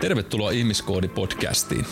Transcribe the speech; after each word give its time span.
Tervetuloa 0.00 0.50
Ihmiskoodi-podcastiin. 0.50 1.84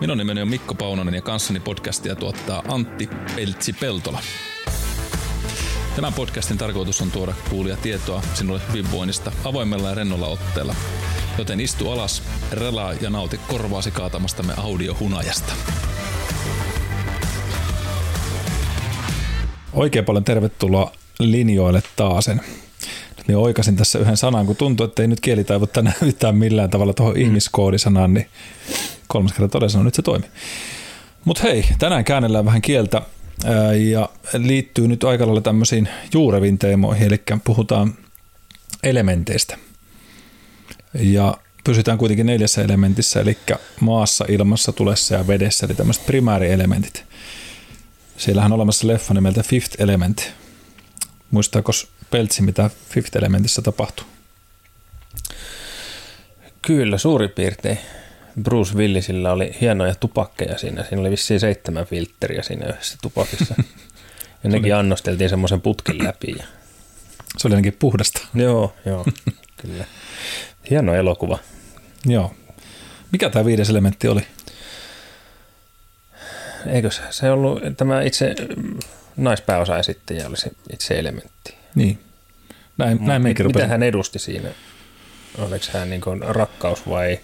Minun 0.00 0.18
nimeni 0.18 0.42
on 0.42 0.48
Mikko 0.48 0.74
Paunonen 0.74 1.14
ja 1.14 1.22
kanssani 1.22 1.60
podcastia 1.60 2.14
tuottaa 2.14 2.62
Antti 2.68 3.08
Peltsi-Peltola. 3.36 4.20
Tämän 5.96 6.12
podcastin 6.12 6.58
tarkoitus 6.58 7.02
on 7.02 7.10
tuoda 7.10 7.34
kuulia 7.50 7.76
tietoa 7.76 8.22
sinulle 8.34 8.60
hyvinvoinnista 8.68 9.32
avoimella 9.44 9.88
ja 9.88 9.94
rennolla 9.94 10.26
otteella. 10.26 10.74
Joten 11.38 11.60
istu 11.60 11.90
alas, 11.90 12.22
relaa 12.52 12.92
ja 12.92 13.10
nauti 13.10 13.40
korvaasi 13.48 13.90
kaatamastamme 13.90 14.52
audiohunajasta. 14.56 15.52
Oikein 19.72 20.04
paljon 20.04 20.24
tervetuloa 20.24 20.92
linjoille 21.18 21.82
taasen. 21.96 22.40
Minä 23.28 23.38
oikasin 23.38 23.76
tässä 23.76 23.98
yhden 23.98 24.16
sanan, 24.16 24.46
kun 24.46 24.56
tuntuu, 24.56 24.86
että 24.86 25.02
ei 25.02 25.08
nyt 25.08 25.20
kielitaivu 25.20 25.66
tänään 25.66 25.96
yhtään 26.06 26.36
millään 26.36 26.70
tavalla 26.70 26.94
tuohon 26.94 27.14
mm. 27.14 27.22
ihmiskoodisanaan, 27.22 28.14
niin 28.14 28.26
kolmas 29.08 29.32
kerta 29.32 29.48
todella 29.48 29.68
sanoo, 29.68 29.84
nyt 29.84 29.94
se 29.94 30.02
toimi. 30.02 30.26
Mutta 31.24 31.42
hei, 31.42 31.64
tänään 31.78 32.04
käännellään 32.04 32.44
vähän 32.44 32.62
kieltä 32.62 33.02
ja 33.90 34.08
liittyy 34.38 34.88
nyt 34.88 35.04
aika 35.04 35.26
lailla 35.26 35.40
tämmöisiin 35.40 35.88
juureviin 36.14 36.58
teemoihin, 36.58 37.06
eli 37.06 37.22
puhutaan 37.44 37.94
elementeistä. 38.82 39.58
Ja 40.94 41.36
pysytään 41.64 41.98
kuitenkin 41.98 42.26
neljässä 42.26 42.62
elementissä, 42.62 43.20
eli 43.20 43.38
maassa, 43.80 44.24
ilmassa, 44.28 44.72
tulessa 44.72 45.14
ja 45.14 45.26
vedessä, 45.26 45.66
eli 45.66 45.74
tämmöiset 45.74 46.06
primäärieelementit. 46.06 47.04
Siellähän 48.16 48.52
on 48.52 48.56
olemassa 48.56 48.86
leffa 48.86 49.14
nimeltä 49.14 49.42
Fifth 49.42 49.80
Element. 49.80 50.22
Muistaako 51.30 51.72
Peltsi, 52.12 52.42
mitä 52.42 52.70
Fifth 52.88 53.16
Elementissä 53.16 53.62
tapahtuu? 53.62 54.06
Kyllä, 56.62 56.98
suurin 56.98 57.30
piirtein. 57.30 57.78
Bruce 58.42 58.74
Willisillä 58.74 59.32
oli 59.32 59.56
hienoja 59.60 59.94
tupakkeja 59.94 60.58
siinä. 60.58 60.84
Siinä 60.84 61.00
oli 61.00 61.10
vissiin 61.10 61.40
seitsemän 61.40 61.86
filtteriä 61.86 62.42
siinä 62.42 62.66
yhdessä 62.66 62.98
tupakissa. 63.02 63.54
Ja 64.44 64.50
nekin 64.50 64.76
annosteltiin 64.76 65.30
semmoisen 65.30 65.60
putkin 65.60 66.04
läpi. 66.04 66.34
Ja... 66.38 66.44
Se 67.38 67.48
oli 67.48 67.54
ainakin 67.54 67.76
puhdasta. 67.78 68.26
Joo, 68.34 68.74
joo, 68.86 69.04
kyllä. 69.62 69.84
Hieno 70.70 70.94
elokuva. 70.94 71.38
Joo. 72.06 72.34
Mikä 73.12 73.30
tämä 73.30 73.44
viides 73.44 73.70
elementti 73.70 74.08
oli? 74.08 74.26
Eikö 76.66 76.90
se, 76.90 77.02
se 77.10 77.30
ollut 77.30 77.60
tämä 77.76 78.02
itse 78.02 78.34
naispääosa 79.16 79.78
esittäjä 79.78 80.28
oli 80.28 80.36
se 80.36 80.50
itse 80.72 80.98
elementti. 80.98 81.61
Niin. 81.74 81.98
Näin, 82.78 82.98
Mut 82.98 83.06
näin 83.06 83.22
mit, 83.22 83.38
mitä 83.38 83.66
hän 83.66 83.82
edusti 83.82 84.18
siinä? 84.18 84.48
Oliko 85.38 85.64
hän 85.72 85.90
niin 85.90 86.02
rakkaus 86.20 86.88
vai, 86.88 87.20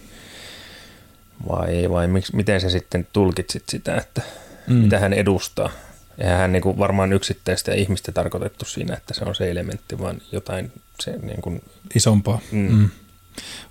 vai, 1.48 1.90
vai 1.90 2.06
miksi, 2.06 2.36
miten 2.36 2.60
se 2.60 2.70
sitten 2.70 3.08
tulkitsit 3.12 3.64
sitä, 3.68 3.96
että 3.96 4.22
mm. 4.66 4.74
mitä 4.74 4.98
hän 4.98 5.12
edustaa? 5.12 5.70
Eihän 6.18 6.38
hän 6.38 6.52
niin 6.52 6.62
kuin 6.62 6.78
varmaan 6.78 7.12
yksittäistä 7.12 7.74
ihmistä 7.74 8.12
tarkoitettu 8.12 8.64
siinä, 8.64 8.94
että 8.94 9.14
se 9.14 9.24
on 9.24 9.34
se 9.34 9.50
elementti, 9.50 9.98
vaan 9.98 10.20
jotain 10.32 10.72
se 11.00 11.18
niin 11.22 11.42
kuin, 11.42 11.62
isompaa. 11.94 12.40
Mm. 12.52 12.72
Mm. 12.72 12.90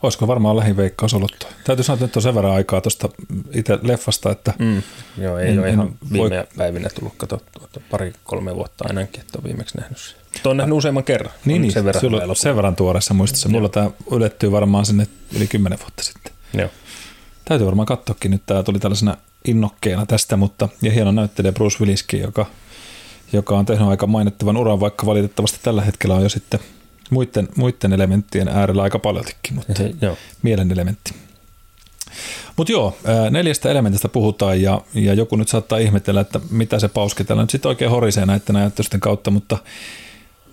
Olisiko 0.04 0.28
varmaan 0.28 0.58
lähiveikkaus 0.58 1.14
ollut? 1.14 1.48
Täytyy 1.64 1.84
sanoa, 1.84 1.96
että 1.96 2.06
nyt 2.06 2.16
on 2.16 2.22
sen 2.22 2.36
verran 2.36 2.54
aikaa 2.54 2.82
tuosta 2.82 3.10
itse 3.52 3.80
leffasta, 3.82 4.32
että... 4.32 4.54
Mm. 4.60 4.84
Joo, 5.18 5.38
ei 5.38 5.50
en, 5.50 5.60
ole 5.60 5.70
ihan 5.70 5.96
viime 6.14 6.36
voi... 6.36 6.48
päivinä 6.58 6.90
tullut 6.90 7.14
katsottua, 7.18 7.68
pari-kolme 7.90 8.56
vuotta 8.56 8.86
ainakin, 8.88 9.22
että 9.22 9.38
on 9.38 9.44
viimeksi 9.44 9.78
nähnyt 9.78 9.98
sen. 9.98 10.18
Tuon 10.44 10.58
nähnyt 10.58 10.78
useamman 10.78 11.04
kerran. 11.04 11.34
Niin, 11.46 11.62
niin 11.62 11.72
sen 11.72 11.86
verran, 11.86 12.02
sulla 12.02 12.36
sen 12.36 12.56
verran 12.56 12.76
tuoreessa 12.76 13.14
muistissa. 13.14 13.50
Mulla 13.50 13.70
tämä 13.70 13.92
ylettyy 14.12 14.52
varmaan 14.52 14.86
sinne 14.86 15.08
yli 15.36 15.48
kymmenen 15.48 15.80
vuotta 15.80 16.04
sitten. 16.04 16.34
Joo. 16.54 16.70
Täytyy 17.46 17.66
varmaan 17.66 17.86
katsoakin 17.86 18.32
nyt. 18.32 18.44
Tämä 18.46 18.64
tuli 18.64 18.80
tällaisena 18.80 19.18
innokkeena 19.46 20.06
tästä, 20.06 20.38
mutta 20.38 20.70
ja 20.82 20.92
hieno 20.92 21.12
näyttelijä 21.12 21.52
Bruce 21.52 21.78
Williskin, 21.80 22.22
joka, 22.22 22.46
joka 23.34 23.58
on 23.58 23.66
tehnyt 23.66 23.88
aika 23.88 24.08
mainittavan 24.08 24.58
uran, 24.58 24.80
vaikka 24.80 25.06
valitettavasti 25.06 25.60
tällä 25.64 25.82
hetkellä 25.82 26.16
on 26.16 26.24
jo 26.24 26.30
sitten– 26.30 26.60
muiden, 27.10 27.48
muiden 27.56 27.94
elementtien 27.94 28.48
äärellä 28.48 28.84
aika 28.84 29.00
paljonkin, 29.00 29.56
mutta 29.56 29.74
se, 29.76 29.94
joo. 30.02 30.18
mielen 30.42 30.72
elementti. 30.72 31.14
Mutta 32.58 32.72
joo, 32.72 32.98
neljästä 33.32 33.72
elementistä 33.72 34.10
puhutaan 34.10 34.62
ja, 34.62 34.82
ja 34.94 35.14
joku 35.14 35.36
nyt 35.36 35.48
saattaa 35.48 35.78
ihmetellä, 35.78 36.22
että 36.22 36.40
mitä 36.50 36.80
se 36.80 36.88
pauski 36.88 37.24
täällä 37.24 37.44
nyt 37.44 37.50
sitten 37.50 37.70
oikein 37.70 37.92
horisee 37.92 38.26
näiden 38.26 38.56
ajatusten 38.56 39.00
kautta, 39.00 39.32
mutta, 39.32 39.58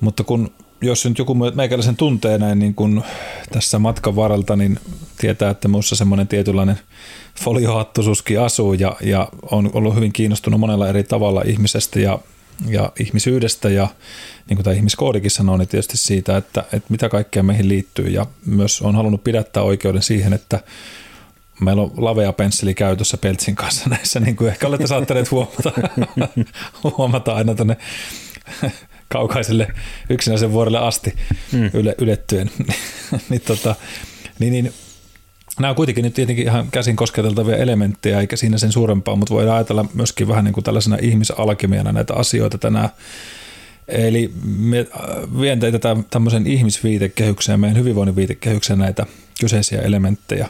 mutta 0.00 0.24
kun 0.24 0.50
jos 0.80 1.04
nyt 1.04 1.18
joku 1.18 1.34
meikäläisen 1.34 1.96
tuntee 1.96 2.38
näin 2.38 2.58
niin 2.58 2.74
kun 2.74 3.02
tässä 3.52 3.78
matkan 3.78 4.16
varrelta, 4.16 4.56
niin 4.56 4.78
tietää, 5.18 5.50
että 5.50 5.68
minussa 5.68 5.96
semmoinen 5.96 6.28
tietynlainen 6.28 6.78
foliohattususkin 7.40 8.40
asuu 8.40 8.72
ja, 8.72 8.96
ja 9.00 9.28
on 9.50 9.70
ollut 9.72 9.94
hyvin 9.94 10.12
kiinnostunut 10.12 10.60
monella 10.60 10.88
eri 10.88 11.04
tavalla 11.04 11.42
ihmisestä 11.46 12.00
ja, 12.00 12.18
ja 12.66 12.92
ihmisyydestä 13.00 13.68
ja 13.68 13.88
niin 14.48 14.56
kuin 14.56 14.64
tämä 14.64 14.76
ihmiskoodikin 14.76 15.30
sanoo, 15.30 15.56
niin 15.56 15.68
tietysti 15.68 15.96
siitä, 15.96 16.36
että, 16.36 16.64
että 16.72 16.90
mitä 16.90 17.08
kaikkea 17.08 17.42
meihin 17.42 17.68
liittyy. 17.68 18.06
Ja 18.06 18.26
myös 18.46 18.82
on 18.82 18.94
halunnut 18.94 19.24
pidättää 19.24 19.62
oikeuden 19.62 20.02
siihen, 20.02 20.32
että 20.32 20.60
meillä 21.60 21.82
on 21.82 21.92
lavea 21.96 22.32
pensseli 22.32 22.74
käytössä 22.74 23.16
Peltsin 23.16 23.54
kanssa 23.54 23.90
näissä, 23.90 24.20
niin 24.20 24.36
kuin 24.36 24.48
ehkä 24.48 24.66
olette 24.66 24.86
saattaneet 24.86 25.30
huomata, 25.30 25.72
huomata 26.98 27.34
aina 27.34 27.54
tuonne 27.54 27.76
kaukaiselle 29.14 29.68
yksinäisen 30.10 30.52
vuorelle 30.52 30.78
asti 30.78 31.14
mm. 31.52 31.70
yle, 31.72 31.94
ylettyen. 31.98 32.50
niin, 33.30 33.40
tota, 33.40 33.74
niin, 34.38 34.52
niin, 34.52 34.72
nämä 35.60 35.70
on 35.70 35.76
kuitenkin 35.76 36.04
nyt 36.04 36.14
tietenkin 36.14 36.44
ihan 36.44 36.70
käsin 36.70 36.96
kosketeltavia 36.96 37.56
elementtejä, 37.56 38.20
eikä 38.20 38.36
siinä 38.36 38.58
sen 38.58 38.72
suurempaa, 38.72 39.16
mutta 39.16 39.34
voidaan 39.34 39.56
ajatella 39.56 39.84
myöskin 39.94 40.28
vähän 40.28 40.44
niin 40.44 40.52
kuin 40.52 40.64
tällaisena 40.64 40.98
ihmisalkemiana 41.00 41.92
näitä 41.92 42.14
asioita 42.14 42.58
tänään 42.58 42.90
Eli 43.88 44.32
me 44.44 44.78
äh, 44.78 45.40
vien 45.40 45.60
teitä 45.60 45.78
tämmöisen 46.10 46.46
ihmisviitekehykseen, 46.46 47.60
meidän 47.60 47.78
hyvinvoinnin 47.78 48.16
viitekehykseen 48.16 48.78
näitä 48.78 49.06
kyseisiä 49.40 49.80
elementtejä. 49.80 50.48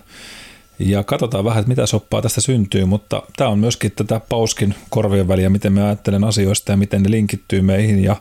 Ja 0.78 1.04
katsotaan 1.04 1.44
vähän, 1.44 1.60
että 1.60 1.68
mitä 1.68 1.86
soppaa 1.86 2.22
tästä 2.22 2.40
syntyy, 2.40 2.84
mutta 2.84 3.22
tämä 3.36 3.50
on 3.50 3.58
myöskin 3.58 3.92
tätä 3.96 4.20
pauskin 4.28 4.74
korvien 4.90 5.28
väliä, 5.28 5.50
miten 5.50 5.72
me 5.72 5.82
ajattelen 5.82 6.24
asioista 6.24 6.72
ja 6.72 6.76
miten 6.76 7.02
ne 7.02 7.10
linkittyy 7.10 7.62
meihin 7.62 8.04
ja 8.04 8.16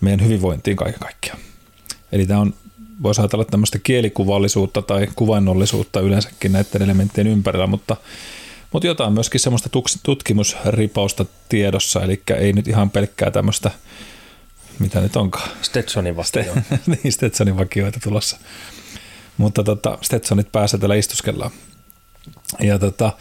meidän 0.00 0.24
hyvinvointiin 0.24 0.76
kaiken 0.76 1.00
kaikkiaan. 1.00 1.38
Eli 2.12 2.26
tämä 2.26 2.40
on, 2.40 2.54
voisi 3.02 3.20
ajatella 3.20 3.44
tämmöistä 3.44 3.78
kielikuvallisuutta 3.78 4.82
tai 4.82 5.08
kuvainnollisuutta 5.16 6.00
yleensäkin 6.00 6.52
näiden 6.52 6.82
elementtien 6.82 7.26
ympärillä, 7.26 7.66
mutta, 7.66 7.96
mutta 8.72 8.86
jotain 8.86 9.12
myöskin 9.12 9.40
semmoista 9.40 9.68
tutkimusripausta 10.02 11.24
tiedossa, 11.48 12.02
eli 12.02 12.22
ei 12.36 12.52
nyt 12.52 12.68
ihan 12.68 12.90
pelkkää 12.90 13.30
tämmöistä 13.30 13.70
mitä 14.78 15.00
nyt 15.00 15.16
onkaan. 15.16 15.50
Stetsonin 15.62 16.16
vakioita. 16.16 16.62
niin, 16.86 17.12
Stetsonin 17.12 17.56
vakioita 17.56 18.00
tulossa. 18.02 18.38
Mutta 19.36 19.64
tota, 19.64 19.98
Stetsonit 20.02 20.52
pääsee 20.52 20.80
täällä 20.80 20.94
istuskellaan. 20.94 21.50
Ja 22.60 22.78
tota, 22.78 23.12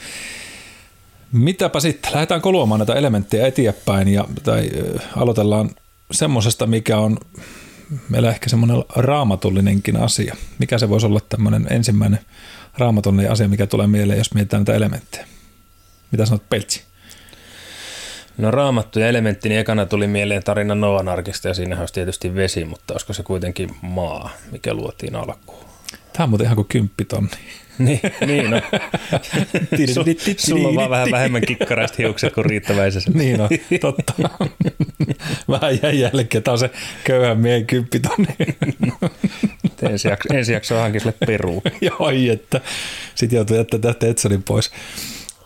mitäpä 1.32 1.80
sitten, 1.80 2.12
lähdetään 2.14 2.42
luomaan 2.44 2.80
näitä 2.80 2.94
elementtejä 2.94 3.48
eteenpäin 3.48 4.08
ja 4.08 4.26
tai, 4.44 4.70
äh, 4.96 5.18
aloitellaan 5.18 5.70
semmoisesta, 6.12 6.68
mikä 6.68 6.98
on 6.98 7.18
meillä 8.10 8.30
ehkä 8.30 8.50
semmoinen 8.50 8.84
raamatullinenkin 8.96 9.98
asia. 9.98 10.36
Mikä 10.60 10.78
se 10.78 10.90
voisi 10.90 11.06
olla 11.06 11.20
tämmöinen 11.30 11.68
ensimmäinen 11.70 12.20
raamatullinen 12.78 13.32
asia, 13.32 13.48
mikä 13.48 13.68
tulee 13.68 13.88
mieleen, 13.88 14.18
jos 14.18 14.34
mietitään 14.34 14.60
näitä 14.60 14.74
elementtejä? 14.74 15.28
Mitä 16.12 16.26
sanot 16.26 16.50
Peltsi? 16.50 16.84
No 18.38 18.52
raamattu 18.52 19.00
ja 19.00 19.08
elementti, 19.08 19.50
niin 19.50 19.60
ekana 19.60 19.86
tuli 19.86 20.08
mieleen 20.08 20.44
tarina 20.44 20.76
Noan 20.76 21.10
arkista 21.10 21.48
ja 21.48 21.54
siinähän 21.54 21.82
olisi 21.82 21.94
tietysti 21.94 22.36
vesi, 22.36 22.66
mutta 22.66 22.94
olisiko 22.94 23.14
se 23.14 23.24
kuitenkin 23.24 23.76
maa, 23.82 24.30
mikä 24.52 24.74
luotiin 24.74 25.16
alkuun? 25.16 25.71
Tämä 26.14 26.24
on 26.24 26.30
muuten 26.30 26.46
ihan 26.46 26.56
kuin 26.56 26.68
kymppitonni. 26.68 27.38
niin, 27.78 28.00
niin 28.26 28.52
no. 28.52 28.62
Sulla 30.38 30.68
on 30.68 30.76
vaan 30.76 30.90
vähän 30.90 31.12
vähemmän 31.12 31.42
kikkaraista 31.42 31.96
hiukset 31.98 32.34
kuin 32.34 32.46
Riitta 32.46 32.76
Väisäsen. 32.76 33.14
niin 33.18 33.42
on, 33.42 33.50
totta. 33.82 34.14
vähän 35.50 35.80
jäi 35.84 36.00
jälkeen. 36.00 36.44
Tämä 36.44 36.54
on 36.54 36.60
se 36.60 36.70
köyhän 37.04 37.38
miehen 37.38 37.68
kymppitonni. 37.68 38.28
ensi, 39.82 40.08
jakso, 40.08 40.34
ensi 40.34 40.54
jakso 40.54 40.76
onhankin 40.76 41.02
sille 41.02 41.16
peru. 41.26 41.62
Joo, 41.82 42.10
että. 42.32 42.62
Sitten 43.16 43.38
joutuu 43.38 43.58
jättämään 43.58 43.96
Edsonin 44.02 44.44
pois. 44.44 44.72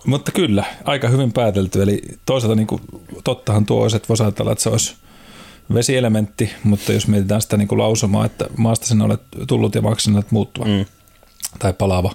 Mutta 0.05 0.31
kyllä, 0.31 0.63
aika 0.83 1.07
hyvin 1.07 1.33
päätelty. 1.33 1.81
Eli 1.81 2.01
toisaalta 2.25 2.55
niin 2.55 2.67
kuin, 2.67 2.81
tottahan 3.23 3.65
tuo 3.65 3.81
olisi, 3.81 3.95
että 3.95 4.07
voisi 4.09 4.23
ajatella, 4.23 4.51
että 4.51 4.63
se 4.63 4.69
olisi 4.69 4.95
vesielementti, 5.73 6.51
mutta 6.63 6.93
jos 6.93 7.07
mietitään 7.07 7.41
sitä 7.41 7.57
niin 7.57 7.67
kuin 7.67 7.79
lausumaa, 7.79 8.25
että 8.25 8.45
maasta 8.57 8.85
sinne 8.85 9.03
olet 9.03 9.21
tullut 9.47 9.75
ja 9.75 9.81
maksanut 9.81 10.31
muuttuva 10.31 10.65
mm. 10.65 10.85
tai 11.59 11.73
palaava, 11.73 12.13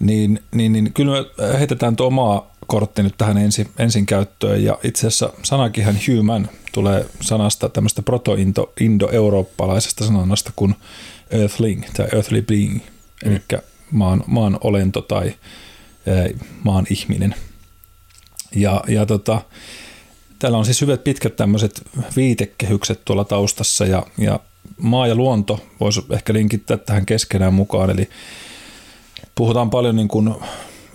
niin, 0.00 0.42
niin, 0.54 0.72
niin 0.72 0.92
kyllä 0.92 1.12
me 1.12 1.24
heitetään 1.58 1.96
tuo 1.96 2.06
omaa 2.06 2.54
kortti 2.66 3.02
nyt 3.02 3.14
tähän 3.18 3.38
ensin, 3.38 3.68
ensin 3.78 4.06
käyttöön. 4.06 4.64
Ja 4.64 4.78
itse 4.82 5.06
asiassa 5.06 5.32
sanakinhan 5.42 5.98
human 6.08 6.48
tulee 6.72 7.06
sanasta 7.20 7.68
tämmöistä 7.68 8.02
proto-indo-eurooppalaisesta 8.02 10.04
sanasta 10.04 10.52
kuin 10.56 10.74
earthling 11.30 11.84
tai 11.96 12.06
earthly 12.12 12.42
being, 12.42 12.74
mm. 12.74 13.30
eli 13.30 13.40
maan, 13.90 14.24
maan 14.26 14.58
olento 14.64 15.02
tai 15.02 15.34
maan 16.64 16.86
ihminen. 16.90 17.34
Ja, 18.54 18.84
ja 18.88 19.06
tota, 19.06 19.40
täällä 20.38 20.58
on 20.58 20.64
siis 20.64 20.80
hyvät 20.80 21.04
pitkät 21.04 21.36
tämmöiset 21.36 21.82
viitekehykset 22.16 23.04
tuolla 23.04 23.24
taustassa 23.24 23.84
ja, 23.84 24.02
ja 24.18 24.40
maa 24.76 25.06
ja 25.06 25.14
luonto 25.14 25.60
voisi 25.80 26.04
ehkä 26.10 26.32
linkittää 26.32 26.76
tähän 26.76 27.06
keskenään 27.06 27.54
mukaan, 27.54 27.90
eli 27.90 28.08
puhutaan 29.34 29.70
paljon 29.70 29.96
niin 29.96 30.08
kuin 30.08 30.34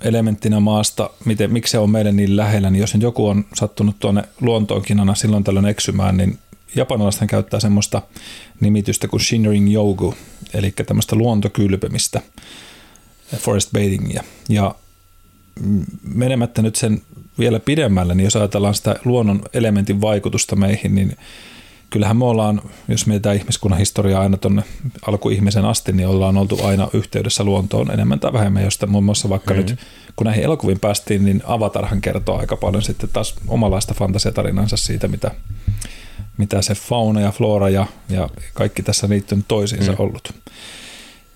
elementtinä 0.02 0.60
maasta, 0.60 1.10
miten, 1.26 1.54
miksi 1.54 1.72
se 1.72 1.78
on 1.78 1.90
meidän 1.90 2.16
niin 2.16 2.38
lähellä, 2.38 2.70
niin 2.70 2.82
jos 2.82 2.94
nyt 2.94 3.04
joku 3.04 3.28
on 3.28 3.46
sattunut 3.54 3.96
tuonne 4.00 4.24
luontoonkin 4.42 5.00
aina 5.00 5.16
silloin 5.16 5.44
tällöin 5.44 5.66
eksymään, 5.66 6.18
niin 6.18 6.40
japanilaisethan 6.76 7.28
käyttää 7.28 7.60
semmoista 7.60 8.02
nimitystä 8.60 9.08
kuin 9.08 9.22
Shinnering 9.22 9.74
Yogu, 9.74 10.16
eli 10.54 10.72
tämmöistä 10.72 11.16
luontokylpemistä, 11.16 12.22
forest 13.38 13.72
bathingia. 13.72 14.24
Ja 14.50 14.76
menemättä 16.14 16.62
nyt 16.62 16.76
sen 16.76 17.02
vielä 17.40 17.60
pidemmälle, 17.60 18.16
niin 18.16 18.24
jos 18.24 18.36
ajatellaan 18.36 18.76
sitä 18.76 18.96
luonnon 19.06 19.42
elementin 19.54 20.02
vaikutusta 20.02 20.56
meihin, 20.56 20.96
niin 20.96 21.18
kyllähän 21.94 22.18
me 22.18 22.26
ollaan, 22.26 22.62
jos 22.88 23.08
mietitään 23.08 23.36
ihmiskunnan 23.36 23.80
historiaa 23.80 24.22
aina 24.22 24.38
tuonne 24.38 24.64
alkuihmisen 25.08 25.66
asti, 25.66 25.92
niin 25.92 26.08
ollaan 26.08 26.38
oltu 26.38 26.60
aina 26.64 26.88
yhteydessä 26.94 27.44
luontoon 27.44 27.92
enemmän 27.92 28.20
tai 28.20 28.34
vähemmän, 28.34 28.64
josta 28.64 28.88
muun 28.88 29.04
muassa 29.04 29.30
vaikka 29.30 29.54
mm-hmm. 29.54 29.70
nyt, 29.70 29.80
kun 30.16 30.26
näihin 30.26 30.44
elokuviin 30.44 30.80
päästiin, 30.80 31.26
niin 31.26 31.44
Avatarhan 31.46 32.02
kertoo 32.02 32.40
aika 32.40 32.58
paljon 32.58 32.84
sitten 32.84 33.10
taas 33.14 33.36
omalaista 33.48 33.94
fantasiatarinansa 33.94 34.78
siitä, 34.78 35.08
mitä, 35.08 35.32
mitä 36.38 36.62
se 36.62 36.76
fauna 36.76 37.22
ja 37.22 37.32
flora 37.32 37.70
ja, 37.70 37.88
ja 38.10 38.30
kaikki 38.54 38.84
tässä 38.84 39.10
liittynyt 39.10 39.46
toisiinsa 39.48 39.92
mm. 39.92 39.98
ollut. 40.00 40.34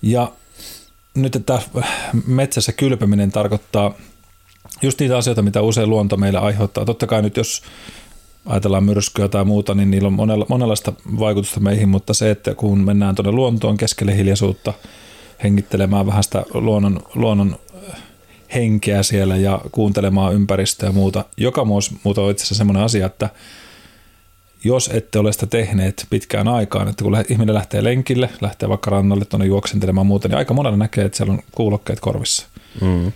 Ja 0.02 0.32
nyt 1.14 1.36
että 1.36 1.62
metsässä 2.26 2.72
kylpeminen 2.72 3.32
tarkoittaa 3.32 3.94
just 4.82 5.00
niitä 5.00 5.18
asioita, 5.18 5.42
mitä 5.42 5.62
usein 5.62 5.90
luonto 5.90 6.16
meille 6.16 6.38
aiheuttaa. 6.38 6.84
Totta 6.84 7.06
kai 7.06 7.22
nyt 7.22 7.36
jos 7.36 7.62
ajatellaan 8.46 8.84
myrskyä 8.84 9.28
tai 9.28 9.44
muuta, 9.44 9.74
niin 9.74 9.90
niillä 9.90 10.06
on 10.06 10.12
monella, 10.12 10.46
monenlaista 10.48 10.92
vaikutusta 11.18 11.60
meihin, 11.60 11.88
mutta 11.88 12.14
se, 12.14 12.30
että 12.30 12.54
kun 12.54 12.78
mennään 12.78 13.14
tuonne 13.14 13.32
luontoon 13.32 13.76
keskelle 13.76 14.16
hiljaisuutta, 14.16 14.72
hengittelemään 15.42 16.06
vähän 16.06 16.24
sitä 16.24 16.42
luonnon, 16.54 17.00
luonnon 17.14 17.58
henkeä 18.54 19.02
siellä 19.02 19.36
ja 19.36 19.60
kuuntelemaan 19.72 20.34
ympäristöä 20.34 20.88
ja 20.88 20.92
muuta, 20.92 21.24
joka 21.36 21.64
muuta 21.64 22.22
on 22.22 22.30
itse 22.30 22.42
asiassa 22.42 22.54
semmoinen 22.54 22.82
asia, 22.82 23.06
että 23.06 23.28
jos 24.64 24.90
ette 24.92 25.18
ole 25.18 25.32
sitä 25.32 25.46
tehneet 25.46 26.06
pitkään 26.10 26.48
aikaan, 26.48 26.88
että 26.88 27.04
kun 27.04 27.24
ihminen 27.28 27.54
lähtee 27.54 27.84
lenkille, 27.84 28.30
lähtee 28.40 28.68
vaikka 28.68 28.90
rannalle 28.90 29.24
tuonne 29.24 29.46
juoksentelemaan 29.46 30.06
muuta, 30.06 30.28
niin 30.28 30.38
aika 30.38 30.54
monella 30.54 30.76
näkee, 30.76 31.04
että 31.04 31.16
siellä 31.16 31.32
on 31.32 31.42
kuulokkeet 31.52 32.00
korvissa. 32.00 32.46
Mm. 32.80 33.12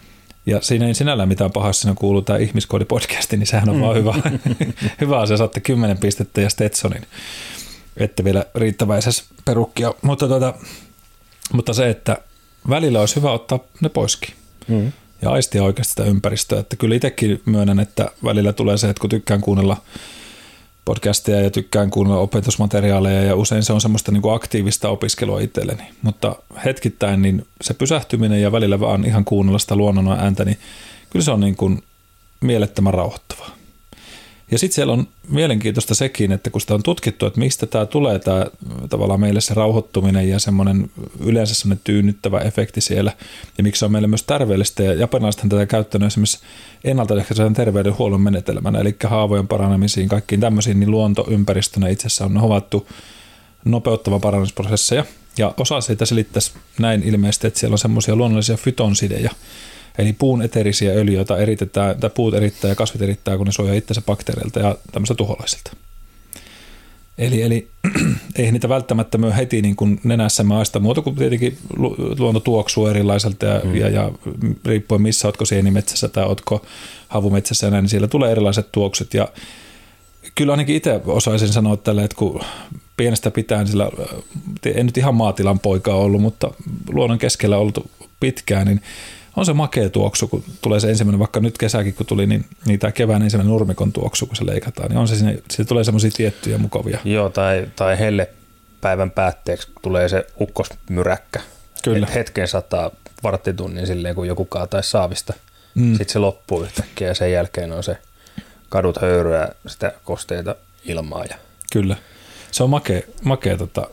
Ja 0.47 0.61
siinä 0.61 0.87
ei 0.87 0.95
sinällään 0.95 1.29
mitään 1.29 1.53
pahaa, 1.53 1.73
siinä 1.73 1.95
kuuluu 1.99 2.23
tämä 2.23 2.39
ihmiskoodipodcasti, 2.39 3.37
niin 3.37 3.47
sehän 3.47 3.69
on 3.69 3.77
mm. 3.77 3.83
vaan 3.83 3.97
hyvä, 3.97 4.15
hyvä 5.01 5.21
asia. 5.21 5.37
Saatte 5.37 5.61
10 5.61 5.99
pistettä 5.99 6.41
ja 6.41 6.51
Stetsonin. 6.51 7.07
Ette 7.97 8.25
vielä 8.25 8.47
riittäväisessä 8.55 9.25
perukkia. 9.45 9.95
Mutta, 10.03 10.29
tuota, 10.29 10.55
mutta 11.53 11.73
se, 11.73 11.91
että 11.91 12.19
välillä 12.69 13.01
olisi 13.01 13.17
hyvä 13.17 13.33
ottaa 13.33 13.59
ne 13.81 13.89
poiskin. 13.89 14.35
Mm. 14.69 14.93
Ja 15.23 15.31
aistia 15.31 15.65
oikeasti 15.65 15.91
sitä 15.91 16.05
ympäristöä. 16.05 16.61
Että 16.61 16.77
kyllä 16.77 16.95
itsekin 16.95 17.43
myönnän, 17.45 17.81
että 17.81 18.11
välillä 18.25 18.53
tulee 18.53 18.77
se, 18.77 18.91
että 18.91 19.01
kun 19.01 19.11
tykkään 19.11 19.41
kuunnella– 19.41 19.77
podcasteja 20.85 21.41
ja 21.41 21.51
tykkään 21.51 21.91
kuunnella 21.91 22.21
opetusmateriaaleja 22.21 23.23
ja 23.23 23.37
usein 23.37 23.63
se 23.63 23.73
on 23.73 23.81
semmoista 23.81 24.13
niin 24.13 24.23
kuin 24.23 24.35
aktiivista 24.35 24.89
opiskelua 24.89 25.41
itselleni. 25.41 25.83
Mutta 26.03 26.37
hetkittäin 26.65 27.23
niin 27.23 27.47
se 27.61 27.75
pysähtyminen 27.75 28.43
ja 28.43 28.53
välillä 28.53 28.81
vaan 28.81 29.05
ihan 29.05 29.25
kuunnella 29.25 29.59
sitä 29.59 29.77
luonnon 29.77 30.09
ääntä, 30.09 30.45
niin 30.45 30.59
kyllä 31.11 31.25
se 31.25 31.31
on 31.31 31.41
niin 31.41 31.57
kuin 31.57 31.83
mielettömän 32.41 32.95
rauhoittavaa. 32.95 33.62
Ja 34.53 34.59
sitten 34.59 34.75
siellä 34.75 34.93
on 34.93 35.09
mielenkiintoista 35.29 35.95
sekin, 35.95 36.33
että 36.33 36.51
kun 36.51 36.61
sitä 36.61 36.75
on 36.75 36.83
tutkittu, 36.83 37.27
että 37.27 37.41
mistä 37.41 37.67
tämä 37.67 37.87
tulee, 37.87 38.19
tämä 38.19 38.47
tavallaan 38.89 39.21
meille 39.21 39.41
se 39.41 39.55
rauhoittuminen 39.55 40.29
ja 40.29 40.39
semmoinen 40.39 40.91
yleensä 41.21 41.55
semmoinen 41.55 41.81
tyynnyttävä 41.85 42.39
efekti 42.39 42.81
siellä, 42.81 43.13
ja 43.59 43.65
miksi 43.65 43.79
se 43.79 43.85
on 43.85 43.93
meille 43.93 44.09
myös 44.09 44.23
terveellistä, 44.23 44.83
ja 44.83 44.95
japanilaisethan 44.95 45.49
tätä 45.49 45.67
käyttänyt 45.67 46.07
esimerkiksi 46.07 46.39
ennaltaehkäisevän 46.85 47.55
terveydenhuollon 47.55 48.21
menetelmänä, 48.21 48.79
eli 48.79 48.97
haavojen 49.05 49.49
paranemisiin, 49.49 50.09
kaikkiin 50.09 50.41
tämmöisiin, 50.41 50.81
niin 50.81 50.91
luontoympäristönä 50.91 51.89
itse 51.89 52.07
asiassa 52.07 52.25
on 52.25 52.37
havaittu 52.37 52.89
nopeuttava 53.65 54.19
parannusprosesseja, 54.19 55.05
ja 55.39 55.55
osa 55.57 55.81
siitä 55.81 56.07
selittäisi 56.07 56.53
näin 56.79 57.03
ilmeisesti, 57.03 57.47
että 57.47 57.61
siellä 57.61 57.75
on 57.75 57.79
semmoisia 57.79 58.17
luonnollisia 58.17 58.57
fytonsideja, 58.57 59.31
Eli 59.99 60.13
puun 60.13 60.43
eterisiä 60.43 60.93
öljyitä 60.93 61.37
eritetään, 61.37 62.01
tai 62.01 62.11
puut 62.11 62.35
erittää 62.35 62.69
ja 62.69 62.75
kasvit 62.75 63.03
erittää, 63.03 63.37
kun 63.37 63.47
ne 63.47 63.53
suojaa 63.53 63.75
itsensä 63.75 64.03
bakteereilta 64.07 64.61
ja 64.61 64.77
tämmöistä 64.93 65.15
tuholaisilta. 65.15 65.73
Eli, 67.19 67.43
eli 67.43 67.69
ei 68.37 68.53
niitä 68.53 68.69
välttämättä 68.69 69.19
myö 69.19 69.33
heti 69.33 69.63
niin 69.63 69.77
kuin 69.77 70.01
nenässä 70.05 70.45
maista, 70.45 70.81
muuta 70.81 71.03
kuin 71.03 71.17
tietenkin 71.17 71.59
luonto 72.19 72.41
tuoksuu 72.41 72.87
erilaiselta 72.87 73.47
ja, 73.47 73.61
mm. 73.65 73.77
ja, 73.77 73.89
ja 73.89 74.13
riippuen 74.65 75.03
missä, 75.03 75.29
oletko 75.29 75.45
sienimetsässä 75.45 76.09
tai 76.09 76.25
oletko 76.25 76.67
havumetsässä 77.09 77.67
ja 77.67 77.71
näin, 77.71 77.83
niin 77.83 77.91
siellä 77.91 78.09
tulee 78.09 78.33
erilaiset 78.33 78.73
tuokset 78.73 79.15
ja 79.15 79.29
kyllä 80.35 80.53
ainakin 80.53 80.77
itse 80.77 81.01
osaisin 81.07 81.49
sanoa 81.49 81.77
tällä, 81.77 82.05
että 82.05 82.17
kun 82.17 82.41
pienestä 82.97 83.31
pitäen 83.31 83.67
sillä, 83.67 83.91
en 84.75 84.87
nyt 84.87 84.97
ihan 84.97 85.15
maatilan 85.15 85.59
poika 85.59 85.95
ollut, 85.95 86.23
mutta 86.23 86.51
luonnon 86.89 87.19
keskellä 87.19 87.59
ollut 87.59 87.91
pitkään, 88.21 88.67
niin 88.67 88.81
on 89.37 89.47
se 89.47 89.53
makea 89.53 89.91
tuoksu, 89.91 90.29
kun 90.29 90.45
tulee 90.63 90.81
se 90.81 90.91
ensimmäinen, 90.91 91.19
vaikka 91.19 91.41
nyt 91.41 91.59
kesäkin 91.59 91.95
kun 91.95 92.07
tuli, 92.07 92.27
niin, 92.27 92.45
niin 92.67 92.79
tämä 92.79 92.93
kevään 92.93 93.23
ensimmäinen 93.23 93.51
nurmikon 93.51 93.93
tuoksu, 93.93 94.27
kun 94.27 94.37
se 94.37 94.47
leikataan, 94.47 94.89
niin 94.89 94.99
on 94.99 95.09
se 95.09 95.17
sinne, 95.17 95.43
siitä 95.51 95.69
tulee 95.69 95.85
semmoisia 95.85 96.11
tiettyjä 96.17 96.59
mukavia. 96.59 96.99
Joo, 97.05 97.29
tai, 97.29 97.67
tai 97.77 97.99
helle 97.99 98.29
päivän 98.81 99.11
päätteeksi 99.11 99.69
tulee 99.83 100.09
se 100.09 100.27
ukkosmyräkkä. 100.41 101.41
Kyllä. 101.83 102.07
Et 102.07 102.15
hetken 102.15 102.49
sataa 102.49 102.91
varttitunnin 103.23 103.87
silleen, 103.87 104.15
kun 104.15 104.27
joku 104.27 104.45
kaataa 104.45 104.83
saavista. 104.83 105.33
Mm. 105.75 105.91
Sitten 105.97 106.13
se 106.13 106.19
loppuu 106.19 106.63
yhtäkkiä 106.63 107.09
ja 107.09 107.15
sen 107.15 107.33
jälkeen 107.33 107.73
on 107.73 107.83
se 107.83 107.99
kadut 108.69 109.03
höyryä 109.03 109.49
sitä 109.67 109.93
kosteita 110.05 110.55
ilmaa. 110.85 111.25
Ja... 111.25 111.37
Kyllä. 111.73 111.97
Se 112.51 112.63
on 112.63 112.71
makea, 112.71 113.01
makea 113.25 113.57
tota, 113.57 113.87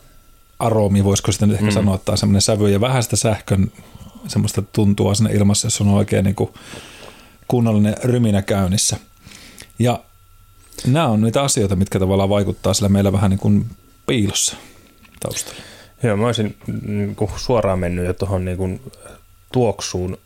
aromi, 0.58 1.04
voisiko 1.04 1.32
sitten 1.32 1.50
ehkä 1.50 1.64
mm. 1.64 1.70
sanoa, 1.70 1.94
että 1.94 2.12
on 2.12 2.18
semmoinen 2.18 2.42
sävy 2.42 2.70
ja 2.70 2.80
vähän 2.80 3.02
sitä 3.02 3.16
sähkön 3.16 3.72
semmoista 4.28 4.62
tuntua 4.62 5.14
sinne 5.14 5.32
ilmassa, 5.32 5.66
jos 5.66 5.80
on 5.80 5.88
oikein 5.88 6.24
niin 6.24 6.34
kuin 6.34 6.50
kunnollinen 7.48 7.94
ryminä 8.04 8.42
käynnissä. 8.42 8.96
Ja 9.78 10.00
nämä 10.86 11.06
on 11.06 11.20
niitä 11.20 11.42
asioita, 11.42 11.76
mitkä 11.76 11.98
tavallaan 11.98 12.28
vaikuttaa 12.28 12.74
sillä 12.74 12.88
meillä 12.88 13.12
vähän 13.12 13.30
niin 13.30 13.40
kuin 13.40 13.66
piilossa 14.06 14.56
taustalla. 15.20 15.60
Joo, 16.02 16.16
mä 16.16 16.26
olisin 16.26 16.56
niin 16.82 17.16
kuin 17.16 17.30
suoraan 17.36 17.78
mennyt 17.78 18.06
jo 18.06 18.14
tuohon 18.14 18.44
niin 18.44 18.80
tuoksuun, 19.52 20.18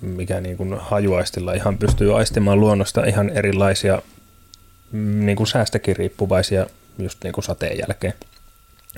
mikä 0.00 0.40
niin 0.40 0.56
kuin 0.56 0.76
hajuaistilla 0.80 1.52
ihan 1.52 1.78
pystyy 1.78 2.18
aistimaan 2.18 2.60
luonnosta 2.60 3.04
ihan 3.04 3.30
erilaisia 3.30 4.02
niin 4.92 5.36
kuin 5.36 5.46
säästäkin 5.46 5.96
riippuvaisia 5.96 6.66
just 6.98 7.24
niin 7.24 7.32
kuin 7.32 7.44
sateen 7.44 7.78
jälkeen, 7.78 8.14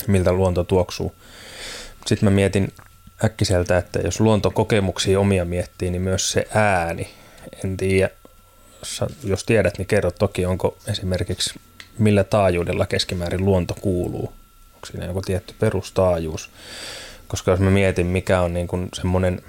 miltä 0.07 0.33
luonto 0.33 0.63
tuoksuu. 0.63 1.15
Sitten 2.05 2.29
mä 2.29 2.35
mietin 2.35 2.73
äkkiseltä, 3.25 3.77
että 3.77 3.99
jos 3.99 4.19
luontokokemuksia 4.19 5.19
omia 5.19 5.45
miettii, 5.45 5.91
niin 5.91 6.01
myös 6.01 6.31
se 6.31 6.47
ääni. 6.53 7.09
En 7.63 7.77
tiedä, 7.77 8.09
jos 9.23 9.43
tiedät, 9.45 9.77
niin 9.77 9.87
kerro 9.87 10.11
toki, 10.11 10.45
onko 10.45 10.77
esimerkiksi 10.87 11.59
millä 11.97 12.23
taajuudella 12.23 12.85
keskimäärin 12.85 13.45
luonto 13.45 13.75
kuuluu. 13.81 14.33
Onko 14.75 14.85
siinä 14.91 15.05
joku 15.05 15.21
tietty 15.21 15.53
perustaajuus? 15.59 16.49
Koska 17.27 17.51
jos 17.51 17.59
mä 17.59 17.69
mietin, 17.69 18.07
mikä 18.07 18.41
on 18.41 18.53
niin 18.53 18.67
kuin 18.67 18.89
semmoinen 18.93 19.41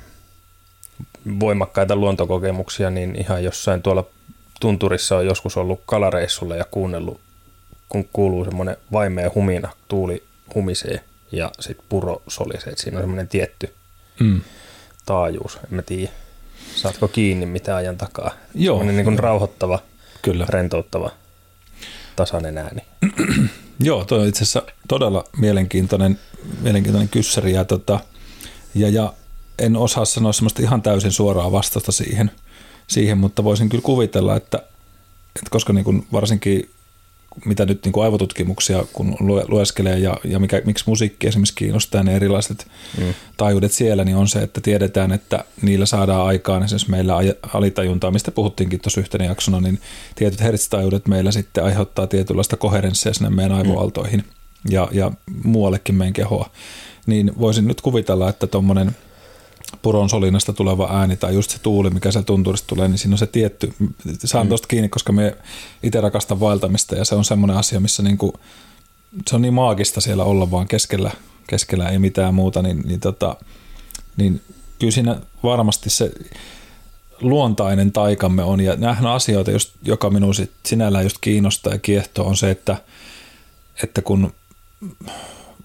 voimakkaita 1.41 1.97
luontokokemuksia, 1.97 2.91
niin 2.91 3.17
ihan 3.21 3.45
jossain 3.45 3.83
tuolla 3.83 4.07
tunturissa 4.61 5.17
on 5.17 5.27
joskus 5.27 5.57
ollut 5.57 5.81
kalareissulla 5.87 6.57
ja 6.57 6.65
kuunnellut, 6.71 7.21
kun 7.89 8.09
kuuluu 8.13 8.45
semmoinen 8.45 8.77
vaimea 8.93 9.31
humina, 9.35 9.73
tuuli 9.89 10.25
humisee, 10.55 11.01
ja 11.33 11.51
sitten 11.61 11.87
puro 11.89 12.23
solisee. 12.29 12.73
Siinä 12.77 12.99
on 12.99 13.03
semmoinen 13.03 13.29
tietty 13.29 13.75
mm. 14.21 14.41
taajuus. 15.07 15.57
En 15.57 15.75
mä 15.75 15.83
tiedä, 15.83 16.13
saatko 16.75 17.09
kiinni 17.09 17.47
mitä 17.47 17.77
ajan 17.77 17.97
takaa. 17.97 18.31
Joo. 18.55 18.77
Semmoinen 18.77 18.97
niin 18.97 19.05
kuin 19.05 19.19
rauhoittava, 19.19 19.79
Kyllä. 20.23 20.47
rentouttava, 20.49 21.11
tasainen 22.17 22.59
ääni. 22.59 22.83
Joo, 23.81 24.05
tuo 24.05 24.19
on 24.19 24.29
itse 24.29 24.43
asiassa 24.43 24.63
todella 24.89 25.25
mielenkiintoinen, 25.37 26.19
mielenkiintoinen 26.61 27.09
kyssäri. 27.09 27.53
Ja, 27.53 27.65
tota, 27.65 28.01
ja, 28.75 28.89
ja 28.89 29.13
en 29.59 29.77
osaa 29.77 30.05
sanoa 30.05 30.33
semmoista 30.33 30.63
ihan 30.63 30.83
täysin 30.83 31.13
suoraa 31.13 31.53
vastausta 31.53 31.93
siihen, 31.93 32.31
siihen 32.87 33.19
mutta 33.19 33.45
voisin 33.45 33.69
kyllä 33.69 33.83
kuvitella, 33.83 34.37
että, 34.37 34.59
että 35.37 35.51
koska 35.51 35.73
niin 35.73 35.85
kuin 35.85 36.07
varsinkin 36.13 36.71
mitä 37.45 37.67
nyt 37.67 37.85
niin 37.85 37.93
kuin 37.93 38.05
aivotutkimuksia 38.05 38.85
kun 38.93 39.17
lueskelee 39.49 39.99
ja, 39.99 40.17
ja 40.25 40.39
mikä, 40.39 40.63
miksi 40.65 40.85
musiikki 40.87 41.27
esimerkiksi 41.27 41.55
kiinnostaa 41.55 42.03
ne 42.03 42.17
erilaiset 42.17 42.67
mm. 42.99 43.15
taajuudet 43.37 43.73
siellä, 43.73 44.05
niin 44.05 44.17
on 44.17 44.29
se, 44.29 44.39
että 44.39 44.61
tiedetään, 44.61 45.13
että 45.13 45.45
niillä 45.63 45.87
saadaan 45.87 46.27
aikaan 46.27 46.63
esimerkiksi 46.63 46.91
meillä 46.91 47.15
alitajuntaa, 47.53 48.11
mistä 48.11 48.31
puhuttiinkin 48.31 48.81
tuossa 48.81 49.01
yhtenä 49.01 49.25
jaksona, 49.25 49.61
niin 49.61 49.81
tietyt 50.15 50.41
hertztaajuudet 50.41 51.09
meillä 51.09 51.33
sitten 51.33 51.65
aiheuttaa 51.65 52.07
tietynlaista 52.07 52.57
koherenssia 52.57 53.15
sinne 53.15 53.31
meidän 53.31 53.53
mm. 53.53 53.59
aivoaltoihin 53.59 54.21
mm. 54.21 54.73
ja, 54.73 54.89
ja 54.93 55.11
muuallekin 55.45 55.95
meidän 55.95 56.13
kehoa. 56.13 56.51
Niin 57.07 57.33
voisin 57.39 57.69
nyt 57.69 57.81
kuvitella, 57.81 58.29
että 58.29 58.47
tuommoinen– 58.47 58.97
puron 59.83 60.09
solinasta 60.09 60.53
tuleva 60.53 60.89
ääni 60.93 61.17
tai 61.17 61.35
just 61.35 61.51
se 61.51 61.59
tuuli, 61.59 61.91
mikä 61.91 62.13
se 62.13 62.23
tunturista 62.23 62.67
tulee, 62.67 62.89
niin 62.89 62.99
siinä 62.99 63.15
on 63.15 63.19
se 63.19 63.27
tietty, 63.27 63.75
saan 64.25 64.47
mm. 64.47 64.49
tuosta 64.49 64.69
kiinni, 64.69 64.89
koska 64.89 65.13
me 65.13 65.37
itse 65.83 66.01
rakastan 66.01 66.41
vaeltamista 66.41 66.97
ja 66.97 67.05
se 67.05 67.15
on 67.15 67.25
semmoinen 67.25 67.57
asia, 67.57 67.81
missä 67.81 68.03
niinku, 68.03 68.35
se 69.29 69.37
on 69.37 69.43
niin 69.43 69.55
maagista 69.55 70.01
siellä 70.01 70.25
olla 70.25 70.51
vaan 70.51 70.69
keskellä, 70.69 71.11
keskellä 71.47 71.89
ei 71.89 71.99
mitään 71.99 72.35
muuta, 72.35 72.63
niin, 72.63 72.83
niin, 72.87 73.01
tota, 73.01 73.37
niin 74.17 74.41
kyllä 74.79 74.93
siinä 74.93 75.21
varmasti 75.43 75.91
se 75.91 76.13
luontainen 77.21 77.93
taikamme 77.93 78.43
on 78.43 78.61
ja 78.61 78.77
nämähän 78.77 79.07
on 79.07 79.13
asioita, 79.13 79.51
just, 79.51 79.73
joka 79.83 80.11
minun 80.11 80.35
sit 80.35 80.51
sinällään 80.67 81.05
just 81.05 81.17
kiinnostaa 81.21 81.73
ja 81.73 81.79
kiehtoo 81.79 82.27
on 82.27 82.37
se, 82.37 82.51
että, 82.51 82.77
että 83.83 84.03
kun 84.03 84.33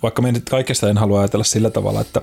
vaikka 0.04 0.22
me 0.22 0.32
nyt 0.32 0.50
kaikesta 0.50 0.90
en 0.90 0.98
halua 0.98 1.20
ajatella 1.20 1.44
sillä 1.44 1.70
tavalla, 1.70 2.02
että 2.02 2.22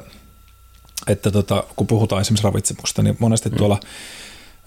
että 1.06 1.30
tota, 1.30 1.64
kun 1.76 1.86
puhutaan 1.86 2.20
esimerkiksi 2.20 2.44
ravitsemuksesta, 2.44 3.02
niin 3.02 3.16
monesti 3.18 3.48
mm. 3.48 3.56
tuolla 3.56 3.80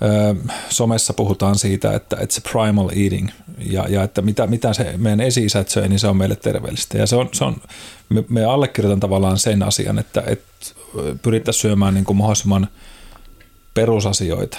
ö, 0.02 0.36
somessa 0.70 1.14
puhutaan 1.14 1.58
siitä, 1.58 1.94
että, 1.94 2.18
että 2.20 2.36
se 2.36 2.42
primal 2.42 2.90
eating 2.90 3.30
ja, 3.58 3.86
ja 3.90 4.04
että 4.04 4.22
mitä, 4.22 4.48
mitä 4.48 4.74
se 4.74 4.94
meidän 4.98 5.22
esi 5.22 5.48
söi, 5.68 5.90
niin 5.90 6.00
se 6.00 6.08
on 6.08 6.18
meille 6.18 6.36
terveellistä. 6.36 6.98
Ja 6.98 7.08
se 7.08 7.16
on, 7.16 7.30
se 7.32 7.44
on 7.44 7.62
me, 8.10 8.24
me 8.30 8.46
allekirjoitan 8.46 9.00
tavallaan 9.00 9.38
sen 9.38 9.64
asian, 9.64 10.00
että, 10.00 10.24
että 10.28 10.46
pyrittäisiin 11.22 11.62
syömään 11.62 11.94
niin 11.94 12.06
kuin 12.06 12.18
mahdollisimman 12.18 12.68
perusasioita. 13.74 14.58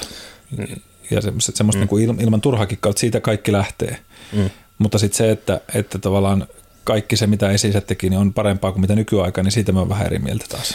Mm. 0.56 0.66
Ja 1.10 1.20
semmoista, 1.20 1.52
semmoista 1.54 1.78
mm. 1.78 1.80
niin 1.80 1.88
kuin 1.88 2.20
ilman 2.20 2.40
turhakin 2.40 2.78
kautta, 2.80 3.00
siitä 3.00 3.20
kaikki 3.20 3.52
lähtee. 3.52 3.98
Mm. 4.32 4.50
Mutta 4.78 4.98
sitten 4.98 5.16
se, 5.16 5.30
että, 5.30 5.60
että 5.74 5.98
tavallaan 5.98 6.46
kaikki 6.84 7.16
se, 7.16 7.26
mitä 7.26 7.50
esi 7.50 7.72
teki, 7.86 8.10
niin 8.10 8.18
on 8.18 8.32
parempaa 8.32 8.72
kuin 8.72 8.80
mitä 8.80 8.94
nykyaika, 8.94 9.42
niin 9.42 9.52
siitä 9.52 9.72
mä 9.72 9.78
oon 9.78 9.88
vähän 9.88 10.06
eri 10.06 10.18
mieltä 10.18 10.44
taas. 10.48 10.74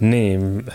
Niin, 0.00 0.66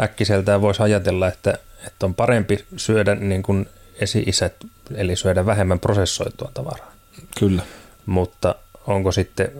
äkkiseltään 0.00 0.60
voisi 0.60 0.82
ajatella, 0.82 1.28
että, 1.28 1.58
että 1.86 2.06
on 2.06 2.14
parempi 2.14 2.64
syödä 2.76 3.14
niin 3.14 3.42
kuin 3.42 3.68
esi-isät, 4.00 4.54
eli 4.94 5.16
syödä 5.16 5.46
vähemmän 5.46 5.80
prosessoitua 5.80 6.50
tavaraa. 6.54 6.92
Kyllä. 7.38 7.62
Mutta 8.06 8.54
onko 8.86 9.12
sitten 9.12 9.52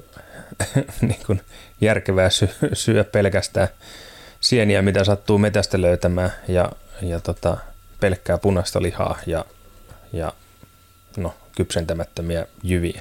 niin 1.00 1.20
kuin 1.26 1.40
järkevää 1.80 2.30
sy- 2.30 2.49
syödä 2.72 3.04
pelkästään 3.04 3.68
sieniä, 4.40 4.82
mitä 4.82 5.04
sattuu 5.04 5.38
metästä 5.38 5.80
löytämään 5.80 6.32
ja, 6.49 6.72
ja 7.02 7.20
tota, 7.20 7.56
pelkkää 8.00 8.38
punaista 8.38 8.82
lihaa 8.82 9.18
ja, 9.26 9.44
ja 10.12 10.32
no, 11.16 11.34
kypsentämättömiä 11.56 12.46
jyviä. 12.62 13.00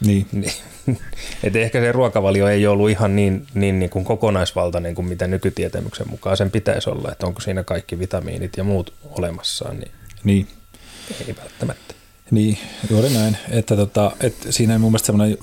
Niin. 0.00 0.26
niin. 0.32 0.52
Et 1.42 1.56
ehkä 1.56 1.80
se 1.80 1.92
ruokavalio 1.92 2.48
ei 2.48 2.66
ollut 2.66 2.90
ihan 2.90 3.16
niin, 3.16 3.46
niin, 3.54 3.78
niin 3.78 3.90
kuin 3.90 4.04
kokonaisvaltainen 4.04 4.94
kuin 4.94 5.06
mitä 5.06 5.26
nykytietämyksen 5.26 6.10
mukaan 6.10 6.36
sen 6.36 6.50
pitäisi 6.50 6.90
olla, 6.90 7.12
että 7.12 7.26
onko 7.26 7.40
siinä 7.40 7.64
kaikki 7.64 7.98
vitamiinit 7.98 8.56
ja 8.56 8.64
muut 8.64 8.92
olemassaan, 9.04 9.78
niin, 9.78 9.90
niin. 10.24 10.46
ei 11.28 11.36
välttämättä. 11.42 11.94
Niin, 12.30 12.58
juuri 12.90 13.10
näin, 13.10 13.36
että, 13.50 13.76
tota, 13.76 14.12
että 14.20 14.52
siinä 14.52 14.74
on 14.74 14.80
mun 14.80 14.90
mielestä 14.90 15.06
semmoinen 15.06 15.38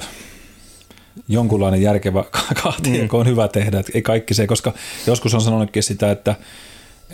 jonkunlainen 1.27 1.81
järkevä 1.81 2.23
kahtiako 2.63 3.17
mm. 3.17 3.21
on 3.21 3.27
hyvä 3.27 3.47
tehdä, 3.47 3.79
että 3.79 3.91
ei 3.95 4.01
kaikki 4.01 4.33
se, 4.33 4.47
koska 4.47 4.73
joskus 5.07 5.33
on 5.33 5.41
sanonutkin 5.41 5.83
sitä, 5.83 6.11
että 6.11 6.35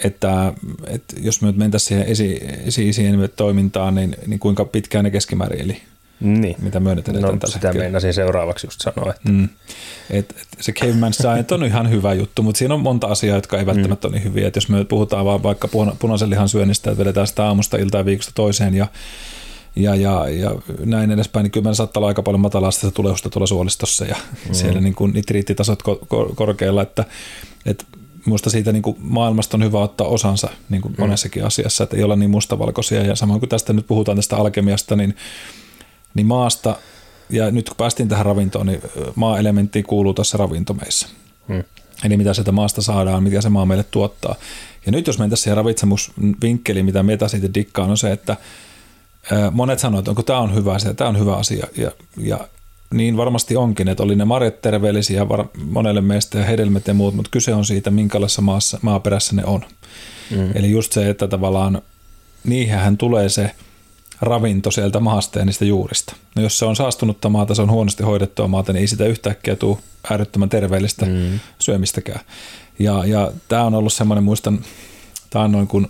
että, 0.04 0.54
että 0.88 1.16
jos 1.22 1.42
me 1.42 1.48
nyt 1.48 1.58
mentäisiin 1.58 1.88
siihen 1.88 2.12
esi, 2.12 2.40
esi 2.88 3.04
toimintaan, 3.36 3.96
niin, 3.96 4.16
niin 4.28 4.40
kuinka 4.40 4.66
pitkään 4.66 5.04
ne 5.04 5.12
keskimäärin 5.12 5.62
eli 5.62 5.82
niin. 6.20 6.56
mitä 6.62 6.80
myönnetään. 6.80 7.22
No, 7.22 7.28
tällä 7.28 7.40
sitä 7.46 7.68
hetkellä. 7.68 7.84
meinasin 7.84 8.14
seuraavaksi 8.14 8.68
just 8.68 8.82
sanoa. 8.82 9.12
Että... 9.16 9.30
Mm. 9.30 9.50
Et, 10.10 10.36
et 10.42 10.48
se 10.60 10.72
Caveman 10.72 11.14
Science 11.14 11.56
on 11.56 11.64
ihan 11.64 11.90
hyvä 11.90 12.14
juttu, 12.14 12.44
mutta 12.44 12.60
siinä 12.60 12.74
on 12.74 12.80
monta 12.80 13.08
asiaa, 13.08 13.38
jotka 13.38 13.58
ei 13.58 13.66
välttämättä 13.66 14.08
mm. 14.08 14.12
ole 14.14 14.20
niin 14.20 14.30
hyviä. 14.30 14.48
Et 14.48 14.56
jos 14.56 14.70
me 14.70 14.86
puhutaan 14.86 15.26
vaan 15.26 15.44
vaikka 15.44 15.68
punaisen 16.00 16.30
lihan 16.30 16.50
syönnistä, 16.50 16.92
että 16.92 17.00
vedetään 17.00 17.28
sitä 17.28 17.46
aamusta 17.46 17.78
iltaa 17.78 18.06
viikosta 18.06 18.32
toiseen 18.36 18.76
ja 18.76 18.88
ja, 19.76 19.96
ja, 19.96 20.30
ja 20.30 20.56
näin 20.86 21.12
edespäin, 21.12 21.44
niin 21.44 21.52
kyllä 21.52 21.74
saattaa 21.74 22.00
olla 22.00 22.08
aika 22.08 22.24
paljon 22.24 22.40
matalaa 22.40 22.72
sitä 22.72 22.92
tuleusta 22.92 23.30
tuolla 23.30 23.48
suolistossa 23.48 24.06
ja 24.06 24.16
mm. 24.48 24.54
siellä 24.54 24.82
niin 24.82 24.96
kuin 24.96 25.14
nitriittitasot 25.14 25.84
ko- 25.84 26.06
ko- 26.06 26.36
korkealla, 26.36 26.82
että, 26.82 27.06
että 27.66 27.86
Minusta 28.26 28.50
siitä 28.50 28.72
niin 28.72 28.82
kuin 28.82 28.98
maailmasta 29.00 29.58
on 29.58 29.64
hyvä 29.64 29.80
ottaa 29.80 30.08
osansa 30.08 30.50
niin 30.70 30.82
kuin 30.82 30.92
mm. 30.92 31.02
monessakin 31.04 31.46
asiassa, 31.46 31.84
että 31.84 31.98
ei 31.98 32.04
olla 32.04 32.16
niin 32.16 32.30
mustavalkoisia. 32.30 33.04
Ja 33.04 33.16
samoin 33.16 33.40
kuin 33.40 33.50
tästä 33.50 33.74
nyt 33.74 33.88
puhutaan 33.88 34.18
tästä 34.18 34.38
alkemiasta, 34.38 34.96
niin 34.96 35.16
niin 36.14 36.28
maasta, 36.28 36.76
ja 37.30 37.52
nyt 37.52 37.70
kun 37.70 37.78
päästiin 37.78 38.10
tähän 38.10 38.26
ravintoon, 38.26 38.66
niin 38.66 38.82
maa-elementti 39.16 39.84
kuuluu 39.84 40.14
tässä 40.14 40.38
ravintomeissä. 40.38 41.08
Hmm. 41.48 41.64
Eli 42.04 42.18
mitä 42.18 42.34
sieltä 42.34 42.52
maasta 42.52 42.82
saadaan, 42.82 43.24
mitä 43.24 43.42
se 43.42 43.50
maa 43.50 43.66
meille 43.66 43.86
tuottaa. 43.92 44.36
Ja 44.86 44.92
nyt 44.92 45.08
jos 45.08 45.20
mentäisiin 45.20 45.44
siihen 45.44 45.58
ravitsemusvinkkeliin, 45.58 46.86
mitä 46.86 47.04
meitä 47.04 47.28
siitä 47.28 47.54
dikkaan, 47.54 47.90
on 47.90 47.98
se, 47.98 48.12
että 48.12 48.38
monet 49.52 49.80
sanoo, 49.80 50.00
että 50.00 50.12
onko 50.12 50.24
tämä 50.24 50.40
on 50.40 50.56
hyvä 50.56 50.74
asia, 50.74 50.94
tämä 50.94 51.10
on 51.10 51.20
hyvä 51.20 51.36
asia. 51.36 51.68
Ja, 51.78 51.92
ja 52.18 52.48
niin 52.94 53.18
varmasti 53.18 53.56
onkin, 53.56 53.88
että 53.88 54.04
oli 54.04 54.16
ne 54.16 54.26
marjat 54.26 54.62
terveellisiä 54.62 55.30
var, 55.30 55.46
monelle 55.66 56.02
meistä 56.02 56.38
ja 56.38 56.46
hedelmät 56.46 56.88
ja 56.88 56.94
muut, 56.94 57.16
mutta 57.16 57.32
kyse 57.32 57.54
on 57.54 57.66
siitä, 57.66 57.92
minkälaisessa 57.92 58.42
maassa, 58.42 58.80
maaperässä 58.82 59.36
ne 59.36 59.46
on. 59.46 59.66
Mm. 60.32 60.52
Eli 60.56 60.72
just 60.72 60.92
se, 60.92 61.10
että 61.10 61.28
tavallaan 61.28 61.82
niihin 62.44 62.98
tulee 62.98 63.30
se– 63.30 63.52
ravinto 64.22 64.72
sieltä 64.72 65.00
maasta 65.00 65.40
ja 65.40 65.46
niistä 65.46 65.66
juurista. 65.66 66.16
No 66.36 66.42
jos 66.42 66.60
se 66.60 66.66
on 66.66 66.76
saastunutta 66.76 67.30
maata, 67.30 67.56
se 67.56 67.62
on 67.62 67.72
huonosti 67.72 68.04
hoidettua 68.04 68.48
maata, 68.48 68.74
niin 68.74 68.82
ei 68.82 68.88
sitä 68.88 69.06
yhtäkkiä 69.06 69.56
tule 69.56 69.78
äärettömän 70.12 70.50
terveellistä 70.50 71.06
mm. 71.06 71.40
syömistäkään. 71.60 72.20
Ja, 72.80 73.06
ja 73.06 73.32
tämä 73.48 73.64
on 73.64 73.76
ollut 73.76 73.94
semmoinen, 73.94 74.24
muistan, 74.24 74.60
tämä 75.30 75.46
on 75.46 75.52
noin 75.52 75.68
kun 75.68 75.90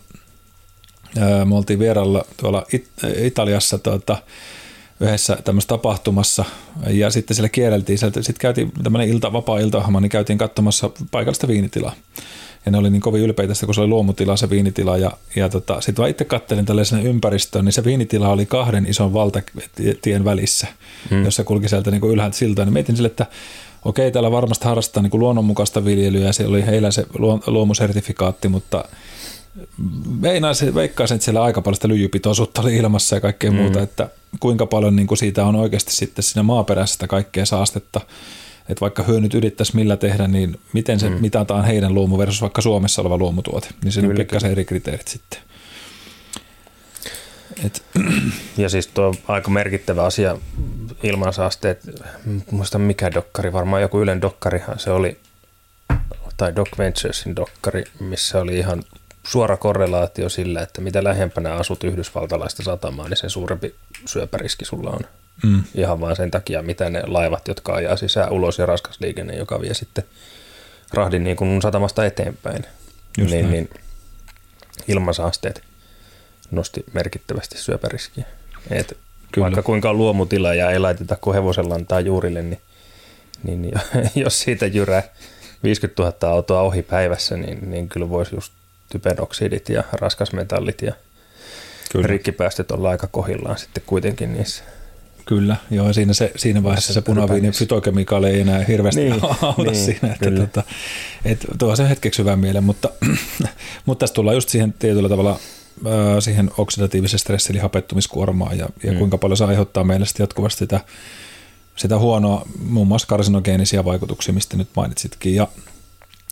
ää, 1.20 1.46
me 1.46 1.56
oltiin 1.56 1.80
vieralla 1.80 2.26
tuolla 2.38 2.66
It- 2.74 2.90
Italiassa 3.18 3.78
tuota, 3.78 4.18
yhdessä 5.00 5.38
tämmöisessä 5.44 5.70
tapahtumassa 5.70 6.46
ja 6.88 7.10
sitten 7.10 7.36
siellä 7.36 7.50
kierreltiin, 7.50 7.98
sitten 7.98 8.36
käytiin 8.40 8.72
tämmöinen 8.84 9.10
ilta, 9.10 9.34
vapaa 9.34 9.60
iltaohjelma, 9.60 10.00
niin 10.00 10.10
käytiin 10.10 10.38
katsomassa 10.38 10.90
paikallista 11.12 11.48
viinitilaa 11.48 11.94
ja 12.70 12.72
ne 12.72 12.78
oli 12.78 12.90
niin 12.90 13.02
kovin 13.02 13.22
ylpeitä 13.22 13.54
sitä, 13.54 13.66
kun 13.66 13.76
se 13.76 13.82
oli 13.82 13.88
luomutila, 13.88 14.38
se 14.38 14.50
viinitila, 14.50 14.98
ja, 14.98 15.12
ja 15.36 15.50
tota, 15.50 15.82
sitten 15.82 15.98
vaan 15.98 16.10
itse 16.10 16.26
kattelin 16.26 16.66
tällaisen 16.66 17.08
ympäristöön, 17.08 17.66
niin 17.66 17.74
se 17.74 17.84
viinitila 17.84 18.30
oli 18.30 18.46
kahden 18.46 18.86
ison 18.86 19.14
valtatien 19.14 20.26
välissä, 20.26 20.68
hmm. 21.10 21.26
jossa 21.26 21.44
kulki 21.44 21.70
sieltä 21.70 21.92
niin 21.92 22.04
ylhäältä 22.04 22.38
siltaa, 22.38 22.66
niin 22.66 22.74
mietin 22.74 22.96
sille, 22.96 23.08
että 23.08 23.26
okei, 23.86 24.12
täällä 24.12 24.32
varmasti 24.32 24.66
harrastetaan 24.66 25.04
niin 25.04 25.20
luonnonmukaista 25.20 25.86
viljelyä, 25.86 26.26
ja 26.26 26.34
se 26.34 26.46
oli 26.46 26.66
heillä 26.66 26.92
se 26.92 27.06
luomusertifikaatti, 27.48 28.48
mutta 28.48 28.86
Veikkasin, 30.22 30.76
veikkaisin, 30.76 31.16
että 31.16 31.26
siellä 31.26 31.44
aika 31.44 31.62
paljon 31.62 31.76
sitä 31.76 31.88
lyijypitoisuutta 31.88 32.62
oli 32.62 32.76
ilmassa 32.76 33.16
ja 33.16 33.22
kaikkea 33.22 33.52
mm. 33.52 33.58
muuta, 33.58 33.82
että 33.82 34.10
kuinka 34.40 34.66
paljon 34.66 34.96
niin 34.96 35.08
kuin 35.08 35.18
siitä 35.18 35.46
on 35.46 35.56
oikeasti 35.56 35.94
sitten 35.94 36.24
siinä 36.24 36.44
maaperässä 36.44 37.08
kaikkea 37.08 37.46
saastetta 37.46 38.02
että 38.70 38.82
vaikka 38.82 39.04
hyönyt 39.04 39.34
yrittäisi 39.34 39.76
millä 39.76 39.98
tehdä, 39.98 40.28
niin 40.28 40.60
miten 40.74 41.00
se 41.00 41.10
mm. 41.10 41.22
mitataan 41.22 41.66
heidän 41.66 41.94
luomu 41.94 42.18
versus 42.18 42.42
vaikka 42.42 42.62
Suomessa 42.62 43.02
oleva 43.02 43.18
luomutuote, 43.18 43.70
niin 43.84 43.92
siinä 43.92 44.10
on 44.10 44.16
pikkasen 44.16 44.52
eri 44.52 44.66
kriteerit 44.66 45.08
sitten. 45.08 45.40
Et. 47.66 47.84
Ja 48.58 48.70
siis 48.70 48.88
tuo 48.88 49.08
on 49.08 49.16
aika 49.28 49.50
merkittävä 49.50 50.04
asia, 50.04 50.38
ilmansaasteet, 51.04 51.82
muista 52.52 52.80
mikä 52.80 53.12
dokkari, 53.14 53.54
varmaan 53.54 53.82
joku 53.82 54.02
Ylen 54.02 54.22
dokkarihan 54.22 54.80
se 54.80 54.92
oli, 54.92 55.18
tai 56.38 56.56
Doc 56.56 56.78
Venturesin 56.78 57.36
dokkari, 57.36 57.84
missä 58.00 58.40
oli 58.40 58.58
ihan 58.58 58.84
suora 59.28 59.58
korrelaatio 59.58 60.30
sillä, 60.30 60.62
että 60.62 60.82
mitä 60.82 61.04
lähempänä 61.04 61.54
asut 61.54 61.84
yhdysvaltalaista 61.84 62.64
satamaa, 62.64 63.10
niin 63.10 63.18
sen 63.18 63.30
suurempi 63.30 63.76
syöpäriski 64.06 64.66
sulla 64.66 64.90
on. 64.90 65.00
Mm. 65.44 65.64
Ihan 65.76 66.02
vaan 66.02 66.16
sen 66.16 66.32
takia, 66.32 66.62
mitä 66.62 66.90
ne 66.90 67.04
laivat, 67.08 67.48
jotka 67.48 67.74
ajaa 67.74 67.98
sisään 67.98 68.32
ulos 68.32 68.60
ja 68.60 68.66
raskas 68.66 69.00
liikenne, 69.00 69.36
joka 69.36 69.62
vie 69.62 69.74
sitten 69.74 70.04
rahdin 70.94 71.24
niin 71.24 71.36
kuin 71.38 71.62
satamasta 71.62 72.06
eteenpäin. 72.06 72.66
Just 73.18 73.32
niin, 73.32 73.52
niin 73.52 73.70
ilmansaasteet 74.88 75.64
nosti 76.52 76.84
merkittävästi 76.94 77.58
syöpäriskiä. 77.58 78.26
Et 78.72 78.98
vaikka 79.40 79.64
kuinka 79.64 79.90
on 79.90 79.98
luomutila 79.98 80.54
ja 80.54 80.72
ei 80.72 80.80
laiteta 80.80 81.16
kuin 81.16 81.36
hevosen 81.36 81.70
lantaa 81.70 82.00
juurille, 82.00 82.42
niin, 82.42 82.62
niin, 83.44 83.62
niin 83.62 83.80
jos 84.24 84.40
siitä 84.40 84.66
jyrää 84.66 85.04
50 85.64 86.04
000 86.04 86.34
autoa 86.34 86.62
ohi 86.62 86.82
päivässä, 86.82 87.38
niin, 87.38 87.72
niin 87.72 87.90
kyllä 87.90 88.10
voisi 88.10 88.36
just 88.36 88.54
typenoksidit 88.90 89.70
ja 89.70 89.84
raskasmetallit 89.92 90.82
ja 90.82 90.94
kyllä. 91.92 92.08
rikkipäästöt 92.08 92.72
olla 92.72 92.90
aika 92.90 93.08
kohillaan 93.08 93.58
sitten 93.58 93.84
kuitenkin 93.86 94.34
niissä 94.34 94.64
Kyllä, 95.30 95.56
joo, 95.72 95.94
siinä, 95.94 96.14
se, 96.14 96.32
siinä 96.36 96.64
vaiheessa 96.64 96.94
se 96.94 97.02
punaviini 97.02 97.52
fytokemikaali 97.52 98.28
ei 98.28 98.42
enää 98.42 98.64
hirveästi 98.64 99.02
niin, 99.02 99.22
auta 99.42 99.64
niin, 99.64 99.76
siinä, 99.76 100.14
että 100.14 100.32
tota, 100.32 100.64
et, 101.26 101.46
tuo 101.60 101.76
se 101.76 101.90
hetkeksi 101.90 102.22
hyvän 102.22 102.40
mielen, 102.40 102.64
mutta, 102.64 102.90
mutta 103.86 104.04
tässä 104.04 104.14
tullaan 104.14 104.38
just 104.38 104.50
siihen 104.50 104.74
tietyllä 104.74 105.10
tavalla 105.10 105.40
siihen 106.20 106.52
oksidatiivisen 106.58 107.20
stressin 107.20 107.56
eli 107.56 107.62
hapettumiskuormaan 107.62 108.58
ja, 108.58 108.70
ja 108.84 108.92
mm. 108.92 108.98
kuinka 108.98 109.18
paljon 109.18 109.38
se 109.38 109.44
aiheuttaa 109.44 109.84
meille 109.84 110.06
sitten 110.06 110.24
jatkuvasti 110.24 110.60
sitä, 110.60 110.80
sitä 111.76 111.98
huonoa, 111.98 112.46
muun 112.64 112.88
muassa 112.88 113.08
karsinogeenisia 113.08 113.86
vaikutuksia, 113.86 114.34
mistä 114.34 114.58
nyt 114.58 114.70
mainitsitkin. 114.76 115.36
Ja, 115.36 115.48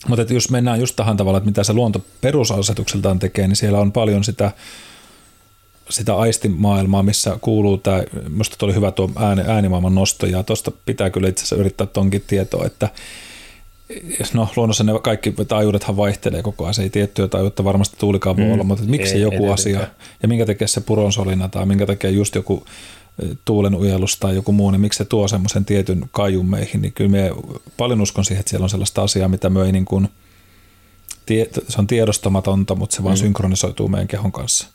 mutta 0.07 0.21
että 0.21 0.33
jos 0.33 0.49
mennään 0.49 0.79
just 0.79 0.95
tähän 0.95 1.17
tavalla, 1.17 1.37
että 1.37 1.49
mitä 1.49 1.63
se 1.63 1.73
luonto 1.73 2.05
perusasetukseltaan 2.21 3.19
tekee, 3.19 3.47
niin 3.47 3.55
siellä 3.55 3.79
on 3.79 3.91
paljon 3.91 4.23
sitä, 4.23 4.51
sitä 5.89 6.15
aistimaailmaa, 6.15 7.03
missä 7.03 7.37
kuuluu 7.41 7.77
tämä, 7.77 8.03
minusta 8.29 8.65
oli 8.65 8.75
hyvä 8.75 8.91
tuo 8.91 9.11
ääni, 9.15 9.41
äänimaailman 9.47 9.95
nosto, 9.95 10.25
ja 10.25 10.43
tuosta 10.43 10.71
pitää 10.85 11.09
kyllä 11.09 11.27
itse 11.27 11.41
asiassa 11.41 11.55
yrittää 11.55 11.87
tonkin 11.87 12.23
tietoa, 12.27 12.65
että 12.65 12.89
no 14.33 14.49
luonnossa 14.55 14.83
ne 14.83 14.91
kaikki 15.01 15.33
taajuudethan 15.47 15.97
vaihtelee 15.97 16.43
koko 16.43 16.63
ajan, 16.63 16.73
se 16.73 16.83
ei 16.83 16.89
tiettyä 16.89 17.27
taajuutta 17.27 17.63
varmasti 17.63 17.95
tuulikaan 17.99 18.37
voi 18.37 18.45
mm, 18.45 18.51
olla, 18.51 18.63
mutta 18.63 18.83
miksi 18.83 19.15
ei, 19.15 19.21
joku 19.21 19.45
ei 19.45 19.51
asia, 19.51 19.87
ja 20.21 20.27
minkä 20.27 20.45
takia 20.45 20.67
se 20.67 20.81
puronsolina 20.81 21.49
tai 21.49 21.65
minkä 21.65 21.85
takia 21.85 22.09
just 22.09 22.35
joku 22.35 22.65
tuulen 23.45 23.75
ujellus 23.75 24.17
tai 24.17 24.36
joku 24.36 24.51
muu, 24.51 24.71
niin 24.71 24.81
miksi 24.81 24.97
se 24.97 25.05
tuo 25.05 25.27
semmoisen 25.27 25.65
tietyn 25.65 26.09
kajun 26.12 26.50
meihin, 26.50 26.81
niin 26.81 26.93
kyllä 26.93 27.12
me 27.12 27.31
paljon 27.77 28.01
uskon 28.01 28.25
siihen, 28.25 28.39
että 28.39 28.50
siellä 28.50 28.63
on 28.63 28.69
sellaista 28.69 29.03
asiaa, 29.03 29.27
mitä 29.27 29.50
me 29.50 29.65
ei 29.65 29.71
niin 29.71 29.86
kuin, 29.86 30.07
se 31.69 31.79
on 31.79 31.88
tiedostamatonta, 31.88 32.75
mutta 32.75 32.95
se 32.95 33.03
vaan 33.03 33.15
mm. 33.15 33.19
synkronisoituu 33.19 33.88
meidän 33.88 34.07
kehon 34.07 34.31
kanssa. 34.31 34.67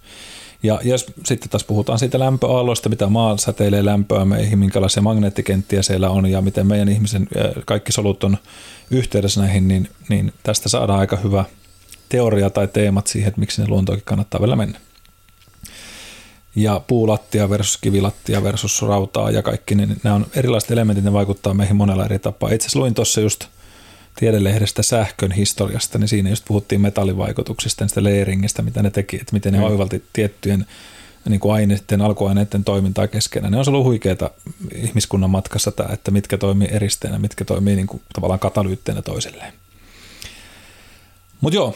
Ja 0.62 0.80
jos 0.84 1.06
sitten 1.24 1.50
taas 1.50 1.64
puhutaan 1.64 1.98
siitä 1.98 2.18
lämpöaalloista, 2.18 2.88
mitä 2.88 3.06
maa 3.06 3.36
säteilee 3.36 3.84
lämpöä 3.84 4.24
meihin, 4.24 4.58
minkälaisia 4.58 5.02
magneettikenttiä 5.02 5.82
siellä 5.82 6.10
on 6.10 6.26
ja 6.26 6.40
miten 6.40 6.66
meidän 6.66 6.88
ihmisen 6.88 7.28
kaikki 7.64 7.92
solut 7.92 8.24
on 8.24 8.38
yhteydessä 8.90 9.40
näihin, 9.40 9.68
niin, 9.68 9.88
niin 10.08 10.32
tästä 10.42 10.68
saadaan 10.68 11.00
aika 11.00 11.16
hyvä 11.16 11.44
teoria 12.08 12.50
tai 12.50 12.68
teemat 12.68 13.06
siihen, 13.06 13.28
että 13.28 13.40
miksi 13.40 13.62
ne 13.62 13.68
luontoakin 13.68 14.04
kannattaa 14.04 14.40
vielä 14.40 14.56
mennä. 14.56 14.80
Ja 16.56 16.80
puulattia 16.86 17.50
versus 17.50 17.76
kivilattia 17.76 18.42
versus 18.42 18.82
rautaa 18.82 19.30
ja 19.30 19.42
kaikki, 19.42 19.74
niin 19.74 19.96
nämä 20.02 20.16
on 20.16 20.26
erilaiset 20.34 20.70
elementit, 20.70 21.04
ne 21.04 21.12
vaikuttaa 21.12 21.54
meihin 21.54 21.76
monella 21.76 22.04
eri 22.04 22.18
tapaa. 22.18 22.50
Itse 22.50 22.66
asiassa 22.66 22.78
luin 22.78 22.94
tuossa 22.94 23.20
just 23.20 23.44
tiedelehdestä 24.16 24.82
sähkön 24.82 25.32
historiasta, 25.32 25.98
niin 25.98 26.08
siinä 26.08 26.30
just 26.30 26.44
puhuttiin 26.48 26.80
metallivaikutuksista, 26.80 27.84
niistä 27.84 28.04
leeringistä, 28.04 28.62
mitä 28.62 28.82
ne 28.82 28.90
teki, 28.90 29.16
että 29.16 29.32
miten 29.32 29.52
ne 29.52 29.58
mm. 29.58 29.64
oivalti 29.64 30.04
tiettyjen 30.12 30.66
niin 31.28 31.40
kuin 31.40 31.54
aineiden, 31.54 32.00
alkuaineiden 32.00 32.64
toimintaa 32.64 33.06
keskenään. 33.08 33.52
Ne 33.52 33.58
on 33.58 33.64
ollut 33.68 33.84
huikeita 33.84 34.30
ihmiskunnan 34.74 35.30
matkassa 35.30 35.72
tämä, 35.72 35.92
että 35.92 36.10
mitkä 36.10 36.38
toimii 36.38 36.68
eristeenä, 36.70 37.18
mitkä 37.18 37.44
toimii 37.44 37.76
niin 37.76 37.86
kuin, 37.86 38.02
tavallaan 38.12 38.40
katalyytteenä 38.40 39.02
toisilleen. 39.02 39.52
Mutta 41.42 41.56
joo, 41.56 41.74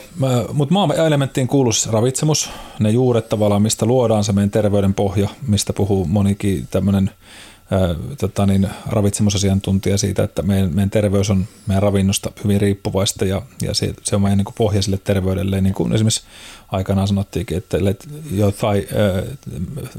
mutta 0.52 0.74
maa-elementtiin 0.74 1.48
kuuluu 1.48 1.72
siis 1.72 1.92
ravitsemus, 1.92 2.50
ne 2.78 2.90
juuret 2.90 3.28
tavallaan, 3.28 3.62
mistä 3.62 3.86
luodaan 3.86 4.24
se 4.24 4.32
meidän 4.32 4.50
terveyden 4.50 4.94
pohja, 4.94 5.28
mistä 5.48 5.72
puhuu 5.72 6.04
monikin 6.04 6.68
tämmöinen– 6.70 7.10
tota 8.20 8.46
niin, 8.46 8.68
ravitsemusasiantuntija 8.86 9.98
siitä, 9.98 10.22
että 10.22 10.42
meidän, 10.42 10.74
meidän 10.74 10.90
terveys 10.90 11.30
on 11.30 11.46
meidän 11.66 11.82
ravinnosta 11.82 12.32
hyvin 12.44 12.60
riippuvaista 12.60 13.24
ja, 13.24 13.42
ja 13.62 13.74
se, 13.74 13.94
se 14.02 14.16
on 14.16 14.22
meidän 14.22 14.38
niin 14.38 14.54
pohja 14.58 14.82
sille 14.82 14.98
terveydelle, 15.04 15.60
niin 15.60 15.74
kuin 15.74 15.92
esimerkiksi 15.92 16.22
aikanaan 16.72 17.08
sanottiinkin, 17.08 17.58
että 17.58 17.84
let 17.84 18.08
your 18.36 18.52
thigh, 18.52 18.92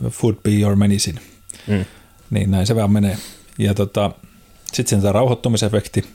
uh, 0.03 0.11
food 0.11 0.35
be 0.43 0.51
your 0.51 0.75
medicine. 0.75 1.21
Mm. 1.67 1.85
Niin 2.29 2.51
näin 2.51 2.67
se 2.67 2.75
vähän 2.75 2.91
menee. 2.91 3.17
Ja 3.57 3.73
tota, 3.73 4.11
sitten 4.73 5.01
se 5.01 5.11
rauhoittumisefekti 5.11 6.05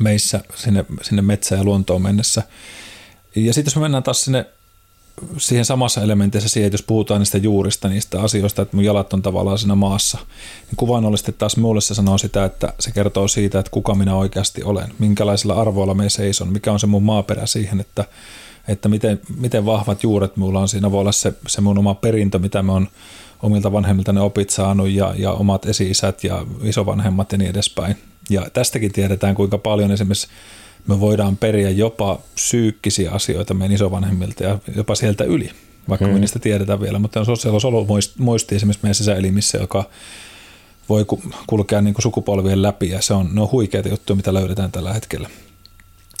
meissä 0.00 0.40
sinne, 0.54 0.84
sinne 1.02 1.22
metsään 1.22 1.60
ja 1.60 1.64
luontoon 1.64 2.02
mennessä. 2.02 2.42
Ja 3.36 3.54
sitten 3.54 3.70
jos 3.70 3.76
me 3.76 3.82
mennään 3.82 4.02
taas 4.02 4.24
sinne 4.24 4.46
siihen 5.38 5.64
samassa 5.64 6.02
elementissä 6.02 6.48
siihen, 6.48 6.66
että 6.66 6.74
jos 6.74 6.82
puhutaan 6.82 7.20
niistä 7.20 7.38
juurista, 7.38 7.88
niistä 7.88 8.22
asioista, 8.22 8.62
että 8.62 8.76
mun 8.76 8.84
jalat 8.84 9.12
on 9.12 9.22
tavallaan 9.22 9.58
siinä 9.58 9.74
maassa, 9.74 10.18
niin 10.66 10.76
kuvainnollisesti 10.76 11.32
taas 11.32 11.56
mulle 11.56 11.80
se 11.80 11.94
sanoo 11.94 12.18
sitä, 12.18 12.44
että 12.44 12.72
se 12.80 12.90
kertoo 12.90 13.28
siitä, 13.28 13.58
että 13.58 13.70
kuka 13.70 13.94
minä 13.94 14.14
oikeasti 14.14 14.62
olen, 14.64 14.92
minkälaisilla 14.98 15.54
arvoilla 15.54 15.94
me 15.94 16.08
seison, 16.08 16.52
mikä 16.52 16.72
on 16.72 16.80
se 16.80 16.86
mun 16.86 17.02
maaperä 17.02 17.46
siihen, 17.46 17.80
että, 17.80 18.04
että 18.68 18.88
miten, 18.88 19.20
miten 19.36 19.66
vahvat 19.66 20.02
juuret 20.02 20.36
mulla 20.36 20.60
on. 20.60 20.68
Siinä 20.68 20.90
voi 20.90 21.00
olla 21.00 21.12
se, 21.12 21.32
se 21.46 21.60
mun 21.60 21.78
oma 21.78 21.94
perintö, 21.94 22.38
mitä 22.38 22.62
me 22.62 22.72
on 22.72 22.88
omilta 23.42 23.72
vanhemmilta 23.72 24.12
ne 24.12 24.20
opit 24.20 24.50
saanut 24.50 24.90
ja, 24.90 25.14
ja 25.18 25.32
omat 25.32 25.66
esi-isät 25.66 26.24
ja 26.24 26.46
isovanhemmat 26.62 27.32
ja 27.32 27.38
niin 27.38 27.50
edespäin. 27.50 27.96
Ja 28.30 28.46
tästäkin 28.52 28.92
tiedetään, 28.92 29.34
kuinka 29.34 29.58
paljon 29.58 29.92
esimerkiksi 29.92 30.28
me 30.86 31.00
voidaan 31.00 31.36
periä 31.36 31.70
jopa 31.70 32.18
psyykkisiä 32.34 33.10
asioita 33.10 33.54
meidän 33.54 33.74
isovanhemmilta 33.74 34.44
ja 34.44 34.58
jopa 34.76 34.94
sieltä 34.94 35.24
yli, 35.24 35.50
vaikka 35.88 36.04
hmm. 36.04 36.14
me 36.14 36.20
niistä 36.20 36.38
tiedetään 36.38 36.80
vielä, 36.80 36.98
mutta 36.98 37.20
on 37.20 37.26
sosiaalisuusmuisti 37.26 38.54
esimerkiksi 38.54 38.82
meidän 38.82 38.94
sisäelimissä, 38.94 39.58
joka 39.58 39.84
voi 40.88 41.06
kulkea 41.46 41.80
niin 41.80 41.94
kuin 41.94 42.02
sukupolvien 42.02 42.62
läpi 42.62 42.88
ja 42.88 43.02
se 43.02 43.14
on, 43.14 43.28
ne 43.32 43.40
on 43.40 43.50
huikeita 43.52 43.88
juttuja, 43.88 44.16
mitä 44.16 44.34
löydetään 44.34 44.72
tällä 44.72 44.92
hetkellä. 44.92 45.30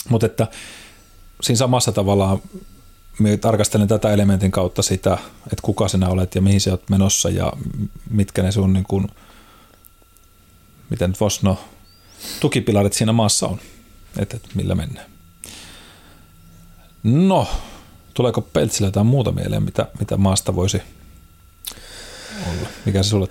Mutta 0.08 0.26
että 0.26 0.46
siinä 1.42 1.58
samassa 1.58 1.92
tavallaan 1.92 2.42
me 3.18 3.36
tarkastelen 3.36 3.88
tätä 3.88 4.12
elementin 4.12 4.50
kautta 4.50 4.82
sitä, 4.82 5.18
että 5.44 5.62
kuka 5.62 5.88
sinä 5.88 6.08
olet 6.08 6.34
ja 6.34 6.42
mihin 6.42 6.60
sä 6.60 6.70
olet 6.70 6.90
menossa 6.90 7.30
ja 7.30 7.52
mitkä 8.10 8.42
ne 8.42 8.52
sun 8.52 8.72
niin 8.72 8.84
kuin, 8.88 9.08
miten 10.90 11.10
nyt 11.10 11.20
voisi, 11.20 11.40
no, 11.42 11.58
tukipilarit 12.40 12.92
siinä 12.92 13.12
maassa 13.12 13.46
on 13.46 13.60
että, 14.18 14.36
että 14.36 14.48
millä 14.54 14.74
mennään. 14.74 15.06
No, 17.02 17.48
tuleeko 18.14 18.40
Peltsillä 18.40 18.88
jotain 18.88 19.06
muuta 19.06 19.32
mieleen, 19.32 19.62
mitä, 19.62 19.86
mitä 19.98 20.16
maasta 20.16 20.54
voisi 20.54 20.82
olla? 22.50 22.68
Mikä 22.84 23.02
se 23.02 23.08
sulle 23.08 23.28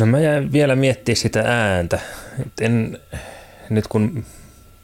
No 0.00 0.06
mä 0.06 0.20
jäin 0.20 0.52
vielä 0.52 0.76
miettiä 0.76 1.14
sitä 1.14 1.40
ääntä. 1.40 2.00
En, 2.60 2.98
nyt 3.70 3.88
kun 3.88 4.24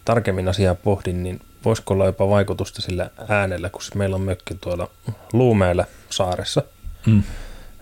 tarkemmin 0.05 0.49
asiaa 0.49 0.75
pohdin, 0.75 1.23
niin 1.23 1.41
voisiko 1.65 1.95
olla 1.95 2.07
jopa 2.07 2.29
vaikutusta 2.29 2.83
sillä 2.83 3.11
äänellä, 3.29 3.71
kun 3.71 3.83
meillä 3.95 4.17
on 4.17 4.23
mökki 4.23 4.55
tuolla 4.55 4.91
Luumeellä 5.33 5.85
saaressa. 6.11 6.63
Mm. 7.07 7.23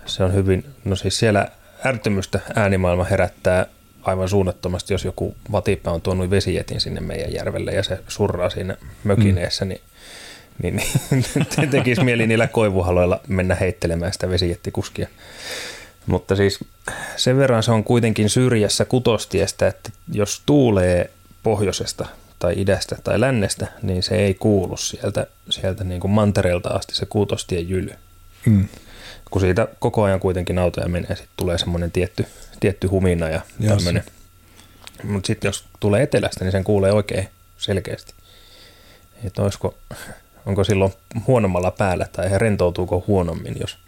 Se 0.07 0.25
on 0.25 0.35
hyvin, 0.35 0.65
no 0.85 0.97
siis 0.97 1.19
siellä 1.19 1.49
ärtymystä 1.87 2.41
äänimaailma 2.55 3.05
herättää 3.05 3.67
aivan 4.05 4.29
suunnattomasti, 4.29 4.95
jos 4.95 5.05
joku 5.05 5.35
vatipä 5.53 5.90
on 5.90 6.01
tuonut 6.01 6.31
vesijetin 6.31 6.81
sinne 6.81 7.01
meidän 7.01 7.33
järvelle 7.33 7.73
ja 7.73 7.83
se 7.83 7.99
surraa 8.09 8.51
siinä 8.51 8.77
mökineessä, 9.05 9.64
mm. 9.64 9.69
niin 9.69 9.81
niin, 10.62 10.77
niin 11.11 11.71
tekisi 11.71 12.05
mieli 12.05 12.27
niillä 12.27 12.47
koivuhaloilla 12.47 13.21
mennä 13.29 13.55
heittelemään 13.55 14.12
sitä 14.12 14.31
vesijettikuskia. 14.31 15.09
Mutta 16.07 16.37
siis 16.37 16.64
sen 17.17 17.38
verran 17.38 17.62
se 17.62 17.73
on 17.73 17.85
kuitenkin 17.85 18.31
syrjässä 18.31 18.85
kutostiestä, 18.85 19.67
että 19.67 19.90
jos 20.12 20.43
tuulee 20.47 21.11
pohjoisesta 21.43 22.07
tai 22.38 22.55
idästä 22.57 22.97
tai 23.05 23.21
lännestä, 23.21 23.67
niin 23.83 24.03
se 24.03 24.17
ei 24.17 24.35
kuulu 24.35 24.77
sieltä, 24.77 25.27
sieltä 25.51 25.85
niin 25.85 26.01
kuin 26.01 26.11
mantereelta 26.11 26.69
asti 26.69 26.95
se 26.95 27.07
kutostien 27.07 27.69
jyly. 27.69 27.93
Mm. 28.47 28.69
Kun 29.35 29.40
siitä 29.40 29.68
koko 29.79 30.03
ajan 30.03 30.20
kuitenkin 30.20 30.59
autoja 30.59 30.88
menee, 30.88 31.09
sitten 31.09 31.29
tulee 31.37 31.59
semmoinen 31.59 31.90
tietty 31.90 32.27
tietty 32.61 32.87
humina 32.87 33.29
ja 33.29 33.40
tämmöinen. 33.68 34.05
Mutta 35.03 35.27
sitten 35.27 35.49
jos 35.49 35.64
tulee 35.81 36.03
etelästä, 36.03 36.44
niin 36.44 36.53
sen 36.53 36.64
kuulee 36.64 36.92
oikein 36.92 37.29
selkeästi. 37.59 38.14
Että 39.25 39.42
olisiko, 39.42 39.75
onko 40.47 40.64
silloin 40.64 40.92
huonommalla 41.27 41.70
päällä 41.70 42.07
tai 42.12 42.38
rentoutuuko 42.38 43.05
huonommin, 43.07 43.57
jos 43.61 43.79